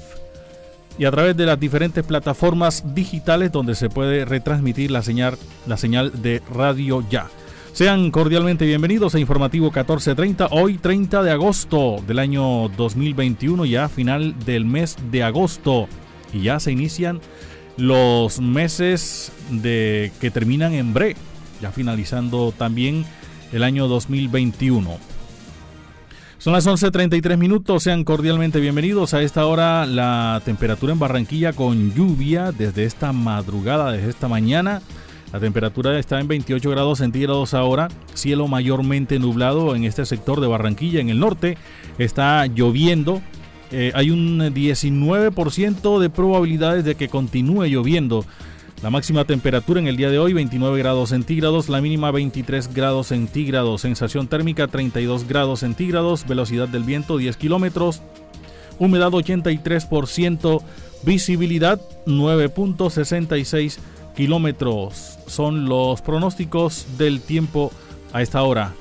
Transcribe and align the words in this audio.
y 0.98 1.04
a 1.04 1.10
través 1.10 1.36
de 1.36 1.46
las 1.46 1.58
diferentes 1.58 2.04
plataformas 2.04 2.94
digitales 2.94 3.52
donde 3.52 3.74
se 3.74 3.90
puede 3.90 4.24
retransmitir 4.24 4.90
la 4.90 5.02
señal, 5.02 5.36
la 5.66 5.76
señal 5.76 6.22
de 6.22 6.42
Radio 6.52 7.04
Ya. 7.10 7.26
Sean 7.72 8.10
cordialmente 8.10 8.64
bienvenidos 8.64 9.14
a 9.14 9.18
Informativo 9.18 9.66
1430, 9.66 10.48
hoy 10.52 10.78
30 10.78 11.22
de 11.22 11.30
agosto 11.30 11.96
del 12.06 12.20
año 12.20 12.70
2021, 12.70 13.66
ya 13.66 13.90
final 13.90 14.34
del 14.46 14.64
mes 14.64 14.96
de 15.10 15.22
agosto. 15.22 15.86
Y 16.32 16.42
ya 16.42 16.58
se 16.58 16.72
inician 16.72 17.20
los 17.76 18.40
meses 18.40 19.30
de 19.50 20.10
que 20.20 20.30
terminan 20.30 20.72
en 20.72 20.94
breve 20.94 21.16
ya 21.60 21.72
finalizando 21.72 22.52
también 22.56 23.04
el 23.52 23.62
año 23.62 23.88
2021. 23.88 24.98
Son 26.38 26.52
las 26.52 26.66
11.33 26.66 27.36
minutos, 27.38 27.82
sean 27.82 28.04
cordialmente 28.04 28.60
bienvenidos. 28.60 29.14
A 29.14 29.22
esta 29.22 29.46
hora 29.46 29.86
la 29.86 30.40
temperatura 30.44 30.92
en 30.92 30.98
Barranquilla 30.98 31.52
con 31.52 31.92
lluvia 31.92 32.52
desde 32.52 32.84
esta 32.84 33.12
madrugada, 33.12 33.92
desde 33.92 34.10
esta 34.10 34.28
mañana. 34.28 34.82
La 35.32 35.40
temperatura 35.40 35.98
está 35.98 36.20
en 36.20 36.28
28 36.28 36.70
grados 36.70 36.98
centígrados 36.98 37.52
ahora, 37.52 37.88
cielo 38.14 38.46
mayormente 38.46 39.18
nublado 39.18 39.74
en 39.74 39.84
este 39.84 40.06
sector 40.06 40.40
de 40.40 40.46
Barranquilla, 40.46 41.00
en 41.00 41.10
el 41.10 41.18
norte. 41.18 41.58
Está 41.98 42.46
lloviendo, 42.46 43.20
eh, 43.72 43.90
hay 43.94 44.10
un 44.10 44.38
19% 44.38 45.98
de 45.98 46.10
probabilidades 46.10 46.84
de 46.84 46.94
que 46.94 47.08
continúe 47.08 47.64
lloviendo 47.64 48.24
la 48.82 48.90
máxima 48.90 49.24
temperatura 49.24 49.80
en 49.80 49.86
el 49.86 49.96
día 49.96 50.10
de 50.10 50.18
hoy 50.18 50.32
29 50.32 50.78
grados 50.78 51.10
centígrados, 51.10 51.68
la 51.68 51.80
mínima 51.80 52.10
23 52.10 52.72
grados 52.74 53.08
centígrados, 53.08 53.80
sensación 53.80 54.28
térmica 54.28 54.68
32 54.68 55.26
grados 55.26 55.60
centígrados, 55.60 56.26
velocidad 56.26 56.68
del 56.68 56.84
viento 56.84 57.16
10 57.16 57.36
kilómetros, 57.36 58.02
humedad 58.78 59.10
83%, 59.10 60.62
visibilidad 61.02 61.80
9.66 62.06 63.78
kilómetros. 64.14 65.18
Son 65.26 65.68
los 65.68 66.02
pronósticos 66.02 66.86
del 66.98 67.20
tiempo 67.20 67.72
a 68.12 68.22
esta 68.22 68.42
hora. 68.42 68.74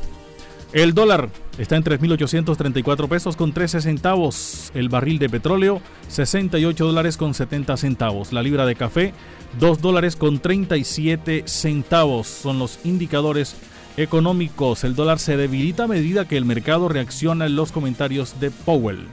El 0.75 0.93
dólar 0.93 1.29
está 1.57 1.77
en 1.77 1.85
3.834 1.85 3.07
pesos 3.07 3.37
con 3.37 3.53
13 3.53 3.79
centavos. 3.79 4.71
El 4.75 4.89
barril 4.89 5.19
de 5.19 5.29
petróleo, 5.29 5.81
68 6.09 6.85
dólares 6.85 7.15
con 7.15 7.33
70 7.33 7.77
centavos. 7.77 8.33
La 8.33 8.43
libra 8.43 8.65
de 8.65 8.75
café, 8.75 9.13
2 9.57 9.79
dólares 9.79 10.17
con 10.17 10.39
37 10.39 11.43
centavos. 11.45 12.27
Son 12.27 12.59
los 12.59 12.79
indicadores 12.83 13.55
económicos. 13.95 14.83
El 14.83 14.95
dólar 14.95 15.19
se 15.19 15.37
debilita 15.37 15.85
a 15.85 15.87
medida 15.87 16.27
que 16.27 16.35
el 16.35 16.43
mercado 16.43 16.89
reacciona 16.89 17.45
en 17.45 17.55
los 17.55 17.71
comentarios 17.71 18.41
de 18.41 18.51
Powell. 18.51 19.07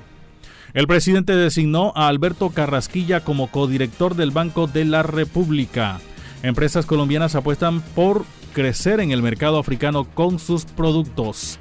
El 0.74 0.88
presidente 0.88 1.36
designó 1.36 1.92
a 1.94 2.08
Alberto 2.08 2.50
Carrasquilla 2.50 3.20
como 3.20 3.52
codirector 3.52 4.16
del 4.16 4.32
Banco 4.32 4.66
de 4.66 4.84
la 4.84 5.04
República. 5.04 6.00
Empresas 6.42 6.86
colombianas 6.86 7.36
apuestan 7.36 7.82
por 7.94 8.24
crecer 8.52 9.00
en 9.00 9.10
el 9.10 9.22
mercado 9.22 9.58
africano 9.58 10.04
con 10.04 10.38
sus 10.38 10.64
productos. 10.64 11.58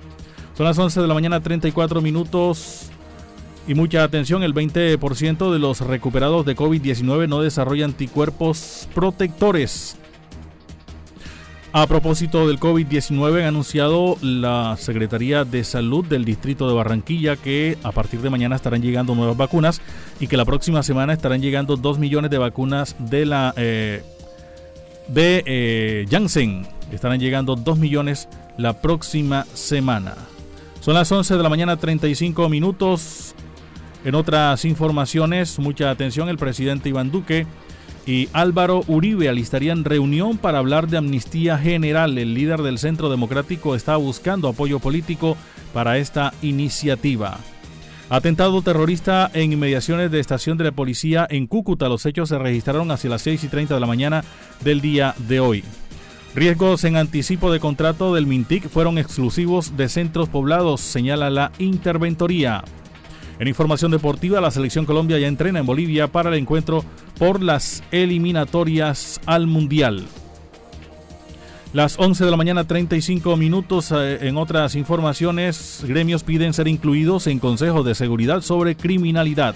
Son 0.55 0.65
las 0.65 0.77
11 0.77 1.01
de 1.01 1.07
la 1.07 1.13
mañana 1.13 1.39
34 1.39 2.01
minutos 2.01 2.91
y 3.67 3.75
mucha 3.75 4.03
atención, 4.03 4.43
el 4.43 4.53
20% 4.53 5.51
de 5.51 5.59
los 5.59 5.81
recuperados 5.81 6.45
de 6.45 6.55
COVID-19 6.55 7.27
no 7.29 7.41
desarrolla 7.41 7.85
anticuerpos 7.85 8.87
protectores. 8.93 9.97
A 11.73 11.87
propósito 11.87 12.47
del 12.47 12.59
COVID-19, 12.59 13.43
ha 13.43 13.47
anunciado 13.47 14.17
la 14.21 14.75
Secretaría 14.77 15.45
de 15.45 15.63
Salud 15.63 16.03
del 16.03 16.25
Distrito 16.25 16.67
de 16.67 16.73
Barranquilla 16.73 17.37
que 17.37 17.77
a 17.83 17.93
partir 17.93 18.19
de 18.19 18.29
mañana 18.29 18.57
estarán 18.57 18.81
llegando 18.81 19.15
nuevas 19.15 19.37
vacunas 19.37 19.81
y 20.19 20.27
que 20.27 20.35
la 20.35 20.43
próxima 20.43 20.83
semana 20.83 21.13
estarán 21.13 21.41
llegando 21.41 21.77
2 21.77 21.97
millones 21.97 22.29
de 22.29 22.39
vacunas 22.39 22.97
de 22.99 23.25
la 23.25 23.53
eh, 23.55 24.03
de 25.07 25.43
eh, 25.45 26.05
Janssen. 26.09 26.67
Estarán 26.91 27.19
llegando 27.19 27.55
2 27.55 27.77
millones 27.77 28.27
la 28.57 28.81
próxima 28.81 29.45
semana. 29.53 30.15
Son 30.81 30.93
las 30.93 31.11
11 31.11 31.37
de 31.37 31.43
la 31.43 31.49
mañana 31.49 31.77
35 31.77 32.49
minutos. 32.49 33.35
En 34.03 34.15
otras 34.15 34.65
informaciones, 34.65 35.59
mucha 35.59 35.91
atención, 35.91 36.27
el 36.27 36.37
presidente 36.37 36.89
Iván 36.89 37.11
Duque 37.11 37.45
y 38.05 38.29
Álvaro 38.33 38.83
Uribe 38.87 39.29
alistarían 39.29 39.85
reunión 39.85 40.37
para 40.37 40.57
hablar 40.57 40.87
de 40.87 40.97
amnistía 40.97 41.57
general. 41.57 42.17
El 42.17 42.33
líder 42.33 42.61
del 42.61 42.79
Centro 42.79 43.09
Democrático 43.09 43.75
está 43.75 43.95
buscando 43.97 44.47
apoyo 44.47 44.79
político 44.79 45.37
para 45.73 45.97
esta 45.97 46.33
iniciativa. 46.41 47.37
Atentado 48.09 48.61
terrorista 48.61 49.31
en 49.33 49.53
inmediaciones 49.53 50.11
de 50.11 50.19
estación 50.19 50.57
de 50.57 50.65
la 50.65 50.71
policía 50.71 51.25
en 51.29 51.47
Cúcuta. 51.47 51.87
Los 51.87 52.05
hechos 52.05 52.27
se 52.29 52.37
registraron 52.37 52.91
hacia 52.91 53.09
las 53.09 53.21
6 53.21 53.43
y 53.45 53.47
30 53.47 53.75
de 53.75 53.79
la 53.79 53.87
mañana 53.87 54.23
del 54.61 54.81
día 54.81 55.15
de 55.29 55.39
hoy. 55.39 55.63
Riesgos 56.33 56.85
en 56.85 56.95
anticipo 56.95 57.51
de 57.51 57.59
contrato 57.59 58.15
del 58.15 58.25
Mintic 58.25 58.69
fueron 58.69 58.97
exclusivos 58.97 59.75
de 59.75 59.89
centros 59.89 60.29
poblados, 60.29 60.79
señala 60.79 61.29
la 61.29 61.51
interventoría. 61.59 62.63
En 63.37 63.49
información 63.49 63.91
deportiva, 63.91 64.39
la 64.39 64.49
selección 64.49 64.85
Colombia 64.85 65.19
ya 65.19 65.27
entrena 65.27 65.59
en 65.59 65.65
Bolivia 65.65 66.07
para 66.07 66.29
el 66.29 66.35
encuentro 66.35 66.85
por 67.19 67.41
las 67.41 67.83
eliminatorias 67.91 69.19
al 69.25 69.45
Mundial. 69.45 70.05
Las 71.73 71.99
11 71.99 72.23
de 72.23 72.31
la 72.31 72.37
mañana 72.37 72.65
35 72.65 73.35
minutos 73.35 73.91
eh, 73.91 74.27
en 74.27 74.37
otras 74.37 74.75
informaciones, 74.75 75.83
gremios 75.85 76.23
piden 76.23 76.53
ser 76.53 76.69
incluidos 76.69 77.27
en 77.27 77.39
consejos 77.39 77.85
de 77.85 77.95
seguridad 77.95 78.41
sobre 78.41 78.75
criminalidad. 78.75 79.55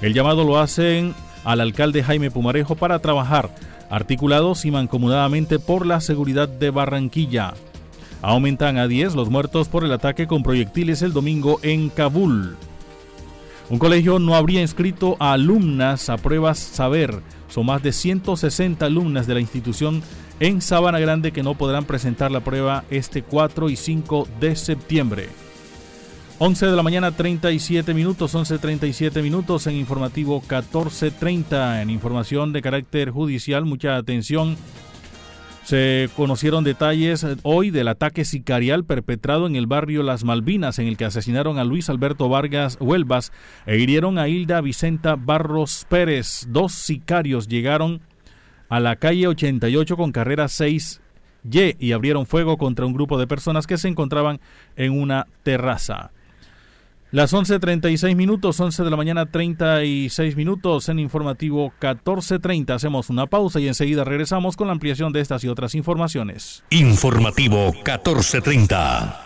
El 0.00 0.12
llamado 0.12 0.44
lo 0.44 0.58
hacen 0.58 1.14
al 1.46 1.60
alcalde 1.60 2.02
Jaime 2.02 2.30
Pumarejo 2.30 2.74
para 2.74 2.98
trabajar 2.98 3.50
articulados 3.88 4.64
y 4.64 4.72
mancomunadamente 4.72 5.60
por 5.60 5.86
la 5.86 6.00
seguridad 6.00 6.48
de 6.48 6.70
Barranquilla. 6.70 7.54
Aumentan 8.20 8.78
a 8.78 8.88
10 8.88 9.14
los 9.14 9.30
muertos 9.30 9.68
por 9.68 9.84
el 9.84 9.92
ataque 9.92 10.26
con 10.26 10.42
proyectiles 10.42 11.02
el 11.02 11.12
domingo 11.12 11.60
en 11.62 11.88
Kabul. 11.88 12.56
Un 13.70 13.78
colegio 13.78 14.18
no 14.18 14.34
habría 14.34 14.60
inscrito 14.60 15.16
a 15.20 15.32
alumnas 15.34 16.10
a 16.10 16.16
pruebas 16.16 16.58
saber. 16.58 17.20
Son 17.48 17.66
más 17.66 17.80
de 17.80 17.92
160 17.92 18.84
alumnas 18.84 19.28
de 19.28 19.34
la 19.34 19.40
institución 19.40 20.02
en 20.40 20.60
Sabana 20.60 20.98
Grande 20.98 21.30
que 21.30 21.44
no 21.44 21.54
podrán 21.54 21.84
presentar 21.84 22.32
la 22.32 22.40
prueba 22.40 22.82
este 22.90 23.22
4 23.22 23.70
y 23.70 23.76
5 23.76 24.26
de 24.40 24.56
septiembre. 24.56 25.45
11 26.38 26.66
de 26.66 26.76
la 26.76 26.82
mañana 26.82 27.12
37 27.12 27.94
minutos, 27.94 28.34
11.37 28.34 29.22
minutos 29.22 29.66
en 29.68 29.76
informativo 29.76 30.42
14.30 30.42 31.80
en 31.80 31.88
información 31.88 32.52
de 32.52 32.60
carácter 32.60 33.10
judicial. 33.10 33.64
Mucha 33.64 33.96
atención. 33.96 34.58
Se 35.64 36.10
conocieron 36.14 36.62
detalles 36.62 37.26
hoy 37.42 37.70
del 37.70 37.88
ataque 37.88 38.26
sicarial 38.26 38.84
perpetrado 38.84 39.46
en 39.46 39.56
el 39.56 39.66
barrio 39.66 40.02
Las 40.02 40.24
Malvinas, 40.24 40.78
en 40.78 40.88
el 40.88 40.98
que 40.98 41.06
asesinaron 41.06 41.58
a 41.58 41.64
Luis 41.64 41.88
Alberto 41.88 42.28
Vargas 42.28 42.76
Huelvas 42.80 43.32
e 43.64 43.78
hirieron 43.78 44.18
a 44.18 44.28
Hilda 44.28 44.60
Vicenta 44.60 45.16
Barros 45.16 45.86
Pérez. 45.88 46.46
Dos 46.50 46.72
sicarios 46.72 47.48
llegaron 47.48 48.02
a 48.68 48.78
la 48.78 48.96
calle 48.96 49.26
88 49.26 49.96
con 49.96 50.12
carrera 50.12 50.44
6Y 50.44 51.76
y 51.78 51.92
abrieron 51.92 52.26
fuego 52.26 52.58
contra 52.58 52.84
un 52.84 52.92
grupo 52.92 53.18
de 53.18 53.26
personas 53.26 53.66
que 53.66 53.78
se 53.78 53.88
encontraban 53.88 54.38
en 54.76 54.92
una 54.92 55.26
terraza. 55.42 56.12
Las 57.12 57.32
11.36 57.32 58.16
minutos, 58.16 58.58
11 58.58 58.82
de 58.82 58.90
la 58.90 58.96
mañana 58.96 59.26
36 59.26 60.36
minutos 60.36 60.88
en 60.88 60.98
informativo 60.98 61.72
14.30. 61.80 62.74
Hacemos 62.74 63.10
una 63.10 63.26
pausa 63.26 63.60
y 63.60 63.68
enseguida 63.68 64.02
regresamos 64.04 64.56
con 64.56 64.66
la 64.66 64.72
ampliación 64.72 65.12
de 65.12 65.20
estas 65.20 65.44
y 65.44 65.48
otras 65.48 65.76
informaciones. 65.76 66.64
Informativo 66.70 67.72
14.30. 67.84 69.25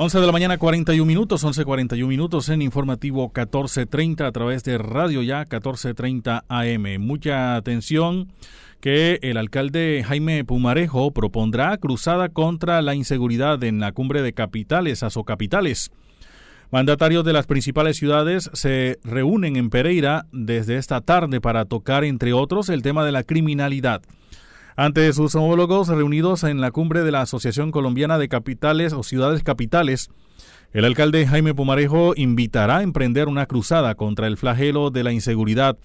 11 0.00 0.20
de 0.20 0.26
la 0.26 0.32
mañana 0.32 0.58
41 0.58 1.04
minutos, 1.04 1.44
11.41 1.44 2.06
minutos 2.06 2.48
en 2.50 2.62
informativo 2.62 3.32
1430 3.34 4.28
a 4.28 4.30
través 4.30 4.62
de 4.62 4.78
Radio 4.78 5.22
Ya 5.22 5.38
1430 5.38 6.44
AM. 6.48 7.00
Mucha 7.00 7.56
atención 7.56 8.28
que 8.78 9.18
el 9.22 9.36
alcalde 9.36 10.04
Jaime 10.06 10.44
Pumarejo 10.44 11.10
propondrá 11.10 11.76
cruzada 11.78 12.28
contra 12.28 12.80
la 12.80 12.94
inseguridad 12.94 13.64
en 13.64 13.80
la 13.80 13.90
cumbre 13.90 14.22
de 14.22 14.32
capitales, 14.32 15.04
capitales. 15.26 15.90
Mandatarios 16.70 17.24
de 17.24 17.32
las 17.32 17.48
principales 17.48 17.96
ciudades 17.96 18.50
se 18.52 19.00
reúnen 19.02 19.56
en 19.56 19.68
Pereira 19.68 20.26
desde 20.30 20.76
esta 20.76 21.00
tarde 21.00 21.40
para 21.40 21.64
tocar, 21.64 22.04
entre 22.04 22.32
otros, 22.32 22.68
el 22.68 22.82
tema 22.82 23.04
de 23.04 23.10
la 23.10 23.24
criminalidad. 23.24 24.02
Ante 24.80 25.12
sus 25.12 25.34
homólogos 25.34 25.88
reunidos 25.88 26.44
en 26.44 26.60
la 26.60 26.70
cumbre 26.70 27.02
de 27.02 27.10
la 27.10 27.22
Asociación 27.22 27.72
Colombiana 27.72 28.16
de 28.16 28.28
Capitales 28.28 28.92
o 28.92 29.02
Ciudades 29.02 29.42
Capitales, 29.42 30.08
el 30.72 30.84
alcalde 30.84 31.26
Jaime 31.26 31.52
Pumarejo 31.52 32.12
invitará 32.14 32.76
a 32.76 32.82
emprender 32.84 33.26
una 33.26 33.46
cruzada 33.46 33.96
contra 33.96 34.28
el 34.28 34.36
flagelo 34.36 34.90
de 34.90 35.02
la 35.02 35.10
inseguridad, 35.10 35.76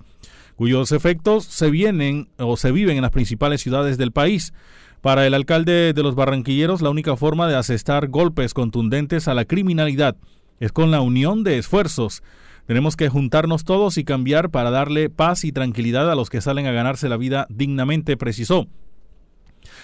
cuyos 0.55 0.91
efectos 0.91 1.43
se 1.45 1.71
vienen 1.71 2.29
o 2.37 2.55
se 2.55 2.71
viven 2.71 2.95
en 2.97 3.01
las 3.01 3.09
principales 3.09 3.61
ciudades 3.61 3.97
del 3.97 4.11
país, 4.11 4.53
Para 5.01 5.25
el 5.25 5.33
alcalde 5.33 5.93
de 5.93 6.03
los 6.03 6.13
Barranquilleros, 6.13 6.83
la 6.83 6.91
única 6.91 7.17
forma 7.17 7.47
de 7.47 7.55
asestar 7.55 8.09
golpes 8.09 8.53
contundentes 8.53 9.27
a 9.27 9.33
la 9.33 9.45
criminalidad 9.45 10.17
es 10.59 10.71
con 10.71 10.91
la 10.91 11.01
unión 11.01 11.43
de 11.43 11.57
esfuerzos. 11.57 12.21
Tenemos 12.67 12.95
que 12.95 13.09
juntarnos 13.09 13.63
todos 13.63 13.97
y 13.97 14.03
cambiar 14.03 14.51
para 14.51 14.69
darle 14.69 15.09
paz 15.09 15.45
y 15.45 15.51
tranquilidad 15.51 16.11
a 16.11 16.15
los 16.15 16.29
que 16.29 16.41
salen 16.41 16.67
a 16.67 16.71
ganarse 16.71 17.09
la 17.09 17.17
vida 17.17 17.47
dignamente, 17.49 18.17
precisó. 18.17 18.67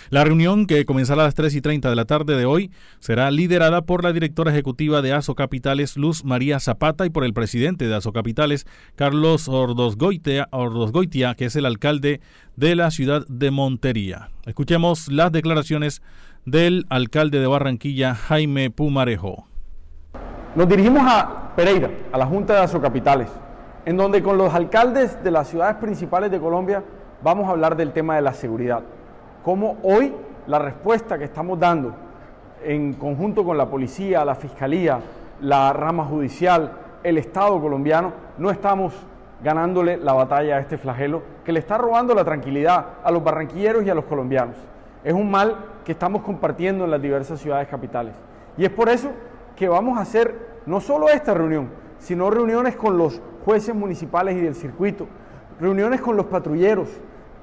La 0.10 0.24
reunión, 0.24 0.66
que 0.66 0.86
comenzará 0.86 1.22
a 1.22 1.26
las 1.26 1.36
3 1.36 1.56
y 1.56 1.62
30 1.62 1.90
de 1.90 1.96
la 1.96 2.06
tarde 2.06 2.36
de 2.36 2.46
hoy, 2.46 2.72
será 3.00 3.30
liderada 3.32 3.84
por 3.84 4.04
la 4.04 4.14
directora 4.14 4.52
ejecutiva 4.52 5.02
de 5.02 5.14
ASO 5.14 5.36
Capitales, 5.36 5.98
Luz 5.98 6.26
María 6.26 6.60
Zapata, 6.60 7.06
y 7.06 7.10
por 7.10 7.24
el 7.24 7.34
presidente 7.34 7.88
de 7.88 7.96
ASO 7.96 8.12
Capitales, 8.12 8.66
Carlos 8.96 9.48
Ordosgoitia, 9.48 10.48
que 11.36 11.46
es 11.46 11.56
el 11.56 11.66
alcalde 11.66 12.22
de 12.56 12.76
la 12.76 12.92
ciudad 12.92 13.26
de 13.28 13.52
Montería. 13.52 14.30
Escuchemos 14.46 15.10
las 15.10 15.32
declaraciones 15.32 16.02
del 16.46 16.86
alcalde 16.90 17.40
de 17.40 17.48
Barranquilla, 17.48 18.16
Jaime 18.16 18.72
Pumarejo. 18.72 19.46
Nos 20.56 20.68
dirigimos 20.68 21.04
a 21.06 21.54
Pereira, 21.56 21.90
a 22.12 22.18
la 22.18 22.26
Junta 22.26 22.54
de 22.54 22.60
ASO 22.62 22.82
Capitales, 22.82 23.30
en 23.86 23.98
donde 23.98 24.24
con 24.24 24.38
los 24.38 24.54
alcaldes 24.54 25.24
de 25.24 25.32
las 25.32 25.48
ciudades 25.48 25.76
principales 25.78 26.32
de 26.32 26.40
Colombia 26.40 26.84
vamos 27.22 27.48
a 27.48 27.52
hablar 27.52 27.76
del 27.76 27.92
tema 27.94 28.16
de 28.16 28.22
la 28.22 28.34
seguridad 28.34 28.82
cómo 29.44 29.78
hoy 29.84 30.14
la 30.48 30.60
respuesta 30.60 31.18
que 31.18 31.26
estamos 31.26 31.60
dando 31.60 31.94
en 32.64 32.94
conjunto 32.94 33.44
con 33.44 33.58
la 33.58 33.70
policía, 33.70 34.26
la 34.26 34.36
fiscalía, 34.36 35.00
la 35.42 35.72
rama 35.74 36.06
judicial, 36.06 36.72
el 37.04 37.18
Estado 37.18 37.60
colombiano, 37.62 38.14
no 38.38 38.52
estamos 38.52 38.94
ganándole 39.42 39.98
la 39.98 40.14
batalla 40.14 40.58
a 40.58 40.60
este 40.60 40.78
flagelo 40.78 41.22
que 41.46 41.54
le 41.54 41.60
está 41.60 41.78
robando 41.78 42.14
la 42.14 42.26
tranquilidad 42.26 42.86
a 43.04 43.12
los 43.12 43.24
barranquilleros 43.24 43.86
y 43.86 43.90
a 43.90 43.96
los 43.96 44.06
colombianos. 44.06 44.56
Es 45.04 45.14
un 45.14 45.32
mal 45.32 45.56
que 45.86 45.94
estamos 45.94 46.24
compartiendo 46.24 46.84
en 46.84 46.92
las 46.92 47.02
diversas 47.02 47.40
ciudades 47.40 47.68
capitales. 47.68 48.14
Y 48.58 48.66
es 48.66 48.70
por 48.70 48.90
eso 48.90 49.10
que 49.56 49.70
vamos 49.70 49.98
a 49.98 50.02
hacer 50.02 50.36
no 50.66 50.82
solo 50.82 51.08
esta 51.08 51.34
reunión, 51.34 51.70
sino 52.00 52.30
reuniones 52.30 52.76
con 52.76 52.98
los 52.98 53.22
jueces 53.46 53.74
municipales 53.74 54.36
y 54.36 54.42
del 54.42 54.56
circuito, 54.56 55.08
reuniones 55.60 56.02
con 56.02 56.18
los 56.18 56.26
patrulleros 56.26 56.90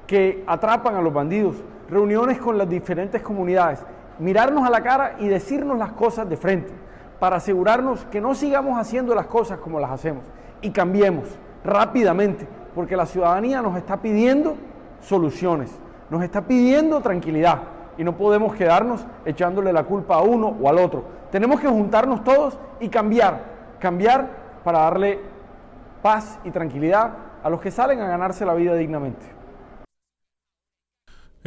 que 0.05 0.43
atrapan 0.47 0.95
a 0.95 1.01
los 1.01 1.13
bandidos, 1.13 1.55
reuniones 1.89 2.39
con 2.39 2.57
las 2.57 2.69
diferentes 2.69 3.21
comunidades, 3.21 3.79
mirarnos 4.19 4.65
a 4.65 4.69
la 4.69 4.81
cara 4.81 5.15
y 5.19 5.27
decirnos 5.27 5.77
las 5.77 5.91
cosas 5.91 6.27
de 6.29 6.37
frente, 6.37 6.73
para 7.19 7.37
asegurarnos 7.37 8.05
que 8.05 8.21
no 8.21 8.35
sigamos 8.35 8.79
haciendo 8.79 9.15
las 9.15 9.27
cosas 9.27 9.59
como 9.59 9.79
las 9.79 9.91
hacemos 9.91 10.23
y 10.61 10.71
cambiemos 10.71 11.25
rápidamente, 11.63 12.47
porque 12.75 12.95
la 12.95 13.05
ciudadanía 13.05 13.61
nos 13.61 13.75
está 13.77 13.97
pidiendo 13.97 14.55
soluciones, 15.01 15.71
nos 16.09 16.23
está 16.23 16.41
pidiendo 16.41 17.01
tranquilidad 17.01 17.59
y 17.97 18.03
no 18.03 18.15
podemos 18.15 18.55
quedarnos 18.55 19.05
echándole 19.25 19.73
la 19.73 19.83
culpa 19.83 20.15
a 20.15 20.21
uno 20.21 20.55
o 20.61 20.69
al 20.69 20.77
otro. 20.77 21.03
Tenemos 21.31 21.59
que 21.59 21.67
juntarnos 21.67 22.23
todos 22.23 22.57
y 22.79 22.89
cambiar, 22.89 23.41
cambiar 23.79 24.27
para 24.63 24.79
darle 24.79 25.19
paz 26.01 26.39
y 26.43 26.51
tranquilidad 26.51 27.11
a 27.43 27.49
los 27.49 27.59
que 27.59 27.71
salen 27.71 27.99
a 28.01 28.07
ganarse 28.07 28.45
la 28.45 28.53
vida 28.53 28.75
dignamente. 28.75 29.36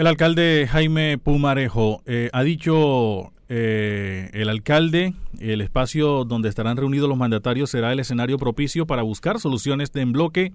El 0.00 0.06
alcalde 0.06 0.66
Jaime 0.66 1.18
Pumarejo 1.18 2.02
eh, 2.06 2.30
ha 2.32 2.42
dicho 2.42 3.34
eh, 3.50 4.30
el 4.32 4.48
alcalde, 4.48 5.12
el 5.40 5.60
espacio 5.60 6.24
donde 6.24 6.48
estarán 6.48 6.78
reunidos 6.78 7.06
los 7.06 7.18
mandatarios 7.18 7.68
será 7.68 7.92
el 7.92 8.00
escenario 8.00 8.38
propicio 8.38 8.86
para 8.86 9.02
buscar 9.02 9.38
soluciones 9.40 9.92
de 9.92 10.00
en 10.00 10.12
bloque 10.12 10.52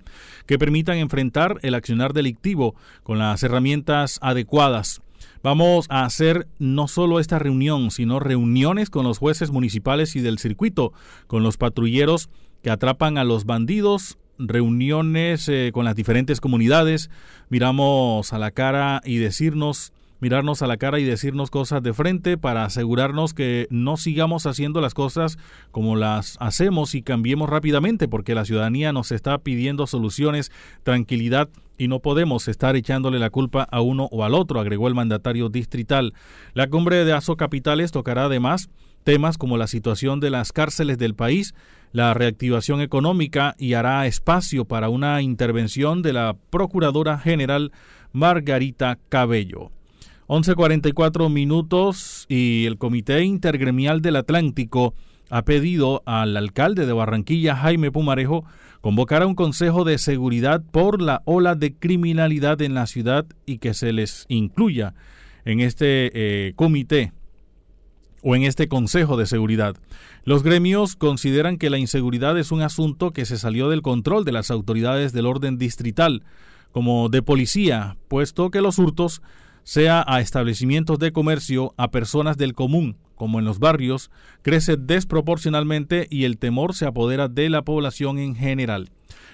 que 0.48 0.58
permitan 0.58 0.98
enfrentar 0.98 1.60
el 1.62 1.75
accionar 1.75 2.14
delictivo 2.14 2.74
con 3.04 3.20
las 3.20 3.44
herramientas 3.44 4.18
adecuadas. 4.24 5.04
Vamos 5.44 5.86
a 5.90 6.06
hacer 6.06 6.48
no 6.58 6.88
solo 6.88 7.20
esta 7.20 7.38
reunión, 7.38 7.92
sino 7.92 8.20
reuniones 8.20 8.90
con 8.90 9.04
los 9.04 9.20
jueces 9.20 9.52
municipales 9.52 10.16
y 10.16 10.22
del 10.22 10.40
circuito, 10.40 10.92
con 11.28 11.44
los 11.44 11.58
patrulleros 11.58 12.32
que 12.64 12.72
atrapan 12.72 13.20
a 13.20 13.24
los 13.24 13.46
bandidos 13.46 14.18
reuniones 14.38 15.48
eh, 15.50 15.72
con 15.74 15.86
las 15.86 15.96
diferentes 15.96 16.42
comunidades, 16.42 17.10
miramos 17.50 18.34
a 18.34 18.39
la 18.39 18.51
cara 18.51 19.01
y 19.06 19.18
decirnos, 19.18 19.94
mirarnos 20.20 20.62
a 20.62 20.68
la 20.68 20.77
cara 20.77 21.00
y 21.00 21.04
decirnos 21.04 21.50
cosas 21.50 21.84
de 21.84 21.94
frente 21.94 22.38
para 22.38 22.65
asegurarnos 22.65 23.34
que 23.34 23.68
no 23.70 23.98
sigamos 23.98 24.46
haciendo 24.46 24.82
las 24.82 24.94
cosas 24.94 25.38
como 25.72 25.96
las 25.96 26.38
hacemos 26.39 26.96
y 26.96 27.01
cambiemos 27.01 27.50
rápidamente, 27.50 28.08
porque 28.08 28.36
la 28.36 28.46
ciudadanía 28.46 28.94
nos 28.94 29.12
está 29.12 29.38
pidiendo 29.38 29.88
soluciones, 29.88 30.51
tranquilidad 30.84 31.50
y 31.77 31.88
no 31.88 32.00
podemos 32.00 32.48
estar 32.48 32.75
echándole 32.75 33.20
la 33.20 33.30
culpa 33.30 33.68
a 33.70 33.82
uno 33.82 34.08
o 34.12 34.24
al 34.24 34.34
otro, 34.34 34.60
agregó 34.60 34.88
el 34.88 34.96
mandatario 34.96 35.50
distrital. 35.50 36.13
La 36.54 36.68
cumbre 36.68 37.04
de 37.04 37.13
ASO 37.13 37.36
Capitales 37.36 37.92
tocará 37.92 38.25
además 38.25 38.70
temas 39.06 39.38
como 39.38 39.56
la 39.56 39.68
situación 39.68 40.20
de 40.20 40.32
las 40.32 40.52
cárceles 40.52 40.98
del 40.98 41.16
país, 41.16 41.54
la 41.94 42.14
reactivación 42.14 42.82
económica 42.82 43.56
y 43.58 43.74
hará 43.76 44.06
espacio 44.08 44.66
para 44.66 44.90
una 44.90 45.22
intervención 45.22 46.02
de 46.02 46.12
la 46.12 46.36
Procuradora 46.50 47.18
General 47.18 47.72
Margarita 48.12 48.98
Cabello. 49.08 49.72
11.44 50.28 51.30
minutos 51.30 52.26
y 52.28 52.66
el 52.66 52.78
Comité 52.80 53.24
Intergremial 53.24 54.02
del 54.02 54.16
Atlántico 54.16 54.96
ha 55.30 55.44
pedido 55.44 56.02
al 56.06 56.36
alcalde 56.36 56.88
de 56.88 56.94
Barranquilla, 56.94 57.56
Jaime 57.56 57.92
Pumarejo, 57.92 58.44
convocar 58.82 59.22
a 59.22 59.28
un 59.28 59.36
consejo 59.36 59.84
de 59.84 60.00
seguridad 60.00 60.64
por 60.72 61.02
la 61.02 61.22
ola 61.26 61.54
de 61.54 61.76
criminalidad 61.76 62.62
en 62.64 62.74
la 62.74 62.88
ciudad 62.88 63.26
y 63.46 63.60
que 63.60 63.76
se 63.76 63.94
les 63.94 64.26
incluya 64.30 64.96
en 65.46 65.60
este 65.60 66.10
eh, 66.14 66.54
comité 66.56 67.12
o 68.27 68.36
en 68.36 68.41
este 68.41 68.67
Consejo 68.67 69.17
de 69.17 69.27
Seguridad. 69.27 69.75
Los 70.24 70.41
gremios 70.41 70.96
consideran 70.96 71.58
que 71.58 71.70
la 71.70 71.77
inseguridad 71.77 72.39
es 72.39 72.51
un 72.51 72.63
asunto 72.63 73.12
que 73.12 73.24
se 73.24 73.38
salió 73.38 73.70
del 73.70 73.84
control 73.84 74.25
de 74.25 74.32
las 74.32 74.50
autoridades 74.50 75.13
del 75.13 75.27
orden 75.27 75.60
distrital, 75.60 76.24
como 76.72 77.08
de 77.10 77.22
policía, 77.22 77.98
puesto 78.08 78.50
que 78.50 78.62
los 78.62 78.79
hurtos, 78.79 79.22
sea 79.63 80.03
a 80.08 80.22
establecimientos 80.22 80.98
de 80.98 81.12
comercio, 81.12 81.75
a 81.77 81.91
personas 81.91 82.36
del 82.36 82.55
común, 82.55 82.98
como 83.13 83.38
en 83.38 83.46
los 83.46 83.60
barrios, 83.60 84.10
crece 84.41 84.75
desproporcionalmente 84.75 86.08
y 86.10 86.24
el 86.24 86.39
temor 86.39 86.74
se 86.74 86.88
apodera 86.88 87.27
de 87.27 87.50
la 87.50 87.62
población 87.62 88.17
en 88.17 88.36
general. 88.36 88.89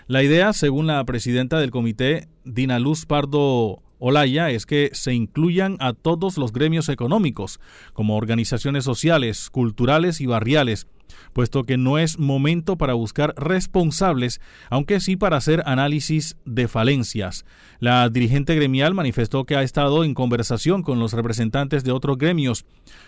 La 0.07 0.21
idea, 0.21 0.51
según 0.51 0.87
la 0.87 1.03
presidenta 1.05 1.59
del 1.59 1.71
comité, 1.71 2.27
Dina 2.43 2.77
Luz 2.77 3.05
Pardo 3.05 3.81
Olaya 4.03 4.49
es 4.49 4.65
que 4.65 4.89
se 4.93 5.13
incluyan 5.13 5.77
a 5.79 5.93
todos 5.93 6.39
los 6.39 6.51
gremios 6.51 6.89
económicos, 6.89 7.59
como 7.93 8.17
organizaciones 8.17 8.83
sociales, 8.83 9.51
culturales 9.51 10.21
y 10.21 10.25
barriales, 10.25 10.87
puesto 11.33 11.65
que 11.65 11.77
no 11.77 11.99
es 11.99 12.17
momento 12.17 12.77
para 12.79 12.95
buscar 12.95 13.35
responsables, 13.37 14.41
aunque 14.71 14.99
sí 14.99 15.17
para 15.17 15.37
hacer 15.37 15.61
análisis 15.67 16.35
de 16.45 16.67
falencias. 16.67 17.45
La 17.79 18.09
dirigente 18.09 18.55
gremial 18.55 18.95
manifestó 18.95 19.45
que 19.45 19.55
ha 19.55 19.61
estado 19.61 20.03
en 20.03 20.15
conversación 20.15 20.81
con 20.81 20.99
los 20.99 21.13
representantes 21.13 21.83
de 21.83 21.91
otros 21.91 22.17
gremios 22.17 22.65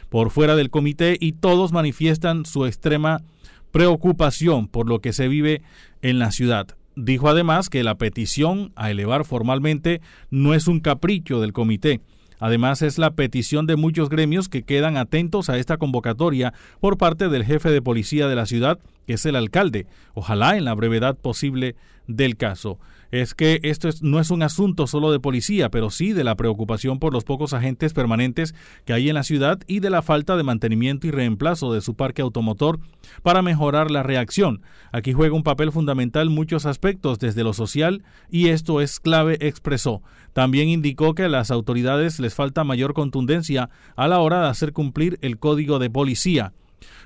por 0.09 0.29
fuera 0.29 0.55
del 0.55 0.69
comité 0.69 1.17
y 1.19 1.31
todos 1.31 1.71
manifiestan 1.71 2.45
su 2.45 2.67
extrema 2.67 3.23
preocupación 3.71 4.67
por 4.67 4.87
lo 4.87 4.99
que 4.99 5.11
se 5.11 5.27
vive 5.27 5.63
en 6.03 6.19
la 6.19 6.29
ciudad. 6.29 6.77
Dijo 6.95 7.29
además 7.29 7.69
que 7.69 7.83
la 7.83 7.95
petición 7.95 8.71
a 8.75 8.91
elevar 8.91 9.25
formalmente 9.25 10.01
no 10.29 10.53
es 10.53 10.67
un 10.67 10.79
capricho 10.79 11.41
del 11.41 11.53
comité. 11.53 12.01
Además, 12.39 12.81
es 12.81 12.97
la 12.97 13.11
petición 13.11 13.67
de 13.67 13.77
muchos 13.77 14.09
gremios 14.09 14.49
que 14.49 14.63
quedan 14.63 14.97
atentos 14.97 15.49
a 15.49 15.57
esta 15.57 15.77
convocatoria 15.77 16.53
por 16.81 16.97
parte 16.97 17.29
del 17.29 17.45
jefe 17.45 17.69
de 17.69 17.81
policía 17.81 18.27
de 18.27 18.35
la 18.35 18.45
ciudad, 18.45 18.79
que 19.05 19.13
es 19.13 19.25
el 19.25 19.35
alcalde, 19.35 19.87
ojalá 20.13 20.57
en 20.57 20.65
la 20.65 20.73
brevedad 20.73 21.17
posible 21.17 21.75
del 22.07 22.37
caso 22.37 22.79
es 23.13 23.35
que 23.35 23.59
esto 23.61 23.89
no 24.01 24.19
es 24.19 24.31
un 24.31 24.41
asunto 24.41 24.87
solo 24.87 25.11
de 25.11 25.19
policía, 25.19 25.69
pero 25.69 25.91
sí 25.91 26.13
de 26.13 26.23
la 26.23 26.33
preocupación 26.33 26.97
por 26.97 27.13
los 27.13 27.23
pocos 27.23 27.53
agentes 27.53 27.93
permanentes 27.93 28.55
que 28.85 28.93
hay 28.93 29.07
en 29.07 29.13
la 29.13 29.21
ciudad 29.21 29.59
y 29.67 29.81
de 29.81 29.91
la 29.91 30.01
falta 30.01 30.35
de 30.35 30.41
mantenimiento 30.41 31.05
y 31.05 31.11
reemplazo 31.11 31.71
de 31.71 31.81
su 31.81 31.93
parque 31.93 32.23
automotor 32.23 32.79
para 33.21 33.43
mejorar 33.43 33.91
la 33.91 34.01
reacción. 34.01 34.63
Aquí 34.91 35.13
juega 35.13 35.35
un 35.35 35.43
papel 35.43 35.71
fundamental 35.71 36.31
muchos 36.31 36.65
aspectos 36.65 37.19
desde 37.19 37.43
lo 37.43 37.53
social 37.53 38.03
y 38.31 38.47
esto 38.47 38.81
es 38.81 38.99
clave, 38.99 39.37
expresó. 39.41 40.01
También 40.33 40.67
indicó 40.67 41.13
que 41.13 41.25
a 41.25 41.29
las 41.29 41.51
autoridades 41.51 42.19
les 42.19 42.33
falta 42.33 42.63
mayor 42.63 42.95
contundencia 42.95 43.69
a 43.95 44.07
la 44.07 44.21
hora 44.21 44.41
de 44.41 44.47
hacer 44.47 44.73
cumplir 44.73 45.19
el 45.21 45.37
código 45.37 45.77
de 45.77 45.91
policía. 45.91 46.53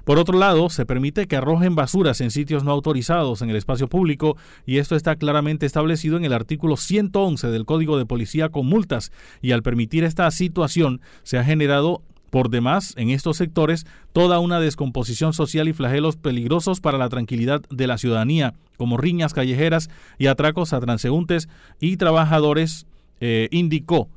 Por 0.03 0.19
otro 0.19 0.38
lado, 0.38 0.69
se 0.69 0.86
permite 0.86 1.27
que 1.27 1.36
arrojen 1.36 1.75
basuras 1.75 2.22
en 2.22 2.31
sitios 2.31 2.63
no 2.63 2.72
autorizados 2.72 3.41
en 3.41 3.50
el 3.50 3.55
espacio 3.55 3.88
público 3.88 4.38
y 4.65 4.77
esto 4.77 4.96
está 4.96 5.15
claramente 5.15 5.65
establecido 5.65 6.17
en 6.17 6.25
el 6.25 6.34
artículo 6.34 6.77
111 6.77 7.48
del 7.48 7.65
Código 7.65 7.98
de 7.98 8.05
Policía 8.05 8.50
con 8.50 8.67
multas 8.67 9.12
y 9.41 9.51
al 9.51 9.63
permitir 9.63 10.03
esta 10.03 10.29
situación 10.31 11.01
se 11.24 11.38
ha 11.38 11.43
generado 11.43 12.01
por 12.29 12.50
demás, 12.50 12.93
en 12.98 13.10
estos 13.10 13.38
sectores, 13.38 13.86
toda 14.12 14.39
una 14.39 14.60
descomposición 14.60 15.31
social 15.34 15.69
y 15.69 15.74
flagelos 15.74 16.17
peligrosos 16.17 16.81
para 16.81 16.98
la 16.98 17.07
tranquilidad 17.07 17.62
de 17.69 17.88
la 17.88 17.98
ciudadanía, 17.98 18.53
como 18.77 18.98
riñas 18.98 19.34
callejeras 19.34 19.89
y 20.17 20.27
atracos 20.27 20.74
a 20.74 20.81
transeúntes 20.81 21.48
y 21.79 21.96
trabajadores, 21.96 22.86
eh, 23.22 23.48
indicó 23.51 24.10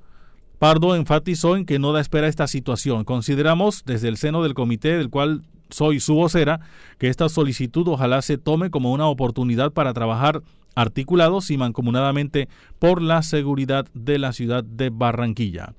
Pardo 0.61 0.95
enfatizó 0.95 1.57
en 1.57 1.65
que 1.65 1.79
no 1.79 1.95
da 1.95 2.03
espera 2.03 2.29
esta 2.29 2.47
situación. 2.47 3.05
Consideramos 3.05 3.83
desde 3.87 4.09
el 4.09 4.19
seno 4.19 4.43
del 4.43 4.53
comité 4.53 4.99
del 4.99 5.09
cual 5.09 5.41
soy 5.73 6.01
su 6.01 6.15
vocera 6.15 6.61
que 6.99 7.09
esta 7.09 7.29
solicitud 7.29 7.87
ojalá 7.89 8.23
se 8.23 8.39
tome 8.39 8.71
como 8.71 8.93
una 8.93 9.07
oportunidad 9.07 9.73
para 9.73 9.93
trabajar 9.93 10.43
articulados 10.75 11.51
y 11.51 11.59
mancomunadamente 11.59 12.49
por 12.79 13.03
la 13.03 13.23
seguridad 13.23 13.87
de 13.95 14.19
la 14.19 14.33
ciudad 14.33 14.65
de 14.65 14.91
Barranquilla. 14.91 15.75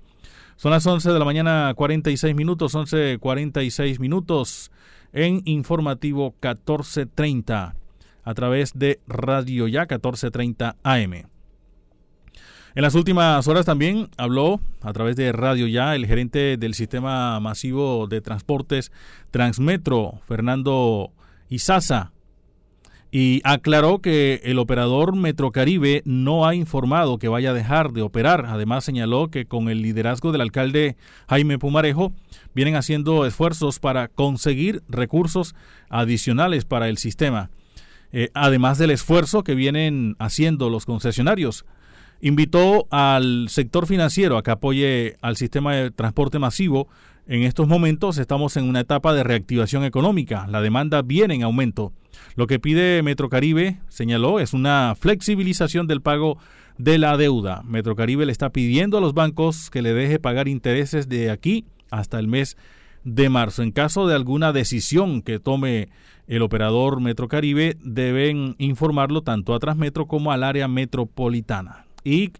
Son 0.55 0.71
las 0.71 0.85
11 0.85 1.11
de 1.11 1.19
la 1.19 1.25
mañana 1.25 1.73
46 1.75 2.35
minutos, 2.35 2.75
11.46 2.75 3.99
minutos 3.99 4.71
en 5.13 5.41
informativo 5.45 6.35
1430 6.41 7.75
a 8.23 8.33
través 8.33 8.71
de 8.75 8.99
Radio 9.07 9.67
Ya 9.67 9.81
1430 9.81 10.75
AM. 10.83 11.30
En 12.73 12.83
las 12.83 12.95
últimas 12.95 13.47
horas 13.49 13.65
también 13.65 14.09
habló 14.15 14.61
a 14.81 14.93
través 14.93 15.17
de 15.17 15.33
Radio 15.33 15.67
Ya 15.67 15.93
el 15.93 16.05
gerente 16.05 16.55
del 16.55 16.73
sistema 16.73 17.37
masivo 17.41 18.07
de 18.07 18.21
transportes 18.21 18.93
Transmetro, 19.29 20.21
Fernando 20.25 21.11
Izaza, 21.49 22.13
y 23.11 23.41
aclaró 23.43 23.99
que 23.99 24.39
el 24.45 24.57
operador 24.57 25.17
Metrocaribe 25.17 26.01
no 26.05 26.47
ha 26.47 26.55
informado 26.55 27.17
que 27.17 27.27
vaya 27.27 27.51
a 27.51 27.53
dejar 27.53 27.91
de 27.91 28.03
operar. 28.03 28.45
Además 28.47 28.85
señaló 28.85 29.27
que 29.27 29.45
con 29.45 29.67
el 29.67 29.81
liderazgo 29.81 30.31
del 30.31 30.39
alcalde 30.39 30.95
Jaime 31.27 31.59
Pumarejo 31.59 32.13
vienen 32.55 32.77
haciendo 32.77 33.25
esfuerzos 33.25 33.79
para 33.79 34.07
conseguir 34.07 34.81
recursos 34.87 35.55
adicionales 35.89 36.63
para 36.63 36.87
el 36.87 36.97
sistema, 36.97 37.49
eh, 38.13 38.29
además 38.33 38.77
del 38.77 38.91
esfuerzo 38.91 39.43
que 39.43 39.55
vienen 39.55 40.15
haciendo 40.19 40.69
los 40.69 40.85
concesionarios. 40.85 41.65
Invitó 42.23 42.87
al 42.91 43.49
sector 43.49 43.87
financiero 43.87 44.37
a 44.37 44.43
que 44.43 44.51
apoye 44.51 45.17
al 45.21 45.37
sistema 45.37 45.73
de 45.73 45.89
transporte 45.89 46.37
masivo. 46.37 46.87
En 47.25 47.41
estos 47.41 47.67
momentos 47.67 48.19
estamos 48.19 48.57
en 48.57 48.65
una 48.65 48.81
etapa 48.81 49.15
de 49.15 49.23
reactivación 49.23 49.83
económica. 49.83 50.45
La 50.47 50.61
demanda 50.61 51.01
viene 51.01 51.33
en 51.33 51.41
aumento. 51.43 51.93
Lo 52.35 52.45
que 52.45 52.59
pide 52.59 53.01
Metrocaribe, 53.01 53.79
señaló, 53.89 54.39
es 54.39 54.53
una 54.53 54.93
flexibilización 54.99 55.87
del 55.87 56.01
pago 56.01 56.37
de 56.77 56.99
la 56.99 57.17
deuda. 57.17 57.63
Metrocaribe 57.65 58.27
le 58.27 58.31
está 58.31 58.51
pidiendo 58.51 58.99
a 58.99 59.01
los 59.01 59.15
bancos 59.15 59.71
que 59.71 59.81
le 59.81 59.93
deje 59.93 60.19
pagar 60.19 60.47
intereses 60.47 61.09
de 61.09 61.31
aquí 61.31 61.65
hasta 61.89 62.19
el 62.19 62.27
mes 62.27 62.55
de 63.03 63.29
marzo. 63.29 63.63
En 63.63 63.71
caso 63.71 64.07
de 64.07 64.13
alguna 64.13 64.53
decisión 64.53 65.23
que 65.23 65.39
tome 65.39 65.89
el 66.27 66.43
operador 66.43 67.01
Metrocaribe, 67.01 67.77
deben 67.81 68.55
informarlo 68.59 69.23
tanto 69.23 69.55
a 69.55 69.59
Transmetro 69.59 70.05
como 70.05 70.31
al 70.31 70.43
área 70.43 70.67
metropolitana. 70.67 71.85
Y 72.03 72.31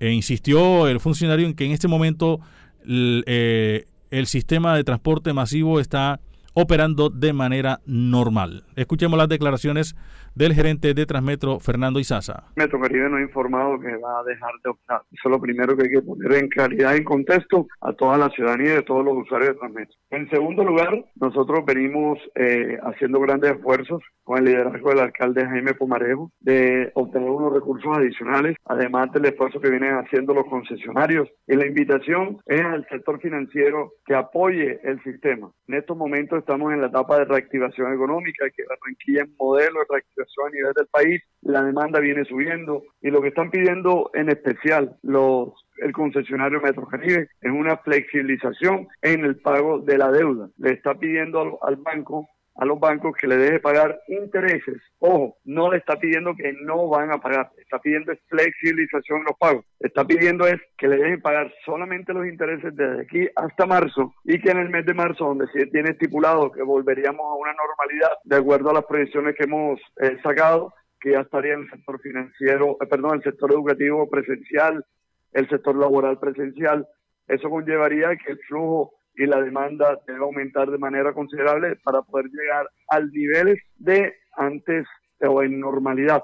e 0.00 0.12
insistió 0.12 0.86
el 0.86 1.00
funcionario 1.00 1.46
en 1.46 1.54
que 1.54 1.64
en 1.64 1.72
este 1.72 1.88
momento 1.88 2.40
eh, 2.86 3.86
el 4.10 4.26
sistema 4.26 4.76
de 4.76 4.84
transporte 4.84 5.32
masivo 5.32 5.80
está 5.80 6.20
operando 6.54 7.10
de 7.10 7.32
manera 7.32 7.80
normal. 7.86 8.64
Escuchemos 8.76 9.18
las 9.18 9.28
declaraciones 9.28 9.94
del 10.34 10.54
gerente 10.54 10.94
de 10.94 11.04
Transmetro, 11.04 11.58
Fernando 11.58 11.98
Izaza. 11.98 12.44
Metro 12.54 12.80
Caribe 12.80 13.08
nos 13.08 13.18
ha 13.18 13.22
informado 13.22 13.80
que 13.80 13.96
va 13.96 14.20
a 14.20 14.24
dejar 14.24 14.52
de 14.62 14.70
optar. 14.70 15.00
Eso 15.10 15.28
es 15.28 15.30
lo 15.30 15.40
primero 15.40 15.76
que 15.76 15.84
hay 15.84 15.90
que 15.90 16.02
poner 16.02 16.32
en 16.34 16.48
claridad 16.48 16.94
y 16.94 17.02
contexto 17.02 17.66
a 17.80 17.92
toda 17.92 18.16
la 18.18 18.28
ciudadanía 18.30 18.72
y 18.72 18.76
de 18.76 18.82
todos 18.82 19.04
los 19.04 19.16
usuarios 19.18 19.50
de 19.50 19.58
Transmetro. 19.58 19.96
En 20.10 20.30
segundo 20.30 20.62
lugar, 20.62 21.04
nosotros 21.16 21.64
venimos 21.66 22.18
eh, 22.36 22.78
haciendo 22.82 23.20
grandes 23.20 23.52
esfuerzos 23.52 24.00
con 24.22 24.38
el 24.38 24.44
liderazgo 24.44 24.90
del 24.90 25.00
alcalde 25.00 25.44
Jaime 25.44 25.74
Pomarejo 25.74 26.30
de 26.40 26.92
obtener 26.94 27.28
unos 27.28 27.52
recursos 27.52 27.96
adicionales, 27.96 28.56
además 28.64 29.10
del 29.12 29.24
esfuerzo 29.24 29.60
que 29.60 29.70
vienen 29.70 29.94
haciendo 29.94 30.34
los 30.34 30.46
concesionarios. 30.46 31.28
Y 31.46 31.56
la 31.56 31.66
invitación 31.66 32.38
es 32.46 32.60
al 32.60 32.86
sector 32.88 33.20
financiero 33.20 33.92
que 34.06 34.14
apoye 34.14 34.80
el 34.84 35.02
sistema. 35.02 35.50
En 35.66 35.74
estos 35.74 35.96
momentos 35.96 36.37
estamos 36.38 36.72
en 36.72 36.80
la 36.80 36.88
etapa 36.88 37.18
de 37.18 37.24
reactivación 37.24 37.92
económica, 37.92 38.48
que 38.50 38.64
Barranquilla 38.68 39.22
es 39.24 39.30
modelo 39.38 39.80
de 39.80 39.86
reactivación 39.88 40.46
a 40.46 40.50
nivel 40.50 40.72
del 40.74 40.86
país, 40.86 41.22
la 41.42 41.62
demanda 41.62 42.00
viene 42.00 42.24
subiendo 42.24 42.82
y 43.00 43.10
lo 43.10 43.20
que 43.20 43.28
están 43.28 43.50
pidiendo 43.50 44.10
en 44.14 44.28
especial 44.30 44.96
los 45.02 45.52
el 45.78 45.92
concesionario 45.92 46.60
Metro 46.60 46.86
Caribe 46.86 47.28
es 47.40 47.52
una 47.52 47.76
flexibilización 47.76 48.88
en 49.02 49.24
el 49.24 49.36
pago 49.36 49.78
de 49.78 49.96
la 49.96 50.10
deuda. 50.10 50.48
Le 50.56 50.72
está 50.72 50.94
pidiendo 50.94 51.40
al, 51.40 51.52
al 51.62 51.76
banco 51.76 52.28
a 52.58 52.64
los 52.64 52.78
bancos 52.80 53.16
que 53.16 53.28
le 53.28 53.36
deje 53.36 53.60
pagar 53.60 54.00
intereses. 54.08 54.82
Ojo, 54.98 55.36
no 55.44 55.70
le 55.70 55.78
está 55.78 55.96
pidiendo 55.96 56.34
que 56.34 56.52
no 56.52 56.88
van 56.88 57.12
a 57.12 57.18
pagar, 57.18 57.50
está 57.56 57.78
pidiendo 57.78 58.12
flexibilización 58.26 59.20
en 59.20 59.24
los 59.26 59.38
pagos. 59.38 59.64
Está 59.78 60.04
pidiendo 60.04 60.44
es 60.46 60.60
que 60.76 60.88
le 60.88 60.96
dejen 60.96 61.22
pagar 61.22 61.52
solamente 61.64 62.12
los 62.12 62.26
intereses 62.26 62.74
desde 62.74 63.02
aquí 63.02 63.28
hasta 63.36 63.64
marzo 63.64 64.12
y 64.24 64.40
que 64.40 64.50
en 64.50 64.58
el 64.58 64.70
mes 64.70 64.84
de 64.86 64.94
marzo, 64.94 65.26
donde 65.26 65.46
se 65.52 65.66
tiene 65.66 65.90
estipulado 65.90 66.50
que 66.50 66.62
volveríamos 66.62 67.20
a 67.20 67.34
una 67.34 67.54
normalidad 67.54 68.10
de 68.24 68.36
acuerdo 68.36 68.70
a 68.70 68.74
las 68.74 68.84
proyecciones 68.86 69.36
que 69.36 69.44
hemos 69.44 69.80
eh, 70.00 70.18
sacado, 70.24 70.74
que 71.00 71.12
ya 71.12 71.20
estaría 71.20 71.54
en 71.54 71.60
el 71.60 71.70
sector 71.70 72.00
financiero, 72.00 72.76
eh, 72.80 72.86
perdón, 72.86 73.18
el 73.18 73.22
sector 73.22 73.52
educativo 73.52 74.10
presencial, 74.10 74.84
el 75.32 75.48
sector 75.48 75.76
laboral 75.76 76.18
presencial. 76.18 76.88
Eso 77.28 77.48
conllevaría 77.50 78.16
que 78.16 78.32
el 78.32 78.38
flujo 78.48 78.97
y 79.18 79.26
la 79.26 79.40
demanda 79.40 79.98
debe 80.06 80.20
aumentar 80.20 80.70
de 80.70 80.78
manera 80.78 81.12
considerable 81.12 81.76
para 81.82 82.02
poder 82.02 82.26
llegar 82.26 82.70
al 82.88 83.10
niveles 83.10 83.58
de 83.76 84.14
antes 84.36 84.86
o 85.20 85.42
en 85.42 85.58
normalidad. 85.58 86.22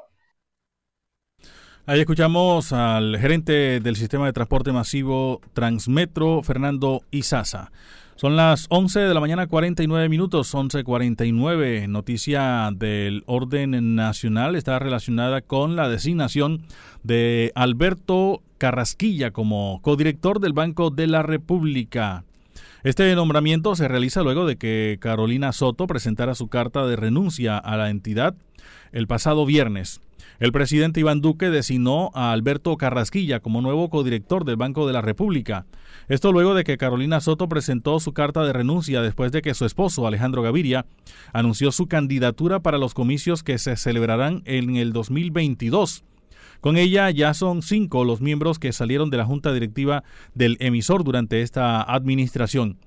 Ahí 1.87 2.01
escuchamos 2.01 2.73
al 2.73 3.19
gerente 3.19 3.81
del 3.81 3.97
sistema 3.97 4.25
de 4.27 4.33
transporte 4.33 4.73
masivo 4.73 5.41
Transmetro, 5.53 6.43
Fernando 6.43 7.03
Izaza. 7.11 7.73
Son 8.15 8.37
las 8.37 8.67
11 8.71 9.01
de 9.01 9.13
la 9.13 9.21
mañana 9.21 9.49
49 9.49 10.09
minutos, 10.09 10.55
11.49. 10.55 11.89
Noticia 11.89 12.71
del 12.73 13.25
orden 13.27 13.97
nacional 13.97 14.55
está 14.55 14.79
relacionada 14.79 15.43
con 15.43 15.75
la 15.75 15.89
designación 15.89 16.63
de 17.03 17.51
Alberto 17.57 18.41
Carrasquilla 18.57 19.33
como 19.33 19.81
codirector 19.83 20.39
del 20.39 20.53
Banco 20.53 20.91
de 20.91 21.09
la 21.09 21.25
República. 21.25 22.25
Este 22.85 23.15
nombramiento 23.15 23.75
se 23.77 23.89
realiza 23.89 24.23
luego 24.23 24.45
de 24.45 24.57
que 24.57 24.99
Carolina 25.01 25.53
Soto 25.53 25.87
presentara 25.87 26.35
su 26.35 26.49
carta 26.49 26.87
de 26.87 26.97
renuncia 26.97 27.57
a 27.57 27.79
la 27.79 27.89
entidad 27.89 28.35
el 28.93 29.07
pasado 29.07 29.47
viernes. 29.47 30.03
El 30.39 30.53
presidente 30.53 31.01
Iván 31.01 31.23
Duque 31.23 31.49
designó 31.49 32.11
a 32.13 32.33
Alberto 32.33 32.77
Carrasquilla 32.77 33.41
como 33.41 33.63
nuevo 33.63 33.89
codirector 33.89 34.45
del 34.45 34.57
Banco 34.57 34.87
de 34.87 34.93
la 34.93 35.01
República. 35.01 35.65
Esto 36.09 36.31
luego 36.31 36.53
de 36.53 36.65
que 36.65 36.77
Carolina 36.77 37.23
Soto 37.23 37.49
presentó 37.49 38.01
su 38.01 38.13
carta 38.13 38.45
de 38.45 38.53
renuncia 38.53 39.01
después 39.01 39.33
de 39.33 39.41
que 39.41 39.55
su 39.55 39.65
esposo 39.65 40.07
Alejandro 40.07 40.43
Gaviria 40.43 40.85
anunció 41.33 41.73
su 41.73 41.87
candidatura 41.87 42.61
para 42.61 42.77
los 42.77 42.93
comicios 42.93 43.43
que 43.43 43.57
se 43.57 43.77
celebrarán 43.77 44.43
en 44.45 44.77
el 44.77 44.93
2022. 44.93 46.05
Con 46.65 46.79
ella 46.79 47.11
ya 47.11 47.35
son 47.35 47.61
cinco 47.61 48.07
los 48.07 48.23
miembros 48.23 48.59
que 48.59 48.73
salieron 48.73 49.11
de 49.11 49.19
la 49.19 49.27
junta 49.27 49.53
directiva 49.53 50.03
del 50.33 50.57
emisor 50.61 51.05
durante 51.05 51.43
esta 51.43 51.83
administración. 51.83 52.79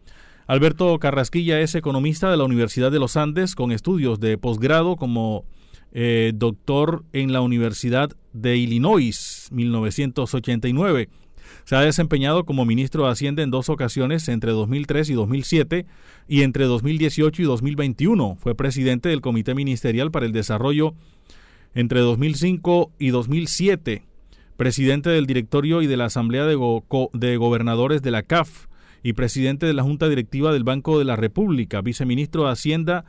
Alberto 0.47 0.97
Carrasquilla 0.97 1.59
es 1.59 1.75
economista 1.75 2.31
de 2.31 2.37
la 2.37 2.45
Universidad 2.45 2.91
de 2.91 2.97
los 2.97 3.17
Andes 3.17 3.53
con 3.53 3.71
estudios 3.71 4.19
de 4.19 4.39
posgrado 4.39 4.95
como 4.95 5.45
eh, 5.91 6.31
doctor 6.33 7.05
en 7.13 7.31
la 7.31 7.41
Universidad 7.41 8.09
de 8.33 8.57
Illinois, 8.57 9.47
1989. 9.51 11.09
Se 11.65 11.75
ha 11.75 11.81
desempeñado 11.81 12.45
como 12.45 12.65
ministro 12.65 13.05
de 13.05 13.11
Hacienda 13.11 13.43
en 13.43 13.51
dos 13.51 13.69
ocasiones 13.69 14.27
entre 14.27 14.53
2003 14.53 15.11
y 15.11 15.13
2007 15.13 15.85
y 16.27 16.41
entre 16.41 16.65
2018 16.65 17.43
y 17.43 17.45
2021. 17.45 18.37
Fue 18.39 18.55
presidente 18.55 19.09
del 19.09 19.21
Comité 19.21 19.53
Ministerial 19.53 20.09
para 20.09 20.25
el 20.25 20.31
Desarrollo 20.31 20.95
entre 21.77 21.99
2005 21.99 22.91
y 22.97 23.09
2007, 23.09 24.01
presidente 24.57 25.11
del 25.11 25.27
directorio 25.27 25.83
y 25.83 25.87
de 25.87 25.95
la 25.95 26.05
Asamblea 26.05 26.45
de, 26.45 26.57
de 27.13 27.37
Gobernadores 27.37 28.01
de 28.01 28.09
la 28.09 28.23
CAF 28.23 28.65
y 29.03 29.13
presidente 29.13 29.67
de 29.67 29.75
la 29.75 29.83
Junta 29.83 30.09
Directiva 30.09 30.51
del 30.51 30.63
Banco 30.63 30.97
de 30.97 31.05
la 31.05 31.15
República, 31.15 31.81
viceministro 31.81 32.45
de 32.45 32.51
Hacienda, 32.51 33.05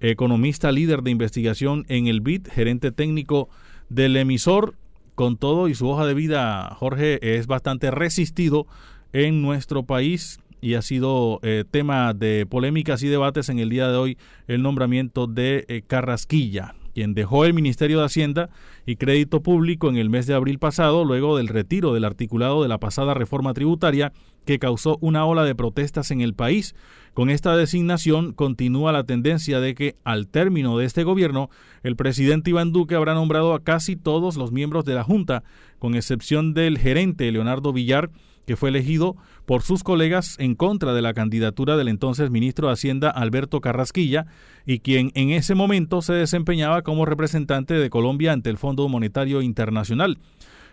economista 0.00 0.70
líder 0.70 1.00
de 1.00 1.12
investigación 1.12 1.86
en 1.88 2.08
el 2.08 2.20
BID, 2.20 2.48
gerente 2.48 2.92
técnico 2.92 3.48
del 3.88 4.14
emisor. 4.18 4.74
Con 5.14 5.38
todo 5.38 5.68
y 5.68 5.74
su 5.74 5.88
hoja 5.88 6.04
de 6.04 6.12
vida, 6.12 6.74
Jorge 6.74 7.38
es 7.38 7.46
bastante 7.46 7.90
resistido 7.90 8.66
en 9.14 9.40
nuestro 9.40 9.84
país 9.84 10.40
y 10.60 10.74
ha 10.74 10.82
sido 10.82 11.40
eh, 11.42 11.64
tema 11.70 12.12
de 12.12 12.44
polémicas 12.44 13.02
y 13.02 13.08
debates 13.08 13.48
en 13.48 13.60
el 13.60 13.70
día 13.70 13.88
de 13.88 13.96
hoy 13.96 14.18
el 14.46 14.60
nombramiento 14.60 15.26
de 15.26 15.64
eh, 15.68 15.80
Carrasquilla 15.86 16.74
quien 17.00 17.14
dejó 17.14 17.46
el 17.46 17.54
Ministerio 17.54 18.00
de 18.00 18.04
Hacienda 18.04 18.50
y 18.84 18.96
Crédito 18.96 19.42
Público 19.42 19.88
en 19.88 19.96
el 19.96 20.10
mes 20.10 20.26
de 20.26 20.34
abril 20.34 20.58
pasado, 20.58 21.06
luego 21.06 21.38
del 21.38 21.48
retiro 21.48 21.94
del 21.94 22.04
articulado 22.04 22.62
de 22.62 22.68
la 22.68 22.76
pasada 22.76 23.14
reforma 23.14 23.54
tributaria 23.54 24.12
que 24.44 24.58
causó 24.58 24.98
una 25.00 25.24
ola 25.24 25.44
de 25.44 25.54
protestas 25.54 26.10
en 26.10 26.20
el 26.20 26.34
país. 26.34 26.74
Con 27.14 27.30
esta 27.30 27.56
designación 27.56 28.34
continúa 28.34 28.92
la 28.92 29.04
tendencia 29.04 29.60
de 29.60 29.74
que 29.74 29.96
al 30.04 30.28
término 30.28 30.76
de 30.76 30.84
este 30.84 31.02
gobierno, 31.02 31.48
el 31.82 31.96
presidente 31.96 32.50
Iván 32.50 32.70
Duque 32.70 32.96
habrá 32.96 33.14
nombrado 33.14 33.54
a 33.54 33.64
casi 33.64 33.96
todos 33.96 34.36
los 34.36 34.52
miembros 34.52 34.84
de 34.84 34.92
la 34.92 35.02
Junta, 35.02 35.42
con 35.78 35.94
excepción 35.94 36.52
del 36.52 36.76
gerente 36.76 37.32
Leonardo 37.32 37.72
Villar, 37.72 38.10
que 38.50 38.56
fue 38.56 38.70
elegido 38.70 39.14
por 39.46 39.62
sus 39.62 39.84
colegas 39.84 40.34
en 40.40 40.56
contra 40.56 40.92
de 40.92 41.02
la 41.02 41.14
candidatura 41.14 41.76
del 41.76 41.86
entonces 41.86 42.32
ministro 42.32 42.66
de 42.66 42.72
Hacienda 42.72 43.08
Alberto 43.08 43.60
Carrasquilla 43.60 44.26
y 44.66 44.80
quien 44.80 45.12
en 45.14 45.30
ese 45.30 45.54
momento 45.54 46.02
se 46.02 46.14
desempeñaba 46.14 46.82
como 46.82 47.06
representante 47.06 47.74
de 47.74 47.90
Colombia 47.90 48.32
ante 48.32 48.50
el 48.50 48.58
Fondo 48.58 48.88
Monetario 48.88 49.40
Internacional. 49.40 50.18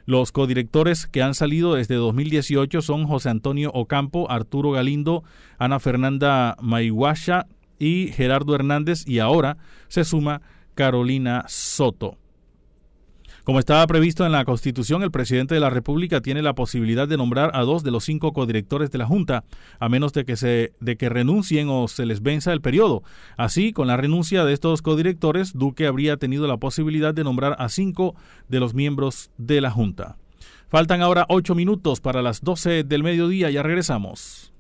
Los 0.08 0.32
codirectores 0.32 1.06
que 1.06 1.22
han 1.22 1.36
salido 1.36 1.76
desde 1.76 1.94
2018 1.94 2.82
son 2.82 3.06
José 3.06 3.30
Antonio 3.30 3.70
Ocampo, 3.76 4.26
Arturo 4.32 4.72
Galindo, 4.72 5.24
Ana 5.60 5.80
Fernanda 5.80 6.58
Maiguasha 6.60 7.46
y 7.78 8.08
Gerardo 8.08 8.56
Hernández 8.56 9.08
y 9.08 9.20
ahora 9.20 9.58
se 9.88 10.04
suma 10.04 10.42
Carolina 10.74 11.46
Soto. 11.48 12.18
Como 13.48 13.60
estaba 13.60 13.88
previsto 13.88 14.26
en 14.26 14.34
la 14.34 14.44
Constitución, 14.44 15.04
el 15.04 15.12
presidente 15.12 15.56
de 15.56 15.62
la 15.62 15.70
República 15.70 16.20
tiene 16.20 16.42
la 16.42 16.54
posibilidad 16.54 17.08
de 17.08 17.16
nombrar 17.16 17.52
a 17.54 17.62
dos 17.62 17.82
de 17.82 17.92
los 17.92 18.04
cinco 18.04 18.34
codirectores 18.34 18.92
de 18.92 18.98
la 18.98 19.06
Junta, 19.06 19.46
a 19.80 19.88
menos 19.88 20.12
de 20.12 20.26
que, 20.26 20.36
se, 20.36 20.74
de 20.82 20.98
que 20.98 21.08
renuncien 21.08 21.70
o 21.70 21.88
se 21.88 22.06
les 22.06 22.22
venza 22.22 22.52
el 22.52 22.60
periodo. 22.60 23.04
Así, 23.38 23.72
con 23.72 23.88
la 23.88 23.96
renuncia 23.96 24.44
de 24.44 24.52
estos 24.52 24.82
codirectores, 24.82 25.54
Duque 25.54 25.88
habría 25.88 26.18
tenido 26.18 26.46
la 26.46 26.58
posibilidad 26.58 27.14
de 27.14 27.24
nombrar 27.24 27.56
a 27.58 27.70
cinco 27.70 28.16
de 28.50 28.60
los 28.60 28.74
miembros 28.74 29.32
de 29.38 29.62
la 29.62 29.72
Junta. 29.72 30.18
Faltan 30.68 31.02
ahora 31.02 31.26
ocho 31.30 31.56
minutos 31.56 32.02
para 32.02 32.22
las 32.22 32.42
doce 32.42 32.84
del 32.84 33.02
mediodía, 33.02 33.50
ya 33.50 33.64
regresamos. 33.64 34.52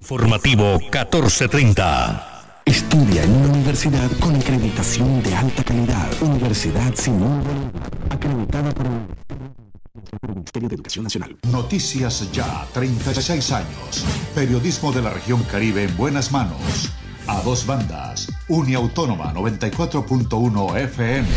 Formativo 0.00 0.78
1430. 0.78 2.31
Estudia 2.64 3.24
en 3.24 3.32
una 3.32 3.48
universidad 3.48 4.10
con 4.20 4.36
acreditación 4.36 5.22
de 5.22 5.34
alta 5.34 5.64
calidad. 5.64 6.10
Universidad 6.20 6.94
Simón 6.94 7.42
Bolívar. 7.42 7.82
Acreditada 8.10 8.72
por 8.72 8.86
el 8.86 10.28
Ministerio 10.34 10.68
de 10.68 10.74
Educación 10.76 11.04
Nacional. 11.04 11.36
Noticias 11.50 12.30
Ya, 12.32 12.66
36 12.72 13.52
años. 13.52 14.04
Periodismo 14.34 14.92
de 14.92 15.02
la 15.02 15.10
región 15.10 15.42
Caribe 15.44 15.84
en 15.84 15.96
buenas 15.96 16.30
manos. 16.30 16.92
A 17.26 17.40
dos 17.42 17.66
bandas. 17.66 18.32
Uniautónoma 18.48 19.34
94.1 19.34 20.76
FM 20.78 21.28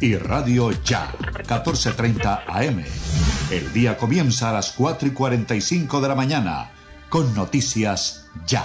y 0.00 0.16
Radio 0.16 0.70
Ya, 0.82 1.12
1430 1.20 2.44
AM. 2.46 2.84
El 3.50 3.72
día 3.72 3.96
comienza 3.96 4.50
a 4.50 4.54
las 4.54 4.72
4 4.72 5.08
y 5.08 5.10
45 5.12 6.00
de 6.00 6.08
la 6.08 6.14
mañana 6.14 6.70
con 7.08 7.32
Noticias 7.34 8.26
Ya. 8.46 8.64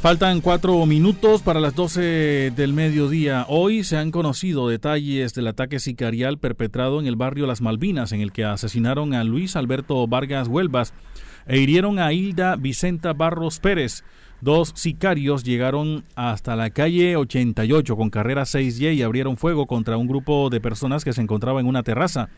Faltan 0.00 0.40
cuatro 0.40 0.86
minutos 0.86 1.42
para 1.42 1.58
las 1.58 1.74
12 1.74 2.52
del 2.54 2.72
mediodía. 2.72 3.44
Hoy 3.48 3.82
se 3.82 3.96
han 3.96 4.12
conocido 4.12 4.68
detalles 4.68 5.34
del 5.34 5.48
ataque 5.48 5.80
sicarial 5.80 6.38
perpetrado 6.38 7.00
en 7.00 7.06
el 7.06 7.16
barrio 7.16 7.48
Las 7.48 7.60
Malvinas, 7.60 8.12
en 8.12 8.20
el 8.20 8.30
que 8.30 8.44
asesinaron 8.44 9.12
a 9.12 9.24
Luis 9.24 9.56
Alberto 9.56 10.06
Vargas 10.06 10.46
Huelvas 10.46 10.94
e 11.48 11.58
hirieron 11.58 11.98
a 11.98 12.12
Hilda 12.12 12.54
Vicenta 12.54 13.12
Barros 13.12 13.58
Pérez. 13.58 14.04
Dos 14.40 14.70
sicarios 14.76 15.42
llegaron 15.42 16.04
hasta 16.14 16.54
la 16.54 16.70
calle 16.70 17.16
88 17.16 17.96
con 17.96 18.08
carrera 18.08 18.42
6Y 18.42 18.94
y 18.94 19.02
abrieron 19.02 19.36
fuego 19.36 19.66
contra 19.66 19.96
un 19.96 20.06
grupo 20.06 20.48
de 20.48 20.60
personas 20.60 21.04
que 21.04 21.12
se 21.12 21.22
encontraba 21.22 21.58
en 21.58 21.66
una 21.66 21.82
terraza. 21.82 22.28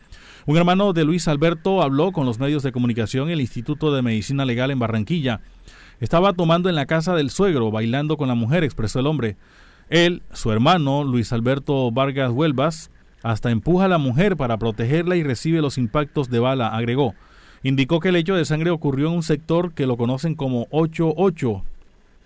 Un 0.47 0.57
hermano 0.57 0.93
de 0.93 1.03
Luis 1.03 1.27
Alberto 1.27 1.83
habló 1.83 2.11
con 2.11 2.25
los 2.25 2.39
medios 2.39 2.63
de 2.63 2.71
comunicación 2.71 3.29
el 3.29 3.39
Instituto 3.39 3.93
de 3.93 4.01
Medicina 4.01 4.45
Legal 4.45 4.71
en 4.71 4.79
Barranquilla. 4.79 5.41
Estaba 6.01 6.33
tomando 6.33 6.67
en 6.67 6.73
la 6.73 6.87
casa 6.87 7.13
del 7.13 7.29
suegro, 7.29 7.69
bailando 7.69 8.17
con 8.17 8.27
la 8.27 8.33
mujer, 8.33 8.63
expresó 8.63 8.99
el 8.99 9.05
hombre. 9.05 9.37
Él, 9.87 10.23
su 10.33 10.51
hermano, 10.51 11.03
Luis 11.03 11.31
Alberto 11.31 11.91
Vargas 11.91 12.31
Huelvas, 12.31 12.89
hasta 13.21 13.51
empuja 13.51 13.85
a 13.85 13.87
la 13.87 13.99
mujer 13.99 14.35
para 14.35 14.57
protegerla 14.57 15.15
y 15.15 15.21
recibe 15.21 15.61
los 15.61 15.77
impactos 15.77 16.31
de 16.31 16.39
bala, 16.39 16.69
agregó. 16.69 17.13
indicó 17.61 17.99
que 17.99 18.09
el 18.09 18.15
hecho 18.15 18.35
de 18.35 18.45
sangre 18.45 18.71
ocurrió 18.71 19.09
en 19.09 19.13
un 19.13 19.21
sector 19.21 19.73
que 19.73 19.85
lo 19.85 19.95
conocen 19.95 20.33
como 20.33 20.65
88, 20.71 21.63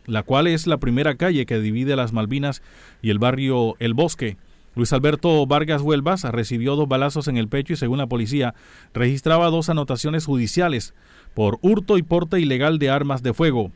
la 0.05 0.23
cual 0.23 0.47
es 0.47 0.67
la 0.67 0.77
primera 0.77 1.15
calle 1.15 1.45
que 1.45 1.59
divide 1.59 1.97
las 1.97 2.13
Malvinas 2.13 2.61
y 3.01 3.09
el 3.09 3.19
barrio 3.19 3.75
El 3.79 3.93
Bosque. 3.93 4.37
Luis 4.75 4.91
Alberto 4.91 5.45
Vargas 5.47 5.81
Huelvas 5.81 6.23
recibió 6.23 6.75
dos 6.75 6.87
balazos 6.87 7.27
en 7.27 7.37
el 7.37 7.47
pecho 7.47 7.73
y 7.73 7.77
según 7.77 7.97
la 7.97 8.07
policía 8.07 8.53
registraba 8.93 9.49
dos 9.49 9.69
anotaciones 9.69 10.25
judiciales 10.25 10.93
por 11.33 11.59
hurto 11.61 11.97
y 11.97 12.03
porte 12.03 12.39
ilegal 12.39 12.77
de 12.77 12.89
armas 12.89 13.23
de 13.23 13.33
fuego. 13.33 13.71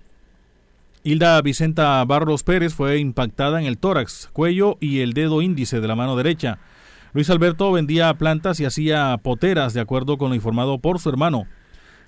Hilda 1.04 1.42
Vicenta 1.42 2.04
Barros 2.04 2.44
Pérez 2.44 2.74
fue 2.74 2.98
impactada 3.00 3.62
en 3.62 3.68
el 3.68 3.78
tórax, 3.78 4.30
cuello 4.34 4.78
y 4.82 5.00
el 5.00 5.14
dedo 5.14 5.42
índice 5.42 5.80
de 5.80 5.88
la 5.88 5.96
mano 5.96 6.18
derecha. 6.18 6.60
Luis 7.14 7.30
Alberto 7.30 7.72
vendía 7.72 8.14
plantas 8.16 8.60
y 8.60 8.66
hacía 8.66 9.18
poteras, 9.24 9.74
de 9.74 9.80
acuerdo 9.80 10.18
con 10.18 10.30
lo 10.30 10.36
informado 10.36 10.80
por 10.80 11.00
su 11.00 11.10
hermano. 11.10 11.48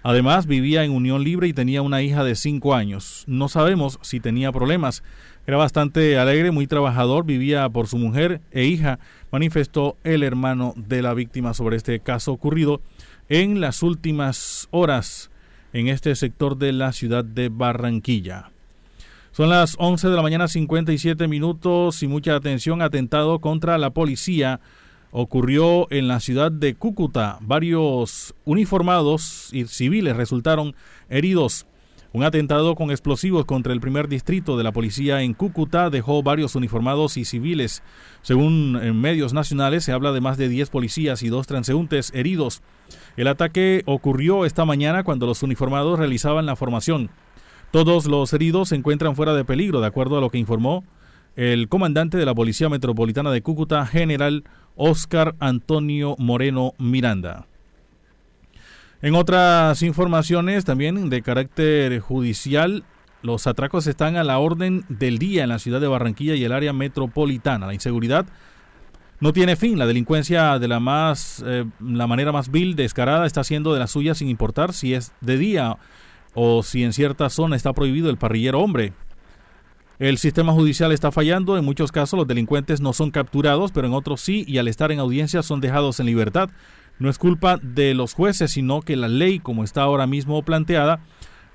Además, 0.03 0.45
vivía 0.45 0.83
en 0.83 0.91
unión 0.91 1.23
libre 1.23 1.47
y 1.47 1.53
tenía 1.53 1.81
una 1.81 2.01
hija 2.01 2.23
de 2.23 2.35
cinco 2.35 2.75
años. 2.75 3.23
No 3.27 3.47
sabemos 3.47 3.99
si 4.01 4.19
tenía 4.19 4.51
problemas. 4.51 5.03
Era 5.47 5.57
bastante 5.57 6.17
alegre, 6.19 6.51
muy 6.51 6.67
trabajador, 6.67 7.25
vivía 7.25 7.67
por 7.69 7.87
su 7.87 7.97
mujer 7.97 8.41
e 8.51 8.65
hija, 8.65 8.99
manifestó 9.31 9.97
el 10.03 10.23
hermano 10.23 10.73
de 10.75 11.01
la 11.01 11.13
víctima 11.13 11.53
sobre 11.53 11.77
este 11.77 11.99
caso 11.99 12.31
ocurrido 12.31 12.81
en 13.27 13.59
las 13.59 13.81
últimas 13.81 14.67
horas 14.71 15.31
en 15.73 15.87
este 15.87 16.15
sector 16.15 16.57
de 16.57 16.73
la 16.73 16.91
ciudad 16.91 17.25
de 17.25 17.49
Barranquilla. 17.49 18.51
Son 19.31 19.49
las 19.49 19.75
11 19.79 20.09
de 20.09 20.15
la 20.15 20.21
mañana 20.21 20.47
57 20.49 21.27
minutos 21.27 22.03
y 22.03 22.07
mucha 22.07 22.35
atención. 22.35 22.81
Atentado 22.81 23.39
contra 23.39 23.77
la 23.77 23.91
policía 23.91 24.59
ocurrió 25.11 25.89
en 25.91 26.09
la 26.09 26.19
ciudad 26.19 26.51
de 26.51 26.75
Cúcuta. 26.75 27.37
Varios 27.39 28.35
uniformados 28.43 29.49
y 29.53 29.65
civiles 29.67 30.17
resultaron 30.17 30.75
heridos. 31.09 31.65
Un 32.13 32.23
atentado 32.25 32.75
con 32.75 32.91
explosivos 32.91 33.45
contra 33.45 33.71
el 33.71 33.79
primer 33.79 34.09
distrito 34.09 34.57
de 34.57 34.65
la 34.65 34.73
policía 34.73 35.21
en 35.21 35.33
Cúcuta 35.33 35.89
dejó 35.89 36.21
varios 36.23 36.55
uniformados 36.55 37.15
y 37.15 37.23
civiles. 37.23 37.83
Según 38.21 38.73
medios 38.99 39.31
nacionales, 39.31 39.85
se 39.85 39.93
habla 39.93 40.11
de 40.11 40.19
más 40.19 40.37
de 40.37 40.49
10 40.49 40.69
policías 40.69 41.23
y 41.23 41.29
dos 41.29 41.47
transeúntes 41.47 42.11
heridos. 42.13 42.63
El 43.15 43.27
ataque 43.27 43.83
ocurrió 43.85 44.45
esta 44.45 44.65
mañana 44.65 45.03
cuando 45.05 45.25
los 45.25 45.41
uniformados 45.41 45.97
realizaban 45.99 46.45
la 46.45 46.57
formación. 46.57 47.11
Todos 47.71 48.05
los 48.07 48.33
heridos 48.33 48.69
se 48.69 48.75
encuentran 48.75 49.15
fuera 49.15 49.33
de 49.33 49.45
peligro, 49.45 49.79
de 49.79 49.87
acuerdo 49.87 50.17
a 50.17 50.21
lo 50.21 50.29
que 50.29 50.37
informó 50.37 50.83
el 51.37 51.69
comandante 51.69 52.17
de 52.17 52.25
la 52.25 52.35
Policía 52.35 52.67
Metropolitana 52.67 53.31
de 53.31 53.41
Cúcuta, 53.41 53.85
general 53.85 54.43
Oscar 54.75 55.35
Antonio 55.39 56.15
Moreno 56.19 56.73
Miranda. 56.77 57.47
En 59.01 59.15
otras 59.15 59.81
informaciones 59.81 60.63
también 60.63 61.09
de 61.09 61.23
carácter 61.23 61.99
judicial, 62.01 62.83
los 63.23 63.47
atracos 63.47 63.87
están 63.87 64.15
a 64.15 64.23
la 64.23 64.37
orden 64.37 64.85
del 64.89 65.17
día 65.17 65.41
en 65.43 65.49
la 65.49 65.57
ciudad 65.57 65.81
de 65.81 65.87
Barranquilla 65.87 66.35
y 66.35 66.43
el 66.43 66.51
área 66.51 66.71
metropolitana. 66.71 67.65
La 67.65 67.73
inseguridad 67.73 68.27
no 69.19 69.33
tiene 69.33 69.55
fin. 69.55 69.79
La 69.79 69.87
delincuencia 69.87 70.59
de 70.59 70.67
la 70.67 70.79
más 70.79 71.43
eh, 71.45 71.65
la 71.79 72.05
manera 72.05 72.31
más 72.31 72.51
vil, 72.51 72.75
descarada, 72.75 73.25
está 73.25 73.41
haciendo 73.41 73.73
de 73.73 73.79
la 73.79 73.87
suya 73.87 74.13
sin 74.13 74.27
importar 74.27 74.71
si 74.71 74.93
es 74.93 75.13
de 75.19 75.37
día 75.37 75.77
o 76.35 76.61
si 76.61 76.83
en 76.83 76.93
cierta 76.93 77.29
zona 77.31 77.55
está 77.55 77.73
prohibido 77.73 78.11
el 78.11 78.17
parrillero 78.17 78.59
hombre. 78.59 78.93
El 79.97 80.19
sistema 80.19 80.51
judicial 80.53 80.91
está 80.91 81.11
fallando, 81.11 81.57
en 81.57 81.65
muchos 81.65 81.91
casos 81.91 82.17
los 82.17 82.27
delincuentes 82.27 82.81
no 82.81 82.93
son 82.93 83.11
capturados, 83.11 83.71
pero 83.71 83.87
en 83.87 83.93
otros 83.93 84.21
sí, 84.21 84.43
y 84.47 84.57
al 84.57 84.67
estar 84.67 84.91
en 84.91 84.99
audiencia 84.99 85.43
son 85.43 85.61
dejados 85.61 85.99
en 85.99 86.07
libertad. 86.07 86.49
No 86.99 87.09
es 87.09 87.17
culpa 87.17 87.57
de 87.61 87.93
los 87.93 88.13
jueces, 88.13 88.51
sino 88.51 88.81
que 88.81 88.95
la 88.95 89.07
ley, 89.07 89.39
como 89.39 89.63
está 89.63 89.81
ahora 89.81 90.07
mismo 90.07 90.43
planteada, 90.43 90.99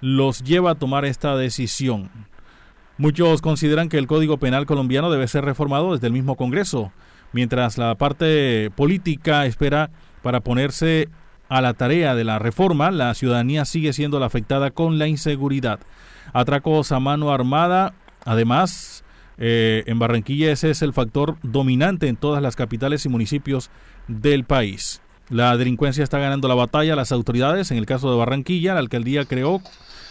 los 0.01 0.43
lleva 0.43 0.73
a 0.73 0.75
tomar 0.75 1.05
esta 1.05 1.37
decisión. 1.37 2.11
Muchos 2.99 3.43
consideran 3.43 3.89
que 3.89 3.99
el 3.99 4.07
Código 4.07 4.39
Penal 4.39 4.67
colombiano 4.67 5.11
debe 5.11 5.29
ser 5.29 5.45
reformado 5.45 5.93
desde 5.93 6.07
el 6.07 6.13
mismo 6.13 6.37
Congreso, 6.37 6.93
mientras 7.33 7.77
la 7.79 7.95
parte 7.97 8.71
política 8.75 9.47
espera 9.47 9.91
para 10.23 10.41
ponerse 10.41 11.09
a 11.49 11.61
la 11.61 11.75
tarea 11.75 12.15
de 12.15 12.25
la 12.25 12.39
reforma, 12.39 12.91
la 12.91 13.15
ciudadanía 13.15 13.65
sigue 13.65 13.93
siendo 13.93 14.19
la 14.19 14.27
afectada 14.27 14.71
con 14.71 14.99
la 14.99 15.07
inseguridad. 15.07 15.79
Atracos 16.33 16.91
a 16.91 16.99
mano 16.99 17.31
armada, 17.31 17.95
además, 18.25 19.05
eh, 19.39 19.85
en 19.87 19.99
Barranquilla 19.99 20.51
ese 20.51 20.71
es 20.71 20.83
el 20.83 20.93
factor 20.93 21.37
dominante 21.43 22.09
en 22.09 22.17
todas 22.17 22.43
las 22.43 22.57
capitales 22.57 23.05
y 23.05 23.09
municipios 23.09 23.71
del 24.09 24.45
país. 24.45 25.03
La 25.29 25.57
delincuencia 25.57 26.05
está 26.05 26.19
ganando 26.19 26.49
la 26.49 26.55
batalla. 26.55 26.97
Las 26.97 27.13
autoridades, 27.13 27.71
en 27.71 27.79
el 27.79 27.87
caso 27.87 28.11
de 28.11 28.17
Barranquilla, 28.17 28.75
la 28.75 28.81
alcaldía 28.81 29.25
creó 29.25 29.61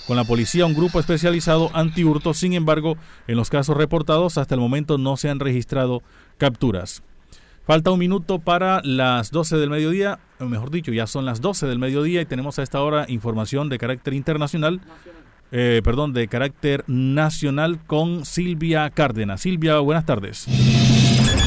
con 0.07 0.17
la 0.17 0.23
policía 0.23 0.65
un 0.65 0.73
grupo 0.73 0.99
especializado 0.99 1.71
anti-hurto. 1.73 2.33
Sin 2.33 2.53
embargo, 2.53 2.97
en 3.27 3.37
los 3.37 3.49
casos 3.49 3.77
reportados, 3.77 4.37
hasta 4.37 4.55
el 4.55 4.61
momento 4.61 4.97
no 4.97 5.17
se 5.17 5.29
han 5.29 5.39
registrado 5.39 6.03
capturas. 6.37 7.01
Falta 7.65 7.89
un 7.89 7.99
minuto 7.99 8.37
para 8.37 8.81
las 8.83 9.31
12 9.31 9.57
del 9.57 9.71
mediodía, 9.71 10.19
mejor 10.39 10.69
dicho, 10.69 10.91
ya 10.91 11.07
son 11.07 11.25
las 11.25 11.41
12 11.41 11.65
del 11.65 11.79
mediodía 11.79 12.21
y 12.21 12.25
tenemos 12.25 12.59
a 12.59 12.63
esta 12.63 12.79
hora 12.81 13.05
información 13.07 13.69
de 13.69 13.79
carácter 13.79 14.13
internacional, 14.13 14.81
eh, 15.51 15.81
perdón, 15.83 16.13
de 16.13 16.27
carácter 16.27 16.83
nacional 16.85 17.79
con 17.87 18.23
Silvia 18.23 18.87
Cárdenas. 18.91 19.41
Silvia, 19.41 19.79
buenas 19.79 20.05
tardes. 20.05 20.45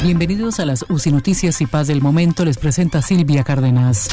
Bienvenidos 0.01 0.61
a 0.61 0.65
las 0.65 0.85
UCI 0.87 1.11
Noticias 1.11 1.59
y 1.59 1.65
Paz 1.65 1.87
del 1.87 2.01
Momento, 2.01 2.45
les 2.45 2.57
presenta 2.57 3.01
Silvia 3.01 3.43
Cárdenas. 3.43 4.07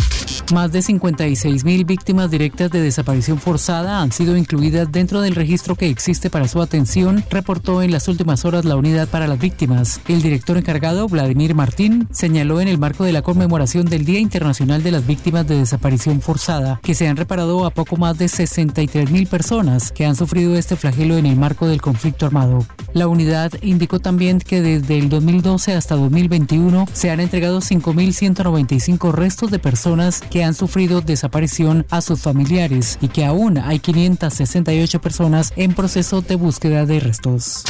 Más 0.53 0.73
de 0.73 0.83
56 0.83 1.65
mil 1.65 1.85
víctimas 1.85 2.29
directas 2.29 2.73
de 2.73 2.81
desaparición 2.81 3.39
forzada 3.39 4.03
han 4.03 4.11
sido 4.11 4.37
incluidas 4.37 4.91
dentro 4.91 5.21
del 5.21 5.37
registro 5.37 5.77
que 5.77 5.89
existe 5.89 6.29
para 6.29 6.49
su 6.49 6.61
atención, 6.61 7.25
reportó 7.31 7.83
en 7.83 7.93
las 7.93 8.09
últimas 8.09 8.45
horas 8.45 8.65
la 8.65 8.75
Unidad 8.75 9.07
para 9.09 9.29
las 9.29 9.39
Víctimas. 9.39 10.01
El 10.09 10.23
director 10.23 10.57
encargado, 10.57 11.07
Vladimir 11.09 11.55
Martín, 11.55 12.09
señaló 12.11 12.61
en 12.61 12.67
el 12.67 12.79
marco 12.79 13.05
de 13.05 13.13
la 13.13 13.23
conmemoración 13.23 13.87
del 13.87 14.05
Día 14.05 14.19
Internacional 14.19 14.83
de 14.83 14.91
las 14.91 15.07
Víctimas 15.07 15.47
de 15.47 15.59
Desaparición 15.59 16.21
Forzada 16.21 16.81
que 16.83 16.97
se 16.97 17.07
han 17.07 17.17
reparado 17.17 17.65
a 17.65 17.71
poco 17.71 17.97
más 17.97 18.19
de 18.19 18.29
63 18.29 19.11
mil 19.11 19.29
personas 19.29 19.93
que 19.93 20.05
han 20.05 20.17
sufrido 20.17 20.57
este 20.57 20.75
flagelo 20.75 21.17
en 21.17 21.27
el 21.27 21.37
marco 21.37 21.69
del 21.69 21.81
conflicto 21.81 22.27
armado. 22.27 22.67
La 22.93 23.09
unidad 23.09 23.53
indicó 23.63 24.01
también 24.01 24.41
que 24.41 24.63
desde 24.63 24.99
el 24.99 25.09
2012 25.09 25.76
hasta 25.77 25.95
2021 25.97 26.87
se 26.93 27.11
han 27.11 27.21
entregado 27.21 27.61
5.195 27.61 29.13
restos 29.13 29.51
de 29.51 29.59
personas 29.59 30.21
que 30.21 30.45
han 30.45 30.55
sufrido 30.55 31.01
desaparición 31.01 31.87
a 31.91 32.01
sus 32.01 32.21
familiares 32.21 32.99
y 33.01 33.09
que 33.09 33.25
aún 33.25 33.59
hay 33.59 33.79
568 33.79 35.01
personas 35.01 35.53
en 35.57 35.75
proceso 35.75 36.23
de 36.23 36.37
búsqueda 36.37 36.87
de 36.87 37.01
restos. 37.01 37.65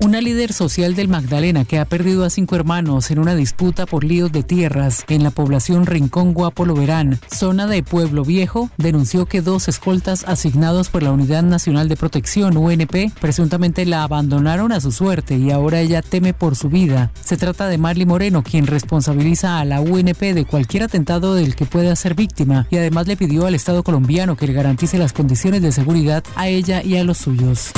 Una 0.00 0.20
líder 0.20 0.52
social 0.52 0.94
del 0.94 1.08
Magdalena 1.08 1.64
que 1.64 1.78
ha 1.78 1.84
perdido 1.84 2.24
a 2.24 2.30
cinco 2.30 2.56
hermanos 2.56 3.10
en 3.10 3.18
una 3.18 3.34
disputa 3.34 3.86
por 3.86 4.04
líos 4.04 4.32
de 4.32 4.42
tierras 4.42 5.04
en 5.08 5.22
la 5.22 5.30
población 5.30 5.86
Rincón 5.86 6.34
Guapolo 6.34 6.74
Verán, 6.74 7.18
zona 7.30 7.66
de 7.66 7.82
Pueblo 7.82 8.24
Viejo, 8.24 8.70
denunció 8.76 9.26
que 9.26 9.42
dos 9.42 9.68
escoltas 9.68 10.24
asignados 10.26 10.88
por 10.88 11.02
la 11.02 11.12
Unidad 11.12 11.42
Nacional 11.42 11.88
de 11.88 11.96
Protección 11.96 12.56
UNP 12.56 13.12
presuntamente 13.20 13.86
la 13.86 14.02
abandonaron 14.02 14.72
a 14.72 14.80
su 14.80 14.92
suerte 14.92 15.36
y 15.36 15.50
ahora 15.50 15.80
ella 15.80 16.02
teme 16.02 16.34
por 16.34 16.56
su 16.56 16.68
vida. 16.68 17.10
Se 17.22 17.36
trata 17.36 17.68
de 17.68 17.78
Marley 17.78 18.06
Moreno, 18.06 18.42
quien 18.42 18.66
responsabiliza 18.66 19.60
a 19.60 19.64
la 19.64 19.80
UNP 19.80 20.34
de 20.34 20.44
cualquier 20.44 20.84
atentado 20.84 21.34
del 21.34 21.56
que 21.56 21.66
pueda 21.66 21.94
ser 21.96 22.14
víctima 22.14 22.66
y 22.70 22.76
además 22.76 23.06
le 23.06 23.16
pidió 23.16 23.46
al 23.46 23.54
Estado 23.54 23.82
colombiano 23.82 24.36
que 24.36 24.46
le 24.46 24.52
garantice 24.52 24.98
las 24.98 25.12
condiciones 25.12 25.62
de 25.62 25.72
seguridad 25.72 26.24
a 26.36 26.48
ella 26.48 26.82
y 26.82 26.96
a 26.96 27.04
los 27.04 27.18
suyos. 27.18 27.72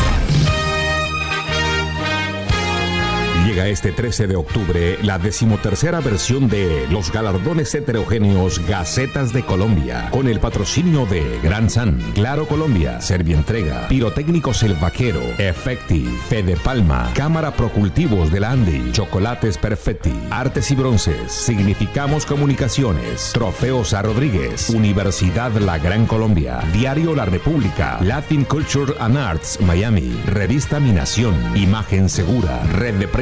Llega 3.45 3.67
este 3.67 3.91
13 3.91 4.29
de 4.29 4.37
octubre 4.37 4.99
la 5.03 5.19
decimotercera 5.19 5.99
versión 5.99 6.49
de 6.49 6.87
los 6.91 7.11
galardones 7.11 7.75
heterogéneos 7.75 8.65
Gacetas 8.69 9.33
de 9.33 9.45
Colombia, 9.45 10.09
con 10.13 10.29
el 10.29 10.39
patrocinio 10.39 11.07
de 11.07 11.41
Gran 11.43 11.69
San, 11.69 12.01
Claro 12.15 12.47
Colombia, 12.47 13.01
Servientrega, 13.01 13.89
Pirotécnicos 13.89 14.63
El 14.63 14.75
Vaquero, 14.75 15.21
Effective, 15.39 16.09
Fede 16.29 16.57
Palma, 16.57 17.11
Cámara 17.15 17.51
Procultivos 17.51 18.31
del 18.31 18.45
Andy, 18.45 18.93
Chocolates 18.93 19.59
Perfetti, 19.59 20.15
Artes 20.31 20.71
y 20.71 20.77
Bronces, 20.77 21.33
Significamos 21.33 22.27
Comunicaciones, 22.27 23.33
Trofeos 23.35 23.93
a 23.93 24.03
Rodríguez, 24.03 24.71
Universidad 24.71 25.51
La 25.53 25.79
Gran 25.79 26.07
Colombia, 26.07 26.61
Diario 26.73 27.17
La 27.17 27.25
República, 27.25 27.99
Latin 28.03 28.45
Culture 28.45 28.95
and 29.01 29.19
Arts 29.19 29.59
Miami, 29.61 30.17
Revista 30.27 30.79
Mi 30.79 30.93
Nación, 30.93 31.35
Imagen 31.57 32.09
Segura, 32.09 32.63
Red 32.75 32.95
de 32.95 33.09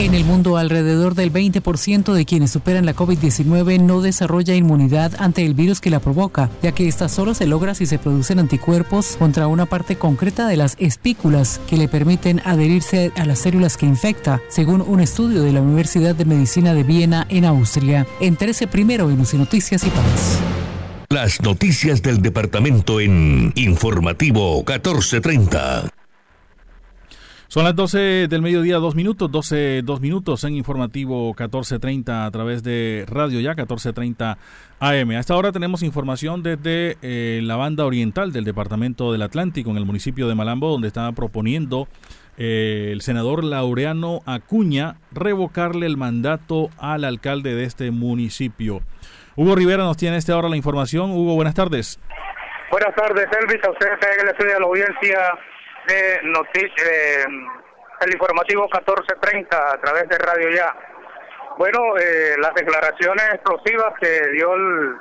En 0.00 0.12
el 0.12 0.24
mundo, 0.24 0.56
alrededor 0.56 1.14
del 1.14 1.32
20% 1.32 2.12
de 2.12 2.24
quienes 2.24 2.50
superan 2.50 2.84
la 2.84 2.96
COVID-19 2.96 3.80
no 3.80 4.00
desarrolla 4.00 4.54
inmunidad 4.56 5.12
ante 5.18 5.46
el 5.46 5.54
virus 5.54 5.80
que 5.80 5.88
la 5.88 6.00
provoca, 6.00 6.50
ya 6.64 6.72
que 6.72 6.88
esta 6.88 7.08
solo 7.08 7.32
se 7.32 7.46
logra 7.46 7.76
si 7.76 7.86
se 7.86 8.00
producen 8.00 8.40
anticuerpos 8.40 9.16
contra 9.16 9.46
una 9.46 9.66
parte 9.66 9.96
concreta 9.96 10.48
de 10.48 10.56
las 10.56 10.74
espículas 10.80 11.60
que 11.68 11.76
le 11.76 11.86
permiten 11.86 12.42
adherirse 12.44 13.12
a 13.16 13.24
las 13.24 13.38
células 13.38 13.76
que 13.76 13.86
infecta, 13.86 14.40
según 14.48 14.82
un 14.82 14.98
estudio 14.98 15.42
de 15.42 15.52
la 15.52 15.62
Universidad 15.62 16.16
de 16.16 16.24
Medicina 16.24 16.74
de 16.74 16.82
Viena 16.82 17.26
en 17.30 17.44
Austria. 17.44 18.04
Entérese 18.20 18.66
primero 18.66 19.10
en 19.10 19.20
UCI 19.20 19.38
Noticias 19.38 19.84
y 19.84 19.90
Paz. 19.90 20.40
Las 21.08 21.40
noticias 21.40 22.02
del 22.02 22.20
departamento 22.20 22.98
en 22.98 23.52
Informativo 23.54 24.56
1430. 24.56 25.88
Son 27.54 27.62
las 27.62 27.76
12 27.76 28.26
del 28.26 28.42
mediodía, 28.42 28.78
dos 28.78 28.96
minutos, 28.96 29.30
12, 29.30 29.82
dos 29.84 30.00
minutos 30.00 30.42
en 30.42 30.56
informativo 30.56 31.28
1430 31.28 32.26
a 32.26 32.30
través 32.32 32.64
de 32.64 33.04
Radio 33.06 33.38
Ya 33.38 33.50
1430 33.50 34.38
AM. 34.80 35.10
A 35.10 35.20
esta 35.20 35.36
hora 35.36 35.52
tenemos 35.52 35.84
información 35.84 36.42
desde 36.42 36.96
eh, 37.00 37.38
la 37.44 37.54
banda 37.54 37.84
oriental 37.84 38.32
del 38.32 38.42
Departamento 38.42 39.12
del 39.12 39.22
Atlántico, 39.22 39.70
en 39.70 39.76
el 39.76 39.84
municipio 39.84 40.26
de 40.26 40.34
Malambo, 40.34 40.68
donde 40.68 40.88
estaba 40.88 41.12
proponiendo 41.12 41.86
eh, 42.38 42.88
el 42.90 43.02
senador 43.02 43.44
Laureano 43.44 44.22
Acuña 44.26 44.96
revocarle 45.12 45.86
el 45.86 45.96
mandato 45.96 46.70
al 46.76 47.04
alcalde 47.04 47.54
de 47.54 47.62
este 47.62 47.92
municipio. 47.92 48.80
Hugo 49.36 49.54
Rivera 49.54 49.84
nos 49.84 49.96
tiene 49.96 50.16
a 50.16 50.18
esta 50.18 50.36
hora 50.36 50.48
la 50.48 50.56
información. 50.56 51.12
Hugo, 51.12 51.36
buenas 51.36 51.54
tardes. 51.54 52.00
Buenas 52.72 52.96
tardes, 52.96 53.26
Elvis. 53.40 53.64
A 53.64 53.70
ustedes 53.70 54.00
de 54.00 54.58
la 54.58 54.66
audiencia 54.66 55.18
de 55.86 56.20
noticias, 56.24 57.26
el 58.00 58.12
informativo 58.12 58.62
1430 58.64 59.72
a 59.72 59.80
través 59.80 60.08
de 60.08 60.18
Radio 60.18 60.50
Ya. 60.50 60.74
Bueno, 61.56 61.96
eh, 61.96 62.34
las 62.38 62.54
declaraciones 62.54 63.24
explosivas 63.34 63.94
que 64.00 64.28
dio 64.32 64.54
el, 64.54 64.96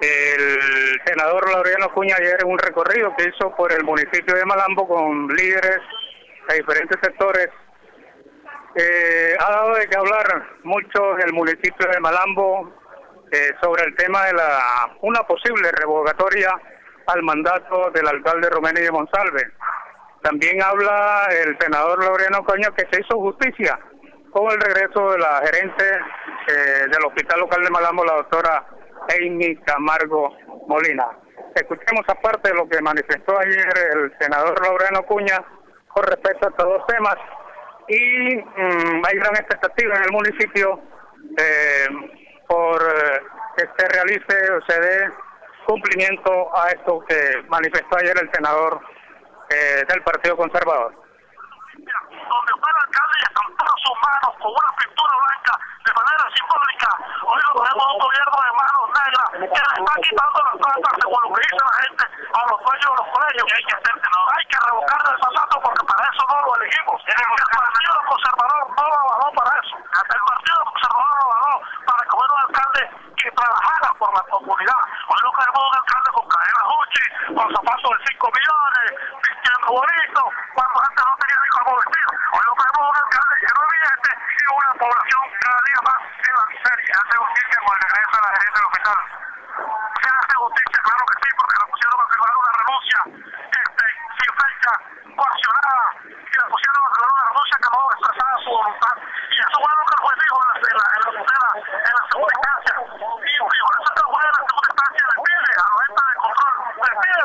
el 0.00 1.00
senador 1.04 1.50
Laureano 1.50 1.92
Cuña 1.92 2.16
ayer 2.16 2.36
en 2.40 2.50
un 2.50 2.58
recorrido 2.58 3.14
que 3.16 3.28
hizo 3.28 3.54
por 3.54 3.72
el 3.72 3.84
municipio 3.84 4.34
de 4.34 4.44
Malambo 4.44 4.88
con 4.88 5.28
líderes 5.28 5.80
de 6.48 6.56
diferentes 6.56 6.98
sectores, 7.02 7.48
eh, 8.74 9.36
ha 9.38 9.50
dado 9.50 9.74
de 9.74 9.86
que 9.86 9.96
hablar 9.96 10.46
mucho 10.64 11.18
el 11.18 11.32
municipio 11.32 11.88
de 11.90 12.00
Malambo 12.00 12.72
eh, 13.30 13.52
sobre 13.60 13.84
el 13.84 13.94
tema 13.96 14.26
de 14.26 14.34
la 14.34 14.90
una 15.02 15.22
posible 15.22 15.70
revocatoria 15.72 16.50
al 17.06 17.22
mandato 17.22 17.90
del 17.90 18.06
alcalde 18.06 18.50
Roménigo 18.50 18.86
de 18.86 18.92
Monsalve. 18.92 19.52
También 20.28 20.62
habla 20.62 21.26
el 21.30 21.56
senador 21.58 22.04
Laureano 22.04 22.44
Coño 22.44 22.74
que 22.74 22.86
se 22.92 23.00
hizo 23.00 23.18
justicia 23.18 23.80
con 24.30 24.52
el 24.52 24.60
regreso 24.60 25.12
de 25.12 25.18
la 25.20 25.40
gerente 25.42 25.84
eh, 26.48 26.84
del 26.92 27.06
Hospital 27.06 27.40
Local 27.40 27.64
de 27.64 27.70
Malambo, 27.70 28.04
la 28.04 28.16
doctora 28.16 28.66
Amy 29.08 29.56
Camargo 29.64 30.36
Molina. 30.66 31.08
Escuchemos 31.54 32.04
aparte 32.08 32.52
lo 32.52 32.68
que 32.68 32.78
manifestó 32.82 33.38
ayer 33.38 33.72
el 33.94 34.12
senador 34.20 34.62
Laureano 34.62 35.02
Cuña 35.04 35.42
con 35.88 36.04
respecto 36.04 36.46
a 36.46 36.50
estos 36.50 36.66
dos 36.66 36.86
temas 36.86 37.16
y 37.88 38.36
mm, 38.36 39.02
hay 39.06 39.16
gran 39.16 39.34
expectativa 39.34 39.96
en 39.96 40.04
el 40.04 40.12
municipio 40.12 40.78
eh, 41.38 41.86
por 42.46 42.82
eh, 42.82 43.20
que 43.56 43.64
se 43.78 43.88
realice 43.88 44.52
o 44.52 44.60
se 44.70 44.78
dé 44.78 45.10
cumplimiento 45.66 46.54
a 46.54 46.68
esto 46.68 47.02
que 47.08 47.48
manifestó 47.48 47.96
ayer 47.96 48.14
el 48.20 48.30
senador 48.30 48.78
eh, 49.50 49.84
del 49.88 50.02
Partido 50.02 50.36
Conservador. 50.36 50.92
Donde 50.92 52.52
fue 52.60 52.68
el 52.68 52.78
alcalde 52.84 53.16
y 53.16 53.24
estampó 53.24 53.64
sus 53.80 53.96
manos 54.04 54.32
con 54.42 54.50
una 54.52 54.72
pintura 54.76 55.14
blanca 55.24 55.54
de 55.84 55.92
manera 55.94 56.24
simbólica. 56.36 56.90
Hoy 57.24 57.40
lo 57.40 57.62
tenemos 57.62 57.86
un 57.88 57.98
gobierno 57.98 58.36
de 58.44 58.52
manos 58.58 58.84
negras 58.92 59.28
que 59.32 59.38
le 59.38 59.46
está 59.48 59.94
quitando 60.04 60.38
las 60.44 60.56
plantas, 60.58 60.92
según 61.00 61.18
lo 61.22 61.28
que 61.32 61.40
dice 61.40 61.56
la 61.64 61.76
gente, 61.80 62.04
a 62.28 62.40
los 62.44 62.58
dueños 62.60 62.88
de 62.88 62.98
los 62.98 63.08
colegios. 63.08 63.46
hay 63.48 63.64
que 63.64 63.74
hacer, 63.78 63.94
no? 63.96 64.20
Hay 64.36 64.44
que 64.48 64.58
revocar 64.68 65.00
el 65.08 65.18
mandato 65.18 65.54
porque 65.64 65.84
para 65.88 66.02
eso 66.12 66.22
no 66.28 66.36
lo 66.44 66.50
elegimos. 66.60 66.98
El 67.08 67.16
Partido 67.16 67.94
Conservador 68.04 68.62
no 68.68 68.84
lo 68.84 68.96
avaló 69.00 69.26
para 69.32 69.50
eso. 69.64 69.74
El 69.78 70.22
Partido 70.28 70.58
Conservador 70.68 71.14
lo 71.16 71.24
avaló 71.24 71.54
para 71.88 72.00
que 72.04 72.12
hubiera 72.12 72.32
un 72.36 72.42
alcalde 72.44 72.82
que 73.28 73.36
trabajara 73.36 73.92
por 73.98 74.08
la 74.14 74.24
comunidad. 74.32 74.80
Hoy 75.08 75.20
queremos 75.36 75.60
un 75.68 75.76
alcalde 75.76 76.10
con 76.16 76.28
cadenas 76.28 76.64
Gucci, 76.64 77.06
con 77.36 77.46
zapatos 77.52 77.90
de 77.92 78.00
5 78.08 78.30
millones, 78.32 78.88
vistiendo 79.20 79.68
bonito, 79.68 80.20
cuando 80.56 80.76
antes 80.80 81.04
no 81.04 81.14
tenía 81.20 81.38
ni 81.44 81.50
cómo 81.52 81.70
vestir. 81.76 82.06
Hoy 82.08 82.46
queremos 82.56 82.84
un 82.88 82.96
alcalde 83.04 83.34
lleno 83.44 83.60
de 83.60 83.68
billetes 83.68 84.16
y 84.32 84.44
una 84.48 84.72
población 84.80 85.22
cada 85.44 85.60
día 85.68 85.80
más 85.84 86.00
en 86.08 86.34
la 86.40 86.44
miseria. 86.48 86.92
Hace 87.04 87.14
justicia 87.20 87.58
con 87.60 87.72
el 87.76 87.84
regreso 87.84 88.14
a 88.16 88.22
la 88.24 88.30
gerencia 88.32 88.58
del 88.58 88.68
hospital. 88.68 89.00
Se 89.98 90.08
hace 90.08 90.34
justicia, 90.38 90.78
claro 90.88 91.02
que 91.04 91.16
sí, 91.20 91.28
porque 91.36 91.56
la 91.58 91.66
pusieron 91.68 91.98
a 92.00 92.06
firmar 92.08 92.32
una 92.32 92.52
renuncia 92.64 92.98
este, 93.44 93.84
sin 94.08 94.32
fecha, 94.40 94.72
coaccionada, 95.04 95.84
y 96.08 96.32
la 96.32 96.46
pusieron 96.48 96.80
a 96.80 96.88
firmar 96.96 97.10
una 97.12 97.24
renuncia 97.28 97.56
que 97.60 97.68
no 97.68 97.80
expresaba 97.92 98.32
su 98.40 98.50
voluntad. 98.56 98.96
Y 99.28 99.36
eso 99.36 99.56
fue 99.60 99.68
lo 99.68 99.84
que 99.84 99.94
el 99.98 100.00
juez 100.00 100.16
dijo 100.16 100.36
en 100.38 100.48
la, 100.48 100.54
en 100.64 100.76
la, 100.80 100.86
en 100.88 101.02
tutela, 101.18 101.50
en 101.60 101.92
la 101.92 102.04
segunda 102.08 102.32
instancia. 102.38 102.74
Y, 102.78 103.34
y 103.36 103.38
por 103.38 103.72
eso 103.78 103.90
que 103.92 104.02
el 104.02 104.08
juez 104.08 104.24
en 104.28 104.34
la 104.38 104.42
segunda 104.48 104.68
instancia 104.68 105.04
le 105.08 105.16
pide 105.28 105.50
a 105.58 105.66
los 105.68 105.80
entes 105.88 106.06
de 106.08 106.14
control, 106.18 106.54
le 106.78 106.92
pide 106.98 107.18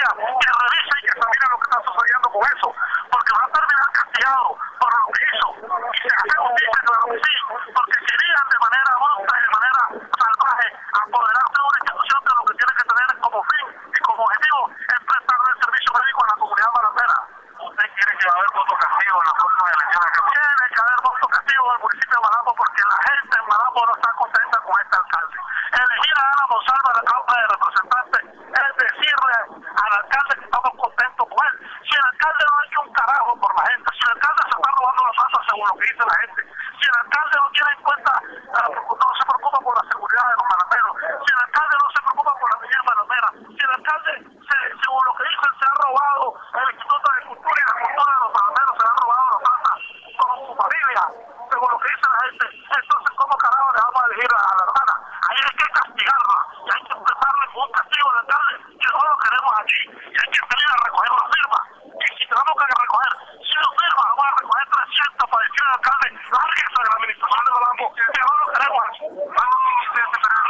a 0.00 0.10
la 0.10 0.14
fiscalía 0.14 0.34
que 0.34 0.50
revise 0.50 0.94
y 0.94 1.02
que 1.04 1.12
examine 1.14 1.46
lo 1.50 1.58
que 1.58 1.66
está 1.70 1.78
sucediendo 1.84 2.28
con 2.34 2.42
eso, 2.44 2.68
porque 3.10 3.30
va 3.34 3.44
a 3.44 3.52
terminar 3.54 3.88
castigado 3.94 4.48
por 4.80 4.90
lo 4.90 5.06
que 5.14 5.20
hizo. 5.24 5.48
Y 5.54 5.98
se 6.02 6.10
hace 6.14 6.34
justicia, 6.34 6.80
claro 6.84 7.04
que 7.14 7.18
sí, 7.22 7.34
porque 7.74 7.96
querían 8.04 8.46
de 8.50 8.58
manera 8.58 8.90
bruta 8.98 9.32
y 9.34 9.42
de 9.44 9.52
manera 9.54 9.82
salvaje 10.14 10.66
apoderarse 10.94 11.54
de 11.54 11.64
una 11.64 11.78
institución 11.84 12.20
que 12.24 12.32
lo 12.34 12.42
que 12.44 12.54
tiene 12.54 12.74
que 12.74 12.86
tener 12.90 13.08
como 13.20 13.38
fin 13.44 13.66
y 13.84 14.00
como 14.02 14.20
objetivo 14.24 14.60
es 14.74 15.00
prestar 15.04 15.38
el 15.44 15.56
servicio 15.62 15.90
médico 15.94 16.18
a 16.24 16.28
la 16.28 16.36
comunidad 16.42 16.70
malandera. 16.74 17.18
¿Usted 17.54 17.86
quiere 17.94 18.12
que 18.18 18.26
va 18.28 18.34
a 18.34 18.38
haber 18.38 18.52
voto 18.54 18.74
castigo 18.74 19.14
en 19.14 19.26
las 19.30 19.36
próximas 19.38 19.70
elecciones? 19.74 20.10
Tiene 20.34 20.66
que 20.74 20.80
haber 20.84 20.98
voto 21.04 21.26
castigo 21.28 21.62
en 21.64 21.74
el 21.74 21.82
municipio 21.84 22.14
de 22.14 22.24
Malambo 22.24 22.52
porque 22.54 22.82
la 22.84 22.98
gente 23.04 23.34
en 23.34 23.46
Malambo 23.46 23.80
no 23.84 23.92
está 23.94 24.10
contenta 24.14 24.56
con 24.64 24.74
este 24.74 24.94
alcalde. 24.94 25.36
Elegir 25.74 26.16
a 26.18 26.24
Ana 26.34 26.44
Monsalva 26.50 26.90
a 26.90 26.96
la 26.98 27.04
Cámara 27.04 27.34
de 27.34 27.48
Representantes 27.54 28.22
es 28.54 28.70
decirle 28.78 29.34
al 29.74 29.92
alcalde 29.98 30.32
que 30.38 30.44
estamos 30.44 30.72
contentos 30.78 31.26
con 31.26 31.40
él. 31.46 31.54
Si 31.82 31.94
el 31.94 32.04
alcalde 32.04 32.42
no 32.44 32.52
ha 32.54 32.64
hecho 32.64 32.80
un 32.84 32.92
carajo 32.94 33.32
por 33.40 33.50
la 33.54 33.64
gente, 33.70 33.88
si 33.94 34.02
el 34.04 34.12
alcalde 34.14 34.42
se 34.44 34.54
está 34.54 34.70
robando 34.70 35.02
la 35.04 35.14
plata 35.14 35.38
según 35.48 35.64
lo 35.64 35.74
que 35.74 35.84
dice 35.84 36.02
la 36.04 36.16
gente, 36.22 36.40
si 36.44 36.84
el 36.84 36.96
alcalde 37.02 37.34
no 37.34 37.48
tiene 37.54 37.70
en 37.74 37.82
cuenta, 37.82 38.12
no 38.14 39.10
se 39.18 39.24
preocupa 39.24 39.58
por 39.64 39.74
la 39.74 39.84
seguridad 39.90 40.26
de 40.30 40.36
los 40.38 40.46
malanderos, 40.54 40.94
si 40.94 41.30
el 41.34 41.40
alcalde 41.44 41.74
no 41.74 41.88
se 41.94 42.00
preocupa 42.04 42.32
por 42.38 42.48
la 42.54 42.58
niña 42.62 42.80
malandera, 42.84 43.28
si 43.34 43.60
el 43.64 43.72
alcalde, 43.74 44.12
se, 44.22 44.56
según 44.78 45.02
lo 45.04 45.12
que 45.14 45.22
dice, 45.24 45.42
él 45.44 45.54
se 45.58 45.64
ha 45.64 45.74
robado 45.74 46.24
el 46.54 46.66
Instituto 46.74 47.06
de 47.14 47.20
Cultura 47.34 47.58
y 47.58 47.64
la 47.64 47.76
Cultura 47.82 48.10
de 48.14 48.20
los 48.24 48.32
malanderos, 48.34 48.74
se 48.78 48.84
ha 48.84 48.94
robado 48.94 49.24
la 49.34 49.38
plata 49.42 49.70
con 50.14 50.30
su 50.46 50.52
familia, 50.54 51.02
según 51.50 51.68
lo 51.74 51.78
que 51.82 51.88
dice 51.90 52.06
la 52.06 52.20
gente, 52.24 52.44
entonces 52.54 53.12
¿cómo 53.18 53.34
carajo 53.34 53.68
le 53.74 53.80
vamos 53.82 53.98
a 53.98 54.06
elegir 54.06 54.30
a, 54.30 54.38
a 54.38 54.54
la 54.54 54.62
hermana? 54.64 54.94
Ahí 55.24 55.38
hay 55.42 55.56
que 55.58 55.68
castigarla 55.74 56.38
y 56.54 56.68
hay 56.70 56.82
que 56.84 56.94
empezarle 56.94 57.44
con 57.54 57.62
un 57.64 57.72
castigo 57.74 58.06
al 58.14 58.18
alcalde 58.24 58.54
que 58.74 58.88
no 58.94 59.00
lo 59.04 59.16
queremos 59.24 59.52
aquí 59.58 59.80
y 59.84 60.16
hay 60.20 60.30
que 60.30 60.40
venir 60.44 60.68
a 60.68 60.76
recoger 60.84 61.10
las 61.14 61.26
firmas 61.34 61.64
y 61.94 62.08
si 62.14 62.24
tenemos 62.28 62.54
que 62.54 62.66
recoger 62.74 63.12
100 63.40 63.70
firmas 63.74 64.04
vamos 64.04 64.24
a 64.24 64.32
recoger 64.34 64.66
300 64.74 65.30
para 65.30 65.42
decir 65.44 65.62
al 65.64 65.74
alcalde 65.74 66.06
lárguese 66.34 66.74
de 66.74 66.84
la 66.84 66.94
administración 66.94 67.42
de 67.44 67.50
Malambo 67.54 67.86
que 67.94 68.04
no 68.14 68.32
lo 68.34 68.46
queremos 68.54 68.80
aquí 68.84 69.02
vamos, 69.34 69.62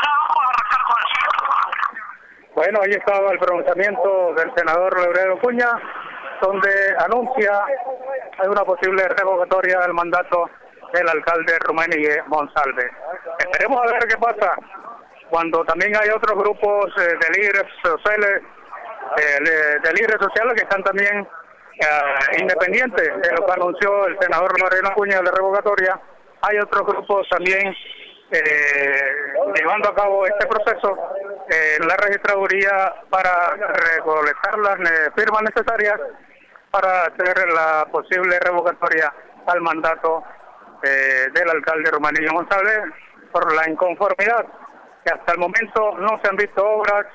vamos 0.04 0.35
a 0.35 0.48
arrancar 0.54 0.83
con 0.85 0.98
eso 1.04 1.14
Bueno, 2.75 2.91
ahí 2.91 2.99
estaba 2.99 3.31
el 3.31 3.39
pronunciamiento 3.39 4.35
del 4.35 4.53
senador 4.57 4.99
Laureano 5.01 5.39
Cuña, 5.39 5.81
donde 6.43 6.71
anuncia 6.99 7.64
hay 8.37 8.49
una 8.49 8.64
posible 8.64 9.07
revocatoria 9.11 9.79
del 9.79 9.93
mandato 9.93 10.51
del 10.93 11.09
alcalde 11.09 11.57
Rumenigue 11.61 12.20
Monsalve. 12.27 12.91
Esperemos 13.39 13.81
a 13.81 13.93
ver 13.93 14.09
qué 14.09 14.16
pasa 14.16 14.57
cuando 15.31 15.64
también 15.64 15.95
hay 15.95 16.09
otros 16.09 16.37
grupos 16.37 16.93
eh, 16.99 17.14
de 17.20 17.39
líderes 17.39 17.62
sociales, 17.81 18.43
eh, 19.18 19.39
de, 19.45 19.79
de 19.79 19.93
líderes 19.95 20.16
sociales 20.18 20.55
que 20.55 20.62
están 20.62 20.83
también 20.83 21.20
eh, 21.20 22.39
independientes 22.41 23.07
de 23.07 23.33
lo 23.37 23.47
que 23.47 23.53
anunció 23.53 24.07
el 24.09 24.18
senador 24.18 24.59
Laureano 24.59 24.95
Cuña 24.97 25.18
de 25.18 25.22
la 25.22 25.31
revocatoria. 25.31 26.01
Hay 26.43 26.59
otros 26.59 26.85
grupos 26.89 27.29
también 27.29 27.72
eh, 28.33 29.01
llevando 29.55 29.91
a 29.91 29.95
cabo 29.95 30.27
este 30.27 30.47
proceso 30.49 31.14
en 31.49 31.86
la 31.86 31.97
registraduría 31.97 32.95
para 33.11 33.57
recolectar 33.97 34.59
las 34.59 34.78
eh, 34.80 35.11
firmas 35.16 35.42
necesarias 35.42 36.01
para 36.70 37.05
hacer 37.05 37.49
la 37.53 37.86
posible 37.90 38.38
revocatoria 38.40 39.12
al 39.47 39.61
mandato 39.61 40.24
eh, 40.82 41.28
del 41.32 41.51
alcalde 41.51 41.90
Romanillo 41.90 42.32
González 42.32 42.80
por 43.30 43.53
la 43.55 43.68
inconformidad 43.68 44.47
que 45.05 45.12
hasta 45.12 45.32
el 45.32 45.38
momento 45.38 45.99
no 45.99 46.18
se 46.22 46.30
han 46.30 46.36
visto 46.36 46.66
obras 46.66 47.07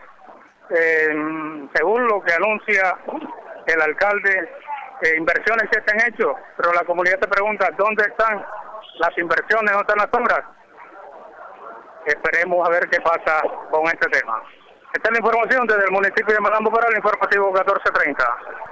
eh, 0.70 1.10
según 1.74 2.08
lo 2.08 2.22
que 2.22 2.34
anuncia 2.34 2.98
el 3.66 3.82
alcalde 3.82 4.50
eh, 5.02 5.16
inversiones 5.18 5.70
que 5.72 5.82
se 5.82 5.92
han 5.92 6.14
hecho 6.14 6.36
pero 6.56 6.72
la 6.74 6.84
comunidad 6.84 7.20
te 7.20 7.28
pregunta 7.28 7.70
dónde 7.78 8.04
están 8.04 8.46
las 9.00 9.18
inversiones, 9.18 9.72
no 9.74 9.82
están 9.82 9.98
las 9.98 10.10
obras. 10.12 10.42
Esperemos 12.06 12.68
a 12.68 12.72
ver 12.72 12.90
qué 12.90 13.00
pasa 13.02 13.42
con 13.72 13.86
este 13.88 14.08
tema. 14.10 14.42
Esta 14.94 15.10
es 15.10 15.12
la 15.12 15.18
información 15.20 15.68
desde 15.68 15.84
el 15.84 15.92
municipio 15.92 16.34
de 16.34 16.40
Malambo 16.40 16.72
para 16.72 16.88
el 16.90 16.96
informativo 16.96 17.52
1430. 17.52 18.26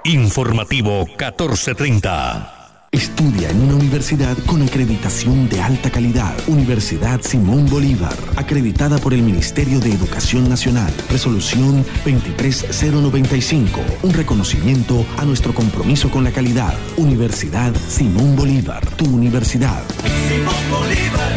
Informativo 0.04 1.06
1430. 1.06 2.58
Estudia 2.90 3.50
en 3.50 3.60
una 3.64 3.74
universidad 3.74 4.34
con 4.46 4.62
acreditación 4.62 5.46
de 5.50 5.60
alta 5.60 5.90
calidad. 5.90 6.34
Universidad 6.46 7.20
Simón 7.20 7.66
Bolívar, 7.68 8.14
acreditada 8.36 8.96
por 8.96 9.12
el 9.12 9.22
Ministerio 9.22 9.78
de 9.78 9.92
Educación 9.92 10.48
Nacional. 10.48 10.90
Resolución 11.10 11.84
23095. 12.04 13.80
Un 14.02 14.14
reconocimiento 14.14 15.04
a 15.18 15.26
nuestro 15.26 15.52
compromiso 15.52 16.10
con 16.10 16.24
la 16.24 16.32
calidad. 16.32 16.74
Universidad 16.96 17.74
Simón 17.74 18.34
Bolívar, 18.36 18.84
tu 18.96 19.04
universidad. 19.04 19.84
Simón 20.26 20.54
Bolívar, 20.70 21.36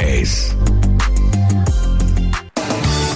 10. 0.01 0.80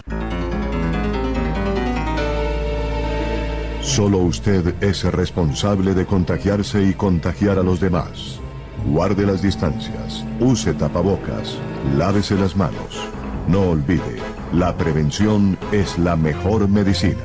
Solo 3.81 4.19
usted 4.19 4.75
es 4.83 5.03
responsable 5.03 5.93
de 5.93 6.05
contagiarse 6.05 6.83
y 6.83 6.93
contagiar 6.93 7.57
a 7.57 7.63
los 7.63 7.79
demás. 7.79 8.39
Guarde 8.85 9.25
las 9.25 9.41
distancias, 9.41 10.23
use 10.39 10.73
tapabocas, 10.73 11.57
lávese 11.97 12.35
las 12.35 12.55
manos. 12.55 13.09
No 13.47 13.71
olvide, 13.71 14.17
la 14.53 14.75
prevención 14.75 15.57
es 15.71 15.97
la 15.99 16.15
mejor 16.15 16.67
medicina. 16.67 17.23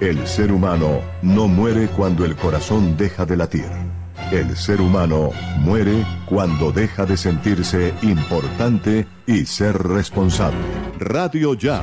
El 0.00 0.26
ser 0.26 0.52
humano 0.52 1.00
no 1.22 1.48
muere 1.48 1.88
cuando 1.88 2.24
el 2.24 2.36
corazón 2.36 2.96
deja 2.96 3.26
de 3.26 3.36
latir. 3.36 3.70
El 4.30 4.56
ser 4.56 4.80
humano 4.80 5.30
muere 5.58 6.04
cuando 6.26 6.70
deja 6.70 7.04
de 7.04 7.16
sentirse 7.16 7.92
importante 8.02 9.06
y 9.26 9.46
ser 9.46 9.76
responsable. 9.76 10.60
Radio 10.98 11.54
Ya. 11.54 11.82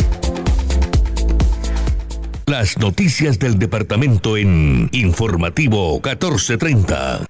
Las 2.51 2.77
noticias 2.77 3.39
del 3.39 3.57
departamento 3.57 4.35
en 4.35 4.89
Informativo 4.91 5.93
1430. 5.93 7.25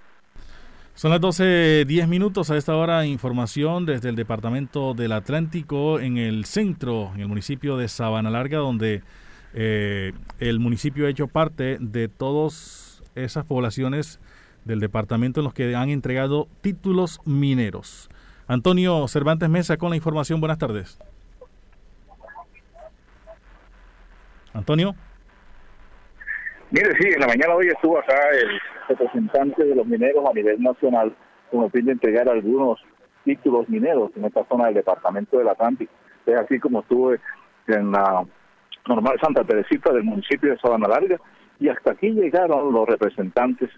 Son 0.95 1.11
las 1.11 1.21
12.10 1.21 2.07
minutos 2.07 2.49
a 2.49 2.57
esta 2.57 2.75
hora. 2.75 3.05
Información 3.05 3.85
desde 3.85 4.09
el 4.09 4.15
Departamento 4.15 4.95
del 4.95 5.11
Atlántico 5.11 5.99
en 5.99 6.17
el 6.17 6.45
centro, 6.45 7.11
en 7.13 7.21
el 7.21 7.27
municipio 7.27 7.77
de 7.77 7.87
Sabana 7.87 8.31
Larga, 8.31 8.57
donde 8.57 9.03
eh, 9.53 10.13
el 10.39 10.59
municipio 10.59 11.05
ha 11.05 11.09
hecho 11.11 11.27
parte 11.27 11.77
de 11.79 12.07
todas 12.07 13.03
esas 13.13 13.45
poblaciones 13.45 14.19
del 14.65 14.79
departamento 14.79 15.41
en 15.41 15.43
los 15.43 15.53
que 15.53 15.75
han 15.75 15.91
entregado 15.91 16.47
títulos 16.61 17.19
mineros. 17.25 18.09
Antonio 18.47 19.07
Cervantes 19.07 19.49
Mesa 19.49 19.77
con 19.77 19.91
la 19.91 19.97
información. 19.97 20.39
Buenas 20.39 20.57
tardes. 20.57 20.97
Antonio. 24.53 24.95
Mire, 26.73 26.95
sí, 26.97 27.09
en 27.13 27.19
la 27.19 27.27
mañana 27.27 27.53
hoy 27.53 27.67
estuvo 27.67 27.99
acá 27.99 28.15
el 28.31 28.47
representante 28.87 29.61
de 29.61 29.75
los 29.75 29.85
mineros 29.85 30.23
a 30.25 30.33
nivel 30.33 30.63
nacional 30.63 31.13
con 31.51 31.65
el 31.65 31.71
fin 31.71 31.83
de 31.83 31.91
entregar 31.91 32.29
algunos 32.29 32.79
títulos 33.25 33.67
mineros 33.67 34.09
en 34.15 34.23
esta 34.23 34.45
zona 34.45 34.67
del 34.67 34.75
departamento 34.75 35.37
del 35.37 35.49
Atlántico. 35.49 35.91
Es 36.25 36.39
así 36.39 36.59
como 36.59 36.79
estuve 36.79 37.19
en 37.67 37.91
la 37.91 38.23
normal 38.87 39.19
Santa 39.21 39.43
Teresita 39.43 39.91
del 39.91 40.05
municipio 40.05 40.51
de 40.51 40.59
Sabana 40.59 40.87
Larga 40.87 41.17
y 41.59 41.67
hasta 41.67 41.91
aquí 41.91 42.11
llegaron 42.11 42.71
los 42.71 42.87
representantes 42.87 43.69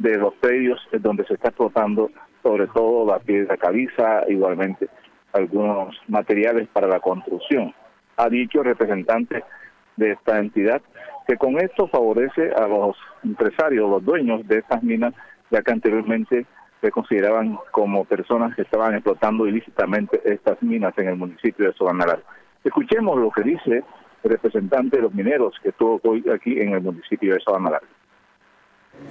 de 0.00 0.16
los 0.16 0.34
predios 0.34 0.80
donde 0.98 1.24
se 1.26 1.34
está 1.34 1.50
explotando 1.50 2.10
sobre 2.42 2.66
todo 2.66 3.06
la 3.06 3.20
piedra 3.20 3.56
caliza, 3.58 4.24
igualmente 4.28 4.88
algunos 5.34 5.96
materiales 6.08 6.66
para 6.72 6.88
la 6.88 6.98
construcción. 6.98 7.72
Ha 8.16 8.28
dicho 8.28 8.64
representante 8.64 9.44
de 9.96 10.12
esta 10.12 10.40
entidad 10.40 10.82
que 11.30 11.36
con 11.36 11.60
esto 11.60 11.86
favorece 11.86 12.50
a 12.54 12.66
los 12.66 12.96
empresarios, 13.22 13.88
los 13.88 14.04
dueños 14.04 14.44
de 14.48 14.58
estas 14.58 14.82
minas, 14.82 15.14
ya 15.52 15.62
que 15.62 15.70
anteriormente 15.70 16.44
se 16.80 16.90
consideraban 16.90 17.56
como 17.70 18.04
personas 18.04 18.56
que 18.56 18.62
estaban 18.62 18.94
explotando 18.94 19.46
ilícitamente 19.46 20.20
estas 20.24 20.60
minas 20.60 20.92
en 20.98 21.06
el 21.06 21.14
municipio 21.14 21.66
de 21.66 21.72
Sobanalar. 21.74 22.20
Escuchemos 22.64 23.16
lo 23.16 23.30
que 23.30 23.44
dice 23.44 23.84
el 24.24 24.30
representante 24.30 24.96
de 24.96 25.04
los 25.04 25.14
mineros 25.14 25.54
que 25.62 25.68
estuvo 25.68 26.00
hoy 26.02 26.24
aquí 26.34 26.58
en 26.58 26.72
el 26.72 26.80
municipio 26.80 27.34
de 27.34 27.40
Sobanalar. 27.40 27.82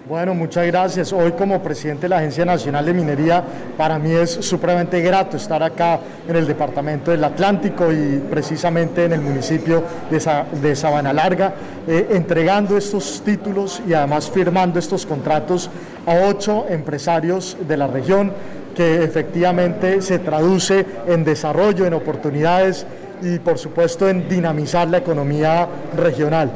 Bueno, 0.09 0.33
muchas 0.33 0.65
gracias. 0.65 1.13
Hoy 1.13 1.33
como 1.33 1.61
presidente 1.61 2.03
de 2.03 2.09
la 2.09 2.17
Agencia 2.17 2.43
Nacional 2.43 2.83
de 2.83 2.93
Minería, 2.93 3.43
para 3.77 3.99
mí 3.99 4.11
es 4.11 4.31
supremamente 4.31 5.01
grato 5.01 5.37
estar 5.37 5.61
acá 5.61 5.99
en 6.27 6.35
el 6.35 6.47
Departamento 6.47 7.11
del 7.11 7.23
Atlántico 7.23 7.91
y 7.91 8.17
precisamente 8.27 9.05
en 9.05 9.13
el 9.13 9.21
municipio 9.21 9.83
de, 10.09 10.19
Sa 10.19 10.45
de 10.51 10.75
Sabana 10.75 11.13
Larga, 11.13 11.53
eh, 11.87 12.07
entregando 12.09 12.75
estos 12.75 13.21
títulos 13.23 13.83
y 13.87 13.93
además 13.93 14.31
firmando 14.31 14.79
estos 14.79 15.05
contratos 15.05 15.69
a 16.07 16.15
ocho 16.27 16.65
empresarios 16.69 17.55
de 17.67 17.77
la 17.77 17.85
región 17.85 18.33
que 18.75 19.03
efectivamente 19.03 20.01
se 20.01 20.17
traduce 20.17 20.87
en 21.05 21.23
desarrollo, 21.23 21.85
en 21.85 21.93
oportunidades 21.93 22.87
y 23.21 23.39
por 23.39 23.57
supuesto 23.57 24.07
en 24.09 24.27
dinamizar 24.27 24.87
la 24.87 24.97
economía 24.97 25.67
regional. 25.95 26.51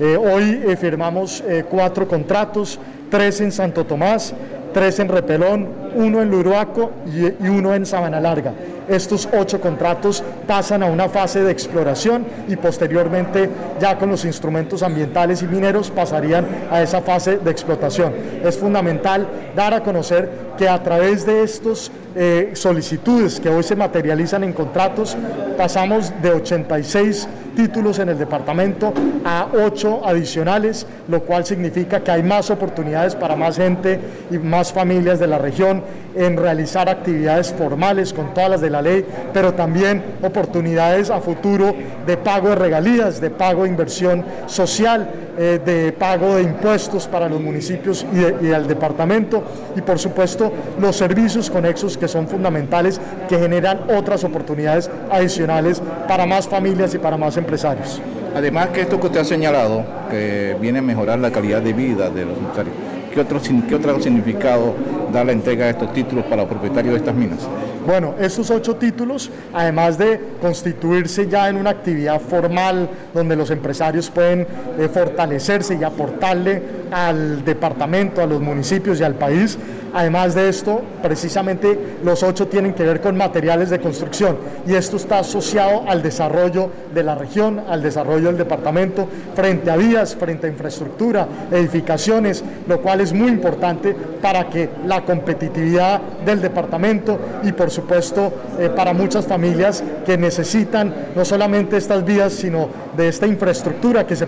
Eh, 0.00 0.16
hoy 0.16 0.62
eh, 0.66 0.76
firmamos 0.76 1.42
eh, 1.46 1.64
cuatro 1.68 2.06
contratos, 2.06 2.78
tres 3.10 3.40
en 3.40 3.52
Santo 3.52 3.84
Tomás, 3.84 4.34
tres 4.72 4.98
en 4.98 5.08
Repelón, 5.08 5.68
uno 5.94 6.20
en 6.22 6.30
Luruaco 6.30 6.92
y, 7.06 7.26
y 7.44 7.48
uno 7.48 7.74
en 7.74 7.86
Sabana 7.86 8.20
Larga. 8.20 8.52
Estos 8.88 9.28
ocho 9.38 9.60
contratos 9.60 10.22
pasan 10.46 10.82
a 10.82 10.86
una 10.86 11.08
fase 11.08 11.42
de 11.42 11.50
exploración 11.50 12.24
y 12.48 12.56
posteriormente 12.56 13.50
ya 13.78 13.98
con 13.98 14.08
los 14.08 14.24
instrumentos 14.24 14.82
ambientales 14.82 15.42
y 15.42 15.46
mineros 15.46 15.90
pasarían 15.90 16.46
a 16.70 16.82
esa 16.82 17.02
fase 17.02 17.38
de 17.38 17.50
explotación. 17.50 18.14
Es 18.42 18.56
fundamental 18.56 19.26
dar 19.54 19.74
a 19.74 19.82
conocer 19.82 20.47
que 20.58 20.68
a 20.68 20.82
través 20.82 21.24
de 21.24 21.42
estos 21.42 21.90
eh, 22.16 22.50
solicitudes 22.54 23.38
que 23.38 23.48
hoy 23.48 23.62
se 23.62 23.76
materializan 23.76 24.42
en 24.42 24.52
contratos 24.52 25.16
pasamos 25.56 26.12
de 26.20 26.32
86 26.32 27.28
títulos 27.54 27.98
en 27.98 28.08
el 28.08 28.18
departamento 28.18 28.92
a 29.24 29.48
8 29.52 30.02
adicionales, 30.04 30.86
lo 31.08 31.22
cual 31.22 31.44
significa 31.44 32.00
que 32.00 32.10
hay 32.10 32.22
más 32.22 32.50
oportunidades 32.50 33.14
para 33.14 33.34
más 33.34 33.56
gente 33.56 34.00
y 34.30 34.38
más 34.38 34.72
familias 34.72 35.18
de 35.18 35.26
la 35.26 35.38
región 35.38 35.82
en 36.14 36.36
realizar 36.36 36.88
actividades 36.88 37.52
formales 37.52 38.12
con 38.12 38.32
todas 38.34 38.50
las 38.50 38.60
de 38.60 38.70
la 38.70 38.82
ley, 38.82 39.04
pero 39.32 39.54
también 39.54 40.02
oportunidades 40.22 41.10
a 41.10 41.20
futuro 41.20 41.74
de 42.06 42.16
pago 42.16 42.50
de 42.50 42.54
regalías, 42.56 43.20
de 43.20 43.30
pago 43.30 43.64
de 43.64 43.70
inversión 43.70 44.24
social, 44.46 45.08
eh, 45.40 45.60
de 45.64 45.92
pago 45.92 46.34
de 46.34 46.42
impuestos 46.42 47.06
para 47.06 47.28
los 47.28 47.40
municipios 47.40 48.04
y, 48.12 48.16
de, 48.16 48.54
al 48.54 48.66
departamento 48.66 49.44
y 49.76 49.80
por 49.82 50.00
supuesto 50.00 50.52
los 50.80 50.96
servicios 50.96 51.48
conexos 51.48 51.96
que 51.96 52.08
son 52.08 52.26
fundamentales 52.26 53.00
que 53.28 53.38
generan 53.38 53.82
otras 53.96 54.24
oportunidades 54.24 54.90
adicionales 55.10 55.80
para 56.08 56.26
más 56.26 56.48
familias 56.48 56.92
y 56.94 56.98
para 56.98 57.16
más 57.16 57.36
empresarios. 57.36 58.00
Además 58.34 58.70
que 58.70 58.80
esto 58.80 59.00
que 59.00 59.06
usted 59.06 59.20
ha 59.20 59.24
señalado, 59.24 59.84
que 60.10 60.56
viene 60.60 60.80
a 60.80 60.82
mejorar 60.82 61.20
la 61.20 61.30
calidad 61.30 61.62
de 61.62 61.72
vida 61.72 62.10
de 62.10 62.24
los 62.24 62.36
empresarios, 62.36 62.74
¿qué 63.14 63.20
otro, 63.20 63.40
qué 63.68 63.74
otro 63.76 64.00
significado 64.00 64.74
da 65.12 65.24
la 65.24 65.32
entrega 65.32 65.64
de 65.66 65.70
estos 65.72 65.92
títulos 65.92 66.24
para 66.24 66.42
los 66.42 66.50
propietarios 66.50 66.94
de 66.94 66.98
estas 66.98 67.14
minas? 67.14 67.38
Bueno, 67.86 68.14
estos 68.20 68.50
ocho 68.50 68.76
títulos, 68.76 69.30
además 69.54 69.96
de 69.96 70.20
constituirse 70.42 71.26
ya 71.26 71.48
en 71.48 71.56
una 71.56 71.70
actividad 71.70 72.20
formal 72.20 72.86
donde 73.14 73.34
los 73.34 73.50
empresarios 73.50 74.10
pueden 74.10 74.46
eh, 74.78 74.88
fortalecerse 74.92 75.78
y 75.80 75.84
aportarle 75.84 76.62
al 76.90 77.44
departamento, 77.44 78.20
a 78.20 78.26
los 78.26 78.42
municipios 78.42 79.00
y 79.00 79.04
al 79.04 79.14
país, 79.14 79.58
además 79.94 80.34
de 80.34 80.48
esto, 80.48 80.82
precisamente 81.02 81.78
los 82.04 82.22
ocho 82.22 82.48
tienen 82.48 82.74
que 82.74 82.82
ver 82.82 83.00
con 83.00 83.16
materiales 83.16 83.70
de 83.70 83.80
construcción 83.80 84.36
y 84.66 84.74
esto 84.74 84.96
está 84.96 85.20
asociado 85.20 85.84
al 85.88 86.02
desarrollo 86.02 86.70
de 86.94 87.02
la 87.02 87.14
región, 87.14 87.62
al 87.68 87.82
desarrollo 87.82 88.26
del 88.26 88.38
departamento, 88.38 89.08
frente 89.34 89.70
a 89.70 89.76
vías, 89.76 90.14
frente 90.14 90.46
a 90.46 90.50
infraestructura, 90.50 91.26
edificaciones, 91.50 92.44
lo 92.66 92.80
cual 92.80 93.00
es 93.00 93.12
muy 93.12 93.28
importante 93.28 93.94
para 94.20 94.48
que 94.50 94.68
la 94.86 94.97
competitividad 95.02 96.00
del 96.24 96.40
departamento 96.40 97.18
y 97.42 97.52
por 97.52 97.70
supuesto 97.70 98.32
eh, 98.58 98.70
para 98.74 98.92
muchas 98.92 99.26
familias 99.26 99.82
que 100.04 100.16
necesitan 100.16 100.94
no 101.14 101.24
solamente 101.24 101.76
estas 101.76 102.04
vías, 102.04 102.32
sino 102.32 102.68
de 102.96 103.08
esta 103.08 103.26
infraestructura 103.26 104.06
que 104.06 104.16
se 104.16 104.26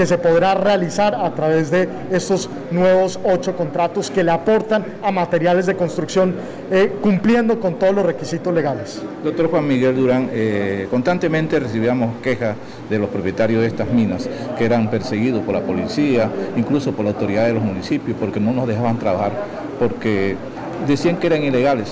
que 0.00 0.06
se 0.06 0.16
podrá 0.16 0.54
realizar 0.54 1.14
a 1.14 1.30
través 1.34 1.70
de 1.70 1.86
estos 2.10 2.48
nuevos 2.70 3.20
ocho 3.22 3.54
contratos 3.54 4.10
que 4.10 4.24
le 4.24 4.30
aportan 4.30 4.82
a 5.02 5.10
materiales 5.10 5.66
de 5.66 5.76
construcción 5.76 6.36
eh, 6.70 6.94
cumpliendo 7.02 7.60
con 7.60 7.74
todos 7.74 7.94
los 7.94 8.06
requisitos 8.06 8.54
legales. 8.54 9.02
Doctor 9.22 9.50
Juan 9.50 9.68
Miguel 9.68 9.94
Durán, 9.96 10.30
eh, 10.32 10.86
constantemente 10.90 11.60
recibíamos 11.60 12.16
quejas 12.22 12.56
de 12.88 12.98
los 12.98 13.10
propietarios 13.10 13.60
de 13.60 13.68
estas 13.68 13.88
minas 13.90 14.26
que 14.56 14.64
eran 14.64 14.90
perseguidos 14.90 15.42
por 15.42 15.54
la 15.54 15.60
policía, 15.60 16.30
incluso 16.56 16.92
por 16.92 17.04
la 17.04 17.10
autoridad 17.10 17.44
de 17.44 17.52
los 17.52 17.62
municipios, 17.62 18.16
porque 18.18 18.40
no 18.40 18.54
nos 18.54 18.66
dejaban 18.66 18.98
trabajar, 18.98 19.32
porque 19.80 20.36
decían 20.86 21.16
que 21.16 21.26
eran 21.26 21.42
ilegales. 21.42 21.90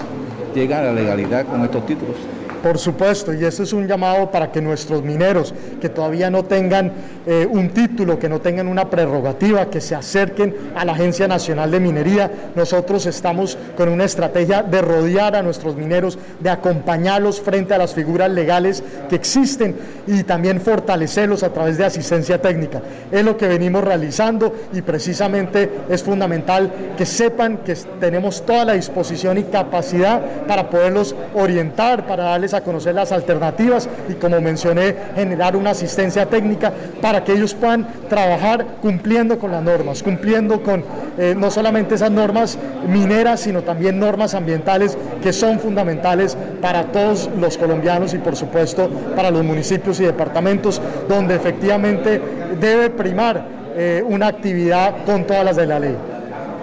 ¿Llegan 0.54 0.80
a 0.80 0.82
la 0.84 0.92
legalidad 0.92 1.46
con 1.46 1.64
estos 1.64 1.84
títulos? 1.86 2.16
Por 2.62 2.78
supuesto, 2.78 3.32
y 3.32 3.44
este 3.44 3.62
es 3.62 3.72
un 3.72 3.86
llamado 3.86 4.30
para 4.30 4.50
que 4.50 4.60
nuestros 4.60 5.02
mineros 5.02 5.54
que 5.80 5.88
todavía 5.88 6.28
no 6.28 6.44
tengan 6.44 6.92
eh, 7.26 7.46
un 7.48 7.70
título, 7.70 8.18
que 8.18 8.28
no 8.28 8.40
tengan 8.40 8.66
una 8.66 8.90
prerrogativa, 8.90 9.70
que 9.70 9.80
se 9.80 9.94
acerquen 9.94 10.54
a 10.74 10.84
la 10.84 10.92
Agencia 10.92 11.28
Nacional 11.28 11.70
de 11.70 11.80
Minería. 11.80 12.30
Nosotros 12.56 13.06
estamos 13.06 13.56
con 13.76 13.88
una 13.88 14.04
estrategia 14.04 14.62
de 14.62 14.82
rodear 14.82 15.36
a 15.36 15.42
nuestros 15.42 15.76
mineros, 15.76 16.18
de 16.40 16.50
acompañarlos 16.50 17.40
frente 17.40 17.74
a 17.74 17.78
las 17.78 17.94
figuras 17.94 18.30
legales 18.30 18.82
que 19.08 19.16
existen 19.16 19.76
y 20.06 20.24
también 20.24 20.60
fortalecerlos 20.60 21.42
a 21.42 21.52
través 21.52 21.78
de 21.78 21.84
asistencia 21.84 22.40
técnica. 22.40 22.82
Es 23.12 23.24
lo 23.24 23.36
que 23.36 23.46
venimos 23.46 23.84
realizando 23.84 24.52
y 24.72 24.82
precisamente 24.82 25.70
es 25.88 26.02
fundamental 26.02 26.72
que 26.96 27.06
sepan 27.06 27.58
que 27.58 27.74
tenemos 28.00 28.44
toda 28.44 28.64
la 28.64 28.72
disposición 28.72 29.38
y 29.38 29.44
capacidad 29.44 30.20
para 30.46 30.68
poderlos 30.70 31.14
orientar, 31.34 32.06
para 32.06 32.24
darles 32.24 32.47
a 32.54 32.62
conocer 32.62 32.94
las 32.94 33.12
alternativas 33.12 33.88
y 34.08 34.14
como 34.14 34.40
mencioné, 34.40 34.94
generar 35.14 35.56
una 35.56 35.70
asistencia 35.70 36.26
técnica 36.26 36.72
para 37.00 37.24
que 37.24 37.32
ellos 37.32 37.54
puedan 37.54 37.86
trabajar 38.08 38.64
cumpliendo 38.82 39.38
con 39.38 39.50
las 39.50 39.62
normas, 39.62 40.02
cumpliendo 40.02 40.62
con 40.62 40.84
eh, 41.18 41.34
no 41.36 41.50
solamente 41.50 41.94
esas 41.94 42.10
normas 42.10 42.58
mineras, 42.86 43.40
sino 43.40 43.62
también 43.62 43.98
normas 43.98 44.34
ambientales 44.34 44.96
que 45.22 45.32
son 45.32 45.58
fundamentales 45.58 46.36
para 46.60 46.84
todos 46.84 47.28
los 47.38 47.56
colombianos 47.58 48.14
y 48.14 48.18
por 48.18 48.36
supuesto 48.36 48.88
para 49.14 49.30
los 49.30 49.44
municipios 49.44 50.00
y 50.00 50.04
departamentos 50.04 50.80
donde 51.08 51.34
efectivamente 51.34 52.20
debe 52.60 52.90
primar 52.90 53.44
eh, 53.76 54.02
una 54.06 54.28
actividad 54.28 55.04
con 55.04 55.24
todas 55.24 55.44
las 55.44 55.56
de 55.56 55.66
la 55.66 55.78
ley. 55.78 55.96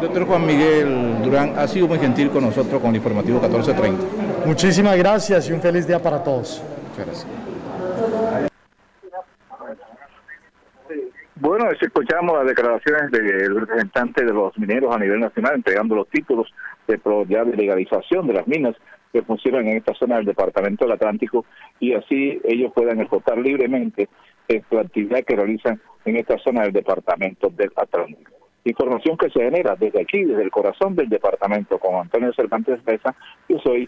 Doctor 0.01 0.25
Juan 0.27 0.45
Miguel 0.45 1.23
Durán 1.23 1.53
ha 1.57 1.67
sido 1.67 1.87
muy 1.87 1.99
gentil 1.99 2.29
con 2.29 2.43
nosotros 2.43 2.81
con 2.81 2.89
el 2.89 2.97
informativo 2.97 3.39
1430. 3.39 4.24
Muchísimas 4.45 4.97
gracias 4.97 5.49
y 5.49 5.53
un 5.53 5.61
feliz 5.61 5.87
día 5.87 5.99
para 5.99 6.23
todos. 6.23 6.61
Gracias. 6.95 7.27
Bueno, 11.35 11.69
escuchamos 11.69 12.37
las 12.37 12.47
declaraciones 12.47 13.11
del 13.11 13.59
representante 13.59 14.23
de 14.23 14.33
los 14.33 14.57
mineros 14.57 14.95
a 14.95 14.99
nivel 14.99 15.19
nacional 15.19 15.55
entregando 15.55 15.95
los 15.95 16.07
títulos 16.09 16.47
de 16.87 16.99
ya 17.27 17.43
de 17.43 17.55
legalización 17.55 18.27
de 18.27 18.33
las 18.33 18.47
minas 18.47 18.75
que 19.11 19.21
funcionan 19.23 19.67
en 19.67 19.77
esta 19.77 19.93
zona 19.95 20.17
del 20.17 20.25
Departamento 20.25 20.85
del 20.85 20.93
Atlántico 20.93 21.45
y 21.79 21.93
así 21.93 22.39
ellos 22.43 22.71
puedan 22.73 22.99
explotar 22.99 23.37
libremente 23.37 24.09
la 24.47 24.81
actividad 24.81 25.23
que 25.23 25.35
realizan 25.35 25.81
en 26.05 26.17
esta 26.17 26.37
zona 26.39 26.63
del 26.63 26.73
Departamento 26.73 27.49
del 27.49 27.71
Atlántico. 27.75 28.31
Información 28.63 29.15
que 29.17 29.29
se 29.29 29.43
genera 29.43 29.75
desde 29.75 30.01
aquí, 30.01 30.23
desde 30.23 30.41
el 30.41 30.49
corazón 30.49 30.95
del 30.95 31.07
departamento, 31.07 31.77
con 31.77 31.95
Antonio 31.95 32.33
Cervantes 32.33 32.79
Mesa, 32.85 33.15
yo 33.47 33.59
soy 33.59 33.87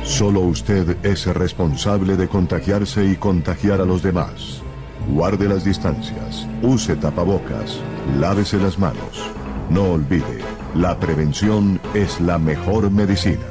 Solo 0.09 0.41
usted 0.41 0.97
es 1.05 1.27
responsable 1.27 2.17
de 2.17 2.29
contagiarse 2.29 3.05
y 3.05 3.17
contagiar 3.17 3.83
a 3.83 3.85
los 3.85 4.03
demás. 4.03 4.63
Guarde 5.07 5.49
las 5.49 5.65
distancias, 5.65 6.49
use 6.63 6.97
tapabocas, 6.97 7.79
lávese 8.19 8.57
las 8.57 8.79
manos. 8.79 9.31
No 9.69 9.93
olvide, 9.93 10.41
la 10.75 10.99
prevención 10.99 11.81
es 11.95 12.21
la 12.21 12.39
mejor 12.39 12.91
medicina. 12.91 13.47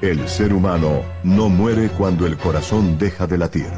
El 0.00 0.28
ser 0.28 0.52
humano 0.52 1.02
no 1.24 1.48
muere 1.48 1.88
cuando 1.88 2.26
el 2.26 2.36
corazón 2.36 2.98
deja 2.98 3.26
de 3.26 3.38
latir. 3.38 3.70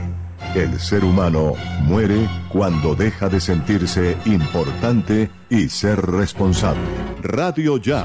El 0.54 0.78
ser 0.80 1.04
humano 1.04 1.54
muere 1.82 2.28
cuando 2.48 2.94
deja 2.94 3.28
de 3.28 3.40
sentirse 3.40 4.16
importante 4.26 5.30
y 5.48 5.68
ser 5.68 6.00
responsable. 6.00 6.82
Radio 7.22 7.76
Ya. 7.78 8.04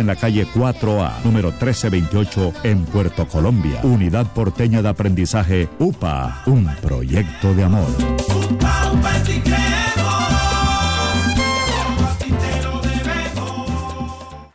en 0.00 0.06
la 0.06 0.16
calle 0.16 0.46
4A, 0.46 1.22
número 1.24 1.50
1328, 1.50 2.52
en 2.64 2.84
Puerto 2.84 3.26
Colombia. 3.26 3.80
Unidad 3.82 4.26
Porteña 4.32 4.82
de 4.82 4.88
Aprendizaje 4.88 5.68
UPA, 5.78 6.42
un 6.46 6.66
proyecto 6.82 7.54
de 7.54 7.64
amor. 7.64 7.88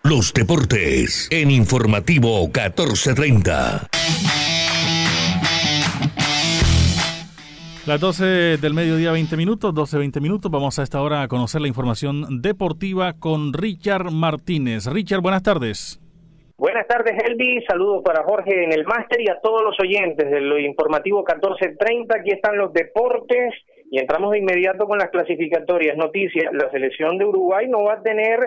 Los 0.04 0.34
deportes 0.34 1.28
en 1.32 1.52
informativo 1.52 2.42
1430. 2.42 3.88
Las 7.88 8.00
12 8.00 8.58
del 8.62 8.76
mediodía, 8.76 9.12
20 9.12 9.36
minutos, 9.36 9.74
12, 9.74 9.98
20 9.98 10.22
minutos. 10.22 10.52
Vamos 10.52 10.78
a 10.78 10.84
esta 10.84 11.02
hora 11.02 11.24
a 11.24 11.28
conocer 11.28 11.62
la 11.62 11.68
información 11.68 12.40
deportiva 12.40 13.14
con 13.20 13.54
Richard 13.54 14.12
Martínez. 14.12 14.86
Richard, 14.86 15.22
buenas 15.22 15.42
tardes. 15.42 16.00
Buenas 16.58 16.86
tardes, 16.86 17.14
Elvi. 17.26 17.66
Saludos 17.68 18.04
para 18.06 18.24
Jorge 18.24 18.66
en 18.66 18.72
el 18.72 18.86
máster 18.86 19.20
y 19.22 19.32
a 19.32 19.40
todos 19.42 19.64
los 19.64 19.76
oyentes 19.80 20.30
de 20.30 20.42
lo 20.42 20.60
informativo 20.60 21.26
1430. 21.28 22.20
Aquí 22.20 22.30
están 22.30 22.56
los 22.56 22.72
deportes 22.72 23.56
y 23.90 23.98
entramos 23.98 24.30
de 24.34 24.38
inmediato 24.38 24.86
con 24.86 25.00
las 25.00 25.10
clasificatorias. 25.10 25.98
Noticias: 25.98 26.54
la 26.54 26.70
selección 26.70 27.18
de 27.18 27.26
Uruguay 27.26 27.68
no 27.68 27.86
va 27.86 27.94
a 27.94 28.04
tener 28.04 28.38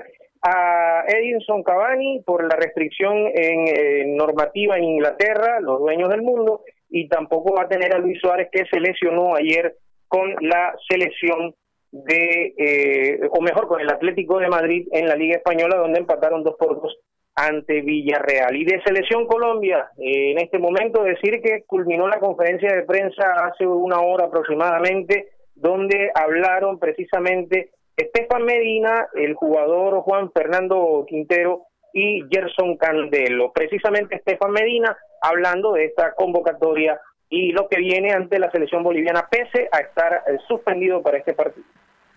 a 0.42 1.02
Edinson 1.08 1.64
Cavani 1.64 2.22
por 2.24 2.44
la 2.44 2.54
restricción 2.54 3.16
en 3.34 3.66
eh, 3.66 4.04
normativa 4.16 4.76
en 4.76 4.84
Inglaterra, 4.84 5.58
los 5.60 5.80
dueños 5.80 6.08
del 6.08 6.22
mundo, 6.22 6.60
y 6.94 7.08
tampoco 7.08 7.56
va 7.56 7.62
a 7.62 7.68
tener 7.68 7.92
a 7.92 7.98
Luis 7.98 8.20
Suárez 8.20 8.48
que 8.52 8.64
se 8.70 8.78
lesionó 8.78 9.34
ayer 9.34 9.74
con 10.06 10.32
la 10.42 10.72
selección 10.88 11.52
de, 11.90 12.54
eh, 12.56 13.20
o 13.32 13.40
mejor, 13.40 13.66
con 13.66 13.80
el 13.80 13.90
Atlético 13.90 14.38
de 14.38 14.46
Madrid 14.46 14.86
en 14.92 15.08
la 15.08 15.16
Liga 15.16 15.38
Española, 15.38 15.76
donde 15.76 15.98
empataron 15.98 16.44
dos 16.44 16.54
por 16.56 16.80
dos 16.80 16.96
ante 17.34 17.80
Villarreal. 17.80 18.54
Y 18.54 18.64
de 18.64 18.80
Selección 18.84 19.26
Colombia, 19.26 19.90
eh, 19.98 20.30
en 20.30 20.38
este 20.38 20.60
momento 20.60 21.02
decir 21.02 21.42
que 21.42 21.64
culminó 21.66 22.06
la 22.06 22.20
conferencia 22.20 22.72
de 22.72 22.84
prensa 22.84 23.24
hace 23.44 23.66
una 23.66 24.00
hora 24.00 24.26
aproximadamente, 24.26 25.30
donde 25.56 26.12
hablaron 26.14 26.78
precisamente 26.78 27.70
Estefan 27.96 28.44
Medina, 28.44 29.08
el 29.14 29.34
jugador 29.34 30.00
Juan 30.02 30.30
Fernando 30.30 31.04
Quintero 31.08 31.62
y 31.94 32.24
Gerson 32.30 32.76
Candelo. 32.76 33.52
Precisamente 33.52 34.16
Estefan 34.16 34.50
Medina 34.50 34.94
hablando 35.22 35.72
de 35.72 35.86
esta 35.86 36.12
convocatoria 36.14 37.00
y 37.30 37.52
lo 37.52 37.68
que 37.68 37.78
viene 37.78 38.12
ante 38.12 38.38
la 38.38 38.50
selección 38.50 38.82
boliviana, 38.82 39.26
pese 39.30 39.68
a 39.72 39.78
estar 39.78 40.24
eh, 40.26 40.38
suspendido 40.46 41.00
para 41.02 41.18
este 41.18 41.32
partido. 41.32 41.64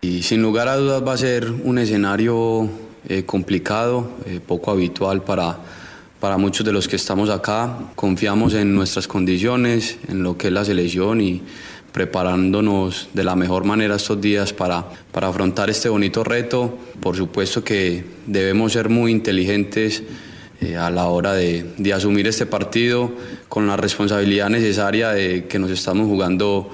Y 0.02 0.24
sin 0.24 0.42
lugar 0.42 0.68
a 0.68 0.76
dudas 0.76 1.08
va 1.08 1.14
a 1.14 1.18
ser 1.18 1.46
un 1.64 1.78
escenario 1.78 2.70
eh, 3.08 3.26
complicado, 3.26 4.12
eh, 4.26 4.40
poco 4.46 4.72
habitual 4.72 5.22
para, 5.22 5.58
para 6.20 6.38
muchos 6.38 6.66
de 6.66 6.74
los 6.74 6.88
que 6.88 6.98
estamos 6.98 7.30
acá. 7.30 7.78
Confiamos 7.96 8.54
en 8.54 8.76
nuestras 8.76 9.08
condiciones, 9.08 10.00
en 10.10 10.24
lo 10.24 10.38
que 10.38 10.48
es 10.48 10.54
la 10.54 10.66
selección 10.66 11.22
y 11.22 11.42
preparándonos 11.98 13.10
de 13.16 13.24
la 13.24 13.36
mejor 13.36 13.64
manera 13.64 13.96
estos 13.96 14.22
días 14.22 14.54
para, 14.54 14.86
para 15.12 15.30
afrontar 15.30 15.72
este 15.72 15.90
bonito 15.90 16.24
reto. 16.24 16.78
Por 17.00 17.18
supuesto 17.18 17.64
que 17.64 18.06
debemos 18.28 18.74
ser 18.74 18.88
muy 18.88 19.12
inteligentes 19.12 20.04
eh, 20.62 20.78
a 20.78 20.92
la 20.92 21.08
hora 21.08 21.34
de, 21.34 21.66
de 21.76 21.94
asumir 21.94 22.28
este 22.28 22.46
partido 22.46 23.12
con 23.50 23.66
la 23.66 23.78
responsabilidad 23.78 24.48
necesaria 24.52 25.10
de 25.10 25.48
que 25.48 25.58
nos 25.58 25.72
estamos 25.72 26.06
jugando 26.06 26.70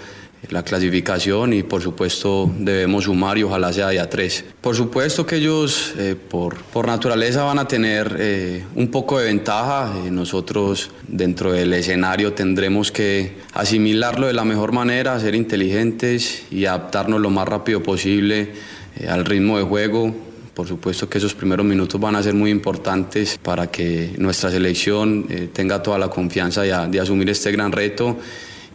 la 0.49 0.63
clasificación 0.63 1.53
y 1.53 1.63
por 1.63 1.81
supuesto 1.81 2.51
debemos 2.57 3.05
sumar 3.05 3.37
y 3.37 3.43
ojalá 3.43 3.71
sea 3.71 3.89
de 3.89 3.99
a 3.99 4.09
tres. 4.09 4.43
Por 4.61 4.75
supuesto 4.75 5.25
que 5.25 5.37
ellos 5.37 5.93
eh, 5.97 6.15
por, 6.15 6.55
por 6.55 6.87
naturaleza 6.87 7.43
van 7.43 7.59
a 7.59 7.67
tener 7.67 8.15
eh, 8.19 8.63
un 8.75 8.89
poco 8.89 9.19
de 9.19 9.25
ventaja, 9.25 9.93
Eh, 10.05 10.11
nosotros 10.11 10.89
dentro 11.07 11.51
del 11.51 11.73
escenario 11.73 12.33
tendremos 12.33 12.91
que 12.91 13.37
asimilarlo 13.53 14.27
de 14.27 14.33
la 14.33 14.43
mejor 14.43 14.71
manera, 14.71 15.19
ser 15.19 15.35
inteligentes 15.35 16.43
y 16.51 16.65
adaptarnos 16.65 17.21
lo 17.21 17.29
más 17.29 17.47
rápido 17.47 17.81
posible 17.81 18.51
eh, 18.99 19.07
al 19.07 19.25
ritmo 19.25 19.57
de 19.57 19.63
juego. 19.63 20.15
Por 20.53 20.67
supuesto 20.67 21.09
que 21.09 21.17
esos 21.17 21.33
primeros 21.33 21.65
minutos 21.65 21.99
van 21.99 22.15
a 22.15 22.21
ser 22.21 22.33
muy 22.33 22.51
importantes 22.51 23.39
para 23.41 23.67
que 23.67 24.13
nuestra 24.17 24.51
selección 24.51 25.25
tenga 25.51 25.81
toda 25.81 25.97
la 25.97 26.09
confianza 26.09 26.61
de, 26.61 26.71
de 26.91 26.99
asumir 26.99 27.27
este 27.29 27.51
gran 27.51 27.71
reto 27.71 28.17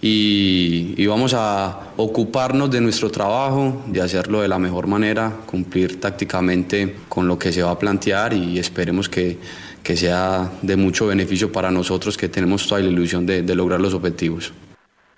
y, 0.01 1.07
vamos 1.07 1.35
a 1.35 1.93
ocuparnos 1.97 2.71
de 2.71 2.81
nuestro 2.81 3.11
trabajo, 3.11 3.83
de 3.87 4.01
hacerlo 4.01 4.43
de 4.43 4.49
la 4.49 4.59
mejor 4.59 4.87
manera, 4.87 5.33
cumplir 5.47 6.01
tácticamente 6.01 6.95
con 7.09 7.27
lo 7.27 7.39
que 7.39 7.51
se 7.51 7.63
va 7.63 7.73
a 7.73 7.79
plantear 7.79 8.33
y 8.33 8.59
esperemos 8.59 9.09
que, 9.09 9.37
que 9.83 9.97
sea 9.97 10.51
de 10.63 10.77
mucho 10.77 11.07
beneficio 11.07 11.51
para 11.51 11.71
nosotros 11.71 12.17
que 12.17 12.29
tenemos 12.29 12.69
toda 12.69 12.81
la 12.81 12.89
ilusión 12.89 13.27
de, 13.27 13.43
de 13.43 13.55
lograr 13.55 13.81
los 13.81 13.95
objetivos. 13.95 14.53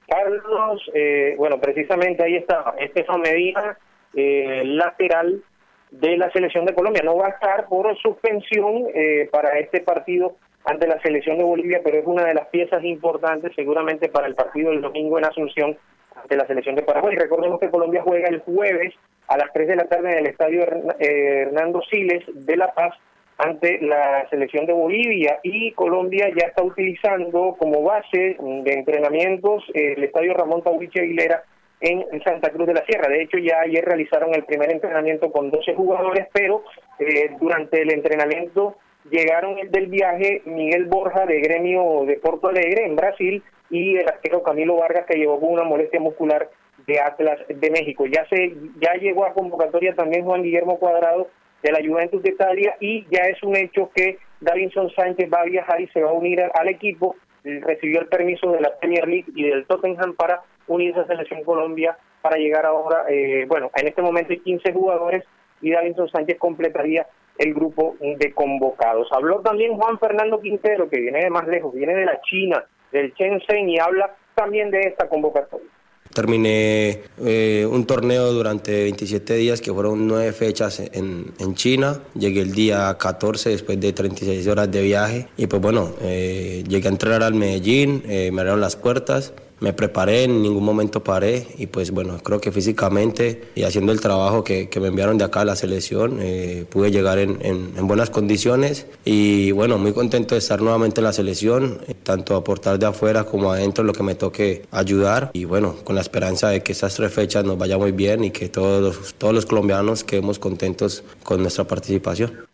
Carl 0.08 0.30
minutos, 0.32 0.90
eh, 0.94 1.34
bueno, 1.36 1.60
precisamente 1.60 2.24
ahí 2.24 2.36
está 2.36 2.74
Estefan 2.78 3.20
Medina, 3.20 3.78
eh, 4.14 4.62
lateral 4.64 5.42
de 5.90 6.16
la 6.16 6.30
selección 6.32 6.64
de 6.64 6.74
Colombia. 6.74 7.02
No 7.04 7.16
va 7.16 7.26
a 7.26 7.30
estar 7.30 7.68
por 7.68 7.96
suspensión 7.98 8.86
eh, 8.94 9.28
para 9.30 9.58
este 9.58 9.80
partido 9.80 10.36
ante 10.64 10.86
la 10.86 11.00
selección 11.00 11.38
de 11.38 11.44
Bolivia, 11.44 11.80
pero 11.82 11.98
es 11.98 12.06
una 12.06 12.24
de 12.24 12.34
las 12.34 12.48
piezas 12.48 12.84
importantes 12.84 13.52
seguramente 13.54 14.08
para 14.08 14.26
el 14.26 14.34
partido 14.34 14.70
del 14.70 14.82
domingo 14.82 15.18
en 15.18 15.24
Asunción 15.24 15.76
ante 16.14 16.36
la 16.36 16.46
selección 16.46 16.74
de 16.74 16.82
Paraguay. 16.82 17.16
Recordemos 17.16 17.60
que 17.60 17.70
Colombia 17.70 18.02
juega 18.02 18.28
el 18.28 18.40
jueves 18.40 18.94
a 19.28 19.38
las 19.38 19.52
3 19.52 19.68
de 19.68 19.76
la 19.76 19.84
tarde 19.84 20.12
en 20.12 20.18
el 20.18 20.26
estadio 20.26 20.66
Hernando 20.98 21.80
Siles 21.82 22.24
de 22.34 22.56
La 22.56 22.72
Paz 22.72 22.94
ante 23.38 23.80
la 23.80 24.28
selección 24.28 24.66
de 24.66 24.72
Bolivia 24.74 25.40
y 25.42 25.72
Colombia 25.72 26.28
ya 26.28 26.48
está 26.48 26.62
utilizando 26.62 27.56
como 27.58 27.82
base 27.82 28.36
de 28.38 28.72
entrenamientos 28.72 29.64
el 29.72 30.04
estadio 30.04 30.34
Ramón 30.34 30.62
Tauriche 30.62 31.00
Aguilera 31.00 31.42
en 31.80 32.22
Santa 32.22 32.50
Cruz 32.50 32.66
de 32.66 32.74
la 32.74 32.84
Sierra. 32.84 33.08
De 33.08 33.22
hecho, 33.22 33.38
ya 33.38 33.60
ayer 33.60 33.82
realizaron 33.84 34.34
el 34.34 34.44
primer 34.44 34.70
entrenamiento 34.70 35.32
con 35.32 35.50
12 35.50 35.74
jugadores, 35.74 36.28
pero 36.32 36.62
eh, 36.98 37.30
durante 37.40 37.80
el 37.80 37.90
entrenamiento 37.92 38.76
llegaron 39.10 39.58
el 39.58 39.70
del 39.70 39.86
viaje 39.86 40.42
Miguel 40.44 40.86
Borja 40.86 41.26
de 41.26 41.40
Gremio 41.40 42.04
de 42.06 42.16
Porto 42.16 42.48
Alegre 42.48 42.84
en 42.84 42.96
Brasil 42.96 43.42
y 43.70 43.96
el 43.96 44.08
arquero 44.08 44.42
Camilo 44.42 44.76
Vargas 44.76 45.06
que 45.06 45.18
llevó 45.18 45.40
con 45.40 45.52
una 45.52 45.64
molestia 45.64 46.00
muscular 46.00 46.50
de 46.86 47.00
Atlas 47.00 47.38
de 47.48 47.70
México. 47.70 48.06
Ya 48.06 48.26
se 48.28 48.54
ya 48.80 48.94
llegó 48.94 49.24
a 49.24 49.32
convocatoria 49.32 49.94
también 49.94 50.24
Juan 50.24 50.42
Guillermo 50.42 50.78
Cuadrado 50.78 51.28
de 51.62 51.72
la 51.72 51.80
Juventus 51.86 52.22
de 52.22 52.30
Italia 52.30 52.76
y 52.80 53.06
ya 53.10 53.22
es 53.24 53.42
un 53.42 53.56
hecho 53.56 53.90
que 53.94 54.18
Davinson 54.40 54.90
Sánchez 54.90 55.30
va 55.32 55.42
a 55.42 55.44
viajar 55.44 55.80
y 55.80 55.88
se 55.88 56.02
va 56.02 56.10
a 56.10 56.14
unir 56.14 56.42
al 56.52 56.68
equipo. 56.68 57.16
Recibió 57.42 58.00
el 58.00 58.06
permiso 58.06 58.50
de 58.52 58.60
la 58.60 58.76
Premier 58.78 59.06
League 59.08 59.26
y 59.34 59.44
del 59.44 59.66
Tottenham 59.66 60.14
para 60.14 60.42
unirse 60.66 61.00
a 61.00 61.06
Selección 61.06 61.42
Colombia 61.44 61.96
para 62.22 62.36
llegar 62.36 62.66
ahora, 62.66 63.04
eh, 63.08 63.46
bueno, 63.48 63.70
en 63.74 63.88
este 63.88 64.02
momento 64.02 64.32
hay 64.32 64.40
15 64.40 64.72
jugadores 64.72 65.24
y 65.62 65.70
Davinson 65.70 66.08
Sánchez 66.10 66.38
completaría 66.38 67.06
el 67.40 67.54
grupo 67.54 67.96
de 68.00 68.32
convocados. 68.34 69.08
Habló 69.12 69.40
también 69.40 69.74
Juan 69.74 69.98
Fernando 69.98 70.40
Quintero, 70.40 70.88
que 70.90 71.00
viene 71.00 71.24
de 71.24 71.30
más 71.30 71.48
lejos, 71.48 71.74
viene 71.74 71.94
de 71.94 72.04
la 72.04 72.20
China, 72.20 72.62
del 72.92 73.12
Shenzhen 73.14 73.68
y 73.68 73.78
habla 73.78 74.14
también 74.34 74.70
de 74.70 74.80
esta 74.80 75.08
convocatoria. 75.08 75.66
Terminé 76.12 77.02
eh, 77.24 77.66
un 77.70 77.86
torneo 77.86 78.32
durante 78.32 78.82
27 78.82 79.34
días, 79.34 79.60
que 79.60 79.72
fueron 79.72 80.08
nueve 80.08 80.32
fechas 80.32 80.80
en, 80.80 81.32
en, 81.38 81.54
China. 81.54 82.00
Llegué 82.14 82.40
el 82.40 82.52
día 82.52 82.96
14 82.98 83.50
después 83.50 83.80
de 83.80 83.92
36 83.92 84.46
horas 84.48 84.70
de 84.70 84.82
viaje. 84.82 85.28
Y 85.36 85.46
pues 85.46 85.62
bueno, 85.62 85.90
eh, 86.02 86.64
llegué 86.68 86.88
a 86.88 86.90
entrenar 86.90 87.22
al 87.22 87.34
Medellín, 87.34 88.02
eh, 88.06 88.30
me 88.32 88.40
abrieron 88.40 88.60
las 88.60 88.74
puertas 88.74 89.32
me 89.60 89.72
preparé, 89.72 90.24
en 90.24 90.42
ningún 90.42 90.64
momento 90.64 91.04
paré 91.04 91.46
y 91.58 91.66
pues 91.66 91.90
bueno, 91.90 92.18
creo 92.22 92.40
que 92.40 92.50
físicamente 92.50 93.48
y 93.54 93.62
haciendo 93.62 93.92
el 93.92 94.00
trabajo 94.00 94.42
que, 94.42 94.68
me 94.80 94.88
enviaron 94.88 95.18
de 95.18 95.24
acá 95.24 95.42
a 95.42 95.44
la 95.44 95.56
selección, 95.56 96.18
eh, 96.22 96.64
pude 96.68 96.90
llegar 96.90 97.18
en, 97.18 97.38
en, 97.42 97.86
buenas 97.86 98.08
condiciones 98.08 98.86
y 99.04 99.50
bueno, 99.50 99.76
muy 99.76 99.92
contento 99.92 100.34
de 100.34 100.38
estar 100.38 100.62
nuevamente 100.62 101.00
en 101.00 101.04
la 101.04 101.12
selección, 101.12 101.80
eh, 101.86 101.94
tanto 101.94 102.34
aportar 102.34 102.78
de 102.78 102.86
afuera 102.86 103.24
como 103.24 103.52
adentro 103.52 103.84
lo 103.84 103.92
que 103.92 104.02
me 104.02 104.14
toque 104.14 104.62
ayudar 104.70 105.30
y 105.34 105.44
bueno, 105.44 105.76
con 105.84 105.94
la 105.94 106.00
esperanza 106.00 106.48
de 106.48 106.62
que 106.62 106.72
estas 106.72 106.94
tres 106.94 107.12
fechas 107.12 107.44
nos 107.44 107.58
vaya 107.58 107.76
muy 107.76 107.92
bien 107.92 108.24
y 108.24 108.30
que 108.30 108.48
todos 108.48 108.82
los, 108.82 109.14
todos 109.14 109.34
los 109.34 109.44
colombianos 109.44 110.02
quedemos 110.04 110.38
contentos 110.38 111.04
con 111.22 111.42
nuestra 111.42 111.64
participación. 111.64 112.49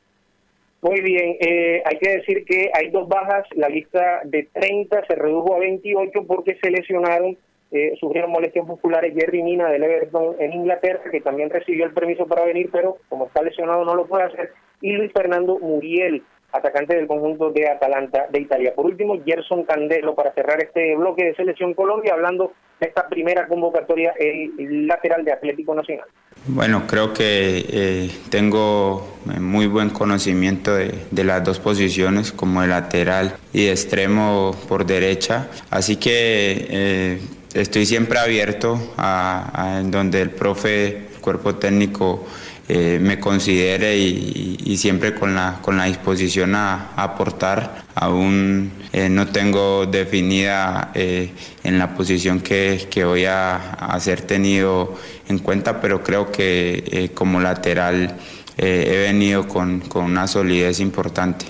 Muy 0.86 1.00
bien, 1.00 1.36
eh, 1.40 1.82
hay 1.84 1.98
que 1.98 2.10
decir 2.18 2.44
que 2.44 2.70
hay 2.72 2.90
dos 2.90 3.08
bajas, 3.08 3.44
la 3.56 3.68
lista 3.68 4.20
de 4.22 4.44
30 4.52 5.04
se 5.08 5.16
redujo 5.16 5.56
a 5.56 5.58
28 5.58 6.24
porque 6.28 6.56
se 6.62 6.70
lesionaron, 6.70 7.36
eh, 7.72 7.96
sufrieron 7.98 8.30
molestias 8.30 8.64
musculares 8.64 9.12
Jerry 9.12 9.42
Mina 9.42 9.68
del 9.68 9.82
Everton 9.82 10.36
en 10.38 10.52
Inglaterra, 10.52 11.10
que 11.10 11.20
también 11.20 11.50
recibió 11.50 11.86
el 11.86 11.92
permiso 11.92 12.28
para 12.28 12.44
venir, 12.44 12.68
pero 12.70 12.98
como 13.08 13.26
está 13.26 13.42
lesionado 13.42 13.84
no 13.84 13.96
lo 13.96 14.06
puede 14.06 14.26
hacer, 14.26 14.52
y 14.80 14.92
Luis 14.92 15.10
Fernando 15.12 15.58
Muriel, 15.58 16.22
atacante 16.52 16.94
del 16.94 17.08
conjunto 17.08 17.50
de 17.50 17.68
Atalanta 17.68 18.28
de 18.30 18.42
Italia. 18.42 18.72
Por 18.72 18.86
último, 18.86 19.20
Gerson 19.26 19.64
Candelo 19.64 20.14
para 20.14 20.34
cerrar 20.34 20.62
este 20.62 20.94
bloque 20.94 21.24
de 21.24 21.34
Selección 21.34 21.74
Colombia, 21.74 22.14
hablando 22.14 22.52
esta 22.80 23.08
primera 23.08 23.46
convocatoria, 23.46 24.12
el 24.18 24.86
lateral 24.86 25.24
de 25.24 25.32
Atlético 25.32 25.74
Nacional. 25.74 26.06
Bueno, 26.48 26.86
creo 26.86 27.12
que 27.12 27.66
eh, 27.68 28.10
tengo 28.30 29.18
eh, 29.34 29.40
muy 29.40 29.66
buen 29.66 29.90
conocimiento 29.90 30.76
de, 30.76 31.24
las 31.24 31.42
dos 31.42 31.58
posiciones, 31.58 32.30
como 32.30 32.62
de 32.62 32.68
lateral 32.68 33.36
y 33.52 33.64
de 33.64 33.72
extremo 33.72 34.54
por 34.68 34.86
derecha. 34.86 35.48
Así 35.70 35.96
que 35.96 36.66
eh, 36.70 37.20
estoy 37.52 37.84
siempre 37.84 38.20
abierto 38.20 38.78
a, 38.96 39.82
donde 39.86 40.20
el 40.22 40.30
profe, 40.30 41.08
el 41.14 41.20
cuerpo 41.20 41.56
técnico, 41.56 42.24
me 42.68 43.20
considere 43.20 43.96
y, 43.96 44.76
siempre 44.76 45.14
con 45.14 45.34
la, 45.34 45.60
con 45.62 45.76
la 45.76 45.84
disposición 45.84 46.54
a, 46.54 46.92
aportar. 46.96 47.86
Aún 47.94 48.72
no 49.10 49.26
tengo 49.28 49.86
definida 49.86 50.90
en 50.94 51.78
la 51.78 51.94
posición 51.94 52.40
que, 52.40 52.86
que 52.90 53.04
voy 53.04 53.24
a, 53.24 53.56
a 53.56 54.00
ser 54.00 54.22
tenido 54.22 54.94
en 55.28 55.38
cuenta, 55.38 55.80
pero 55.80 56.02
creo 56.02 56.30
que 56.30 56.84
eh, 56.90 57.10
como 57.14 57.40
lateral 57.40 58.16
eh, 58.58 58.84
he 58.88 59.12
venido 59.12 59.46
con, 59.48 59.80
con, 59.80 60.04
una 60.04 60.26
solidez 60.26 60.80
importante. 60.80 61.46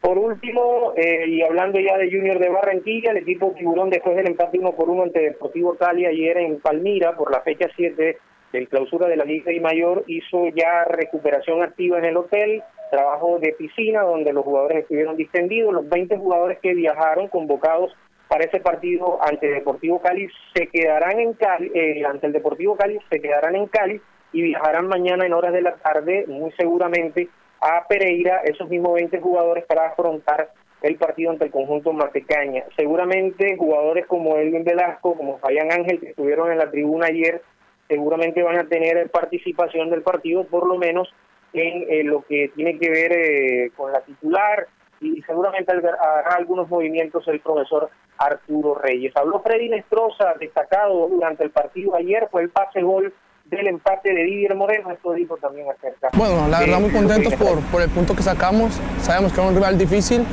Por 0.00 0.18
último, 0.18 0.92
eh, 0.96 1.26
y 1.26 1.42
hablando 1.42 1.80
ya 1.80 1.96
de 1.96 2.10
Junior 2.10 2.38
de 2.38 2.50
Barranquilla, 2.50 3.12
el 3.12 3.18
equipo 3.18 3.54
Tiburón 3.56 3.90
después 3.90 4.16
del 4.16 4.26
empate 4.26 4.58
1 4.58 4.72
por 4.72 4.90
1 4.90 5.04
ante 5.04 5.20
Deportivo 5.20 5.74
Cali 5.76 6.04
ayer 6.04 6.36
en 6.38 6.60
Palmira 6.60 7.16
por 7.16 7.30
la 7.30 7.40
fecha 7.40 7.68
7 7.74 8.18
del 8.54 8.68
clausura 8.68 9.08
de 9.08 9.16
la 9.16 9.24
Liga 9.24 9.52
y 9.52 9.58
Mayor 9.58 10.04
hizo 10.06 10.48
ya 10.54 10.84
recuperación 10.84 11.62
activa 11.62 11.98
en 11.98 12.04
el 12.04 12.16
hotel, 12.16 12.62
trabajo 12.90 13.38
de 13.40 13.52
piscina 13.52 14.02
donde 14.02 14.32
los 14.32 14.44
jugadores 14.44 14.82
estuvieron 14.82 15.16
distendidos, 15.16 15.74
los 15.74 15.88
20 15.88 16.16
jugadores 16.16 16.58
que 16.60 16.72
viajaron 16.72 17.26
convocados 17.28 17.92
para 18.28 18.44
ese 18.44 18.60
partido 18.60 19.18
ante 19.26 19.48
Deportivo 19.48 20.00
Cali 20.00 20.28
se 20.54 20.68
quedarán 20.68 21.18
en 21.18 21.32
Cali, 21.34 21.70
eh, 21.74 22.04
ante 22.04 22.28
el 22.28 22.32
Deportivo 22.32 22.76
Cali 22.76 22.98
se 23.10 23.20
quedarán 23.20 23.56
en 23.56 23.66
Cali 23.66 24.00
y 24.32 24.42
viajarán 24.42 24.86
mañana 24.86 25.26
en 25.26 25.32
horas 25.32 25.52
de 25.52 25.62
la 25.62 25.74
tarde, 25.74 26.24
muy 26.28 26.52
seguramente, 26.52 27.28
a 27.60 27.86
Pereira, 27.88 28.42
esos 28.44 28.68
mismos 28.68 28.94
20 28.94 29.20
jugadores 29.20 29.64
para 29.64 29.88
afrontar 29.88 30.50
el 30.82 30.96
partido 30.96 31.30
ante 31.30 31.46
el 31.46 31.50
conjunto 31.50 31.92
Matecaña. 31.92 32.64
Seguramente 32.76 33.56
jugadores 33.56 34.06
como 34.06 34.36
Edwin 34.36 34.64
Velasco, 34.64 35.16
como 35.16 35.38
Fabián 35.38 35.72
Ángel, 35.72 35.98
que 35.98 36.10
estuvieron 36.10 36.52
en 36.52 36.58
la 36.58 36.70
tribuna 36.70 37.06
ayer, 37.06 37.42
seguramente 37.88 38.42
van 38.42 38.58
a 38.58 38.64
tener 38.64 39.10
participación 39.10 39.90
del 39.90 40.02
partido, 40.02 40.44
por 40.44 40.66
lo 40.66 40.76
menos 40.76 41.08
en 41.52 41.86
eh, 41.88 42.02
lo 42.04 42.22
que 42.22 42.50
tiene 42.54 42.78
que 42.78 42.90
ver 42.90 43.12
eh, 43.12 43.70
con 43.76 43.92
la 43.92 44.00
titular, 44.00 44.66
y 45.00 45.22
seguramente 45.22 45.72
hará 45.72 46.36
algunos 46.36 46.68
movimientos 46.68 47.26
el 47.28 47.40
profesor 47.40 47.90
Arturo 48.16 48.76
Reyes. 48.76 49.14
Habló 49.16 49.40
Freddy 49.40 49.68
Nestroza, 49.68 50.34
destacado 50.40 51.08
durante 51.08 51.44
el 51.44 51.50
partido 51.50 51.94
ayer, 51.94 52.28
fue 52.30 52.42
el 52.42 52.50
pase 52.50 52.80
gol 52.82 53.12
del 53.44 53.66
empate 53.66 54.14
de 54.14 54.24
Didier 54.24 54.54
Moreno, 54.54 54.90
esto 54.90 55.12
dijo 55.12 55.36
también 55.36 55.68
acerca. 55.70 56.08
Bueno, 56.14 56.48
la 56.48 56.60
verdad 56.60 56.80
muy 56.80 56.90
contentos 56.90 57.34
por, 57.34 57.60
por 57.70 57.82
el 57.82 57.90
punto 57.90 58.16
que 58.16 58.22
sacamos, 58.22 58.80
sabemos 59.00 59.32
que 59.32 59.40
era 59.40 59.48
un 59.48 59.54
rival 59.54 59.76
difícil 59.76 60.24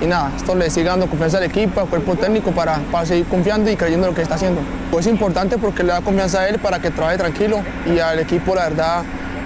y 0.00 0.06
nada, 0.06 0.32
esto 0.36 0.54
le 0.54 0.70
sigue 0.70 0.86
dando 0.86 1.06
confianza 1.06 1.38
al 1.38 1.44
equipo, 1.44 1.80
al 1.80 1.88
cuerpo 1.88 2.16
técnico 2.16 2.52
para, 2.52 2.76
para 2.90 3.04
seguir 3.06 3.26
confiando 3.26 3.70
y 3.70 3.76
creyendo 3.76 4.06
en 4.06 4.12
lo 4.12 4.16
que 4.16 4.22
está 4.22 4.36
haciendo. 4.36 4.60
Pues 4.90 5.06
es 5.06 5.12
importante 5.12 5.58
porque 5.58 5.82
le 5.82 5.92
da 5.92 6.00
confianza 6.00 6.40
a 6.40 6.48
él 6.48 6.58
para 6.58 6.78
que 6.78 6.90
trabaje 6.90 7.18
tranquilo 7.18 7.60
y 7.86 7.98
al 7.98 8.18
equipo 8.18 8.54
la 8.54 8.68
verdad 8.68 9.02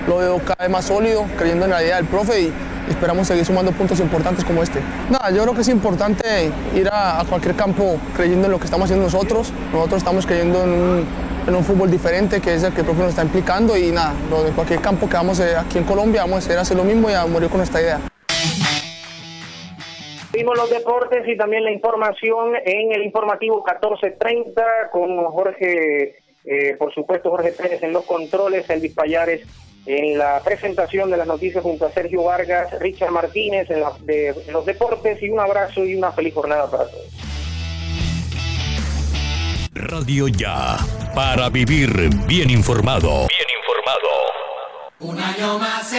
lo 0.06 0.18
veo 0.18 0.38
cada 0.38 0.64
vez 0.64 0.70
más 0.70 0.84
sólido, 0.84 1.24
creyendo 1.36 1.64
en 1.64 1.70
la 1.72 1.82
idea 1.82 1.96
del 1.96 2.06
profe 2.06 2.42
y 2.42 2.52
esperamos 2.88 3.26
seguir 3.26 3.44
sumando 3.44 3.72
puntos 3.72 3.98
importantes 4.00 4.44
como 4.44 4.62
este. 4.62 4.80
Nada, 5.10 5.30
yo 5.30 5.42
creo 5.42 5.54
que 5.54 5.62
es 5.62 5.68
importante 5.68 6.52
ir 6.74 6.88
a, 6.92 7.24
cualquier 7.28 7.56
campo 7.56 7.96
creyendo 8.14 8.46
en 8.46 8.52
lo 8.52 8.58
que 8.58 8.66
estamos 8.66 8.84
haciendo 8.84 9.04
nosotros. 9.06 9.52
Nosotros 9.72 9.98
estamos 9.98 10.26
creyendo 10.26 10.62
en 10.64 10.70
un, 10.70 11.04
en 11.46 11.54
un 11.54 11.64
fútbol 11.64 11.90
diferente 11.90 12.40
que 12.40 12.54
es 12.54 12.62
el 12.62 12.72
que 12.72 12.80
el 12.80 12.86
profe 12.86 13.00
nos 13.00 13.10
está 13.10 13.22
implicando 13.22 13.76
y 13.76 13.90
nada, 13.90 14.12
lo 14.30 14.44
de 14.44 14.50
cualquier 14.50 14.80
campo 14.80 15.08
que 15.08 15.16
vamos 15.16 15.40
aquí 15.40 15.78
en 15.78 15.84
Colombia 15.84 16.22
vamos 16.22 16.48
a 16.48 16.60
hacer 16.60 16.76
lo 16.76 16.84
mismo 16.84 17.10
y 17.10 17.14
a 17.14 17.26
morir 17.26 17.48
con 17.48 17.60
esta 17.60 17.80
idea. 17.80 18.00
Vimos 20.34 20.56
los 20.56 20.68
deportes 20.68 21.26
y 21.28 21.36
también 21.36 21.64
la 21.64 21.70
información 21.70 22.54
en 22.64 22.92
el 22.92 23.04
informativo 23.04 23.64
1430 23.64 24.90
con 24.90 25.24
Jorge, 25.26 26.16
eh, 26.44 26.76
por 26.76 26.92
supuesto 26.92 27.30
Jorge 27.30 27.52
Pérez 27.52 27.82
en 27.82 27.92
los 27.92 28.04
controles, 28.04 28.68
Elvis 28.68 28.94
Payares 28.94 29.46
en 29.86 30.18
la 30.18 30.40
presentación 30.42 31.10
de 31.10 31.18
las 31.18 31.26
noticias 31.26 31.62
junto 31.62 31.86
a 31.86 31.90
Sergio 31.90 32.24
Vargas, 32.24 32.78
Richard 32.80 33.10
Martínez 33.10 33.68
en, 33.70 33.84
de, 34.06 34.34
los 34.50 34.64
deportes 34.64 35.22
y 35.22 35.28
un 35.28 35.40
abrazo 35.40 35.84
y 35.84 35.94
una 35.94 36.10
feliz 36.10 36.34
jornada 36.34 36.70
para 36.70 36.90
todos. 36.90 37.06
Radio 39.74 40.28
Ya, 40.28 40.76
para 41.14 41.50
vivir 41.50 41.90
bien 42.26 42.50
informado. 42.50 43.26
Bien 43.28 43.48
informado. 43.60 44.08
Un 45.00 45.20
año 45.20 45.58
más 45.58 45.92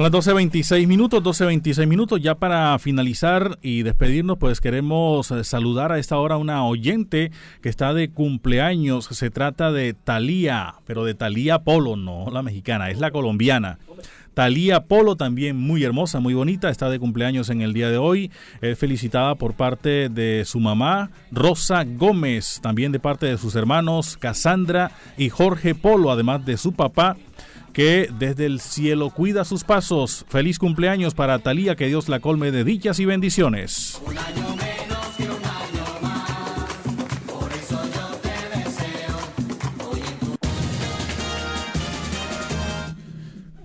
Son 0.00 0.10
las 0.10 0.26
12.26 0.26 0.86
minutos, 0.86 1.22
12.26 1.22 1.86
minutos. 1.86 2.22
Ya 2.22 2.34
para 2.34 2.78
finalizar 2.78 3.58
y 3.60 3.82
despedirnos, 3.82 4.38
pues 4.38 4.62
queremos 4.62 5.30
eh, 5.30 5.44
saludar 5.44 5.92
a 5.92 5.98
esta 5.98 6.16
hora 6.16 6.38
una 6.38 6.64
oyente 6.64 7.30
que 7.60 7.68
está 7.68 7.92
de 7.92 8.08
cumpleaños. 8.08 9.04
Se 9.10 9.28
trata 9.28 9.72
de 9.72 9.92
Talía, 9.92 10.76
pero 10.86 11.04
de 11.04 11.12
Talía 11.12 11.58
Polo, 11.58 11.96
no 11.96 12.30
la 12.32 12.40
mexicana, 12.42 12.88
es 12.88 12.98
la 12.98 13.10
colombiana. 13.10 13.78
Talía 14.32 14.84
Polo, 14.84 15.16
también 15.16 15.58
muy 15.58 15.84
hermosa, 15.84 16.18
muy 16.18 16.32
bonita, 16.32 16.70
está 16.70 16.88
de 16.88 16.98
cumpleaños 16.98 17.50
en 17.50 17.60
el 17.60 17.74
día 17.74 17.90
de 17.90 17.98
hoy. 17.98 18.30
Es 18.62 18.78
felicitada 18.78 19.34
por 19.34 19.52
parte 19.52 20.08
de 20.08 20.46
su 20.46 20.60
mamá, 20.60 21.10
Rosa 21.30 21.84
Gómez, 21.84 22.60
también 22.62 22.90
de 22.90 23.00
parte 23.00 23.26
de 23.26 23.36
sus 23.36 23.54
hermanos, 23.54 24.16
Cassandra 24.16 24.92
y 25.18 25.28
Jorge 25.28 25.74
Polo, 25.74 26.10
además 26.10 26.46
de 26.46 26.56
su 26.56 26.72
papá 26.72 27.18
que 27.72 28.10
desde 28.18 28.46
el 28.46 28.60
cielo 28.60 29.10
cuida 29.10 29.44
sus 29.44 29.64
pasos. 29.64 30.24
Feliz 30.28 30.58
cumpleaños 30.58 31.14
para 31.14 31.38
Talía, 31.38 31.76
que 31.76 31.86
Dios 31.86 32.08
la 32.08 32.20
colme 32.20 32.50
de 32.50 32.64
dichas 32.64 32.98
y 33.00 33.04
bendiciones. 33.04 34.00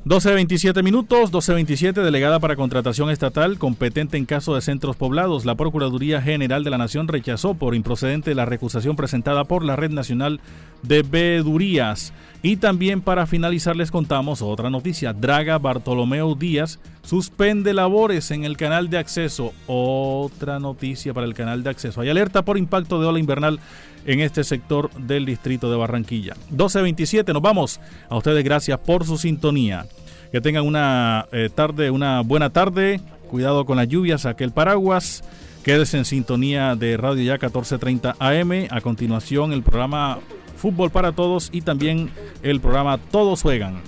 12.27 0.05 0.83
minutos, 0.83 1.31
12.27, 1.31 2.03
delegada 2.03 2.39
para 2.39 2.55
contratación 2.55 3.09
estatal, 3.09 3.57
competente 3.57 4.17
en 4.17 4.25
caso 4.25 4.53
de 4.53 4.61
centros 4.61 4.95
poblados. 4.95 5.45
La 5.45 5.55
Procuraduría 5.55 6.21
General 6.21 6.63
de 6.63 6.69
la 6.69 6.77
Nación 6.77 7.07
rechazó 7.07 7.55
por 7.55 7.73
improcedente 7.73 8.35
la 8.35 8.45
recusación 8.45 8.95
presentada 8.95 9.45
por 9.45 9.65
la 9.65 9.75
Red 9.75 9.89
Nacional 9.89 10.41
de 10.83 11.01
Veedurías. 11.01 12.13
Y 12.45 12.57
también 12.57 13.01
para 13.01 13.25
finalizar 13.25 13.75
les 13.75 13.89
contamos 13.89 14.43
otra 14.43 14.69
noticia. 14.69 15.13
Draga 15.13 15.57
Bartolomeo 15.57 16.35
Díaz 16.35 16.77
suspende 17.01 17.73
labores 17.73 18.29
en 18.29 18.43
el 18.43 18.55
canal 18.55 18.87
de 18.91 18.99
acceso. 18.99 19.51
Otra 19.65 20.59
noticia 20.59 21.11
para 21.11 21.25
el 21.25 21.33
canal 21.33 21.63
de 21.63 21.71
acceso. 21.71 22.01
Hay 22.01 22.09
alerta 22.09 22.45
por 22.45 22.59
impacto 22.59 23.01
de 23.01 23.07
ola 23.07 23.17
invernal 23.17 23.59
en 24.05 24.19
este 24.19 24.43
sector 24.43 24.91
del 24.93 25.25
distrito 25.25 25.71
de 25.71 25.77
Barranquilla. 25.77 26.35
12.27, 26.51 27.33
nos 27.33 27.41
vamos. 27.41 27.79
A 28.09 28.15
ustedes 28.15 28.43
gracias 28.43 28.77
por 28.77 29.05
su 29.05 29.17
sintonía. 29.17 29.87
Que 30.31 30.39
tengan 30.39 30.67
una 30.67 31.25
eh, 31.31 31.49
tarde, 31.49 31.89
una 31.89 32.21
buena 32.21 32.51
tarde. 32.51 33.01
Cuidado 33.27 33.65
con 33.65 33.77
las 33.77 33.87
lluvias, 33.87 34.21
saque 34.21 34.43
el 34.43 34.51
paraguas. 34.51 35.23
Quédese 35.63 35.97
en 35.97 36.05
sintonía 36.05 36.75
de 36.75 36.95
Radio 36.95 37.23
Ya 37.23 37.39
1430 37.39 38.17
AM. 38.19 38.67
A 38.69 38.81
continuación, 38.81 39.51
el 39.51 39.63
programa 39.63 40.19
Fútbol 40.65 40.89
para 40.89 41.11
Todos 41.11 41.49
y 41.51 41.61
también 41.61 42.09
el 42.41 42.59
programa 42.59 42.97
Todos 42.97 43.43
Juegan. 43.43 43.83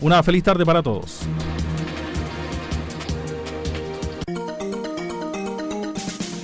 Una 0.00 0.22
feliz 0.22 0.42
tarde 0.42 0.64
para 0.64 0.82
todos. 0.82 1.20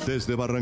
Desde 0.07 0.34
Barranquilla. 0.34 0.57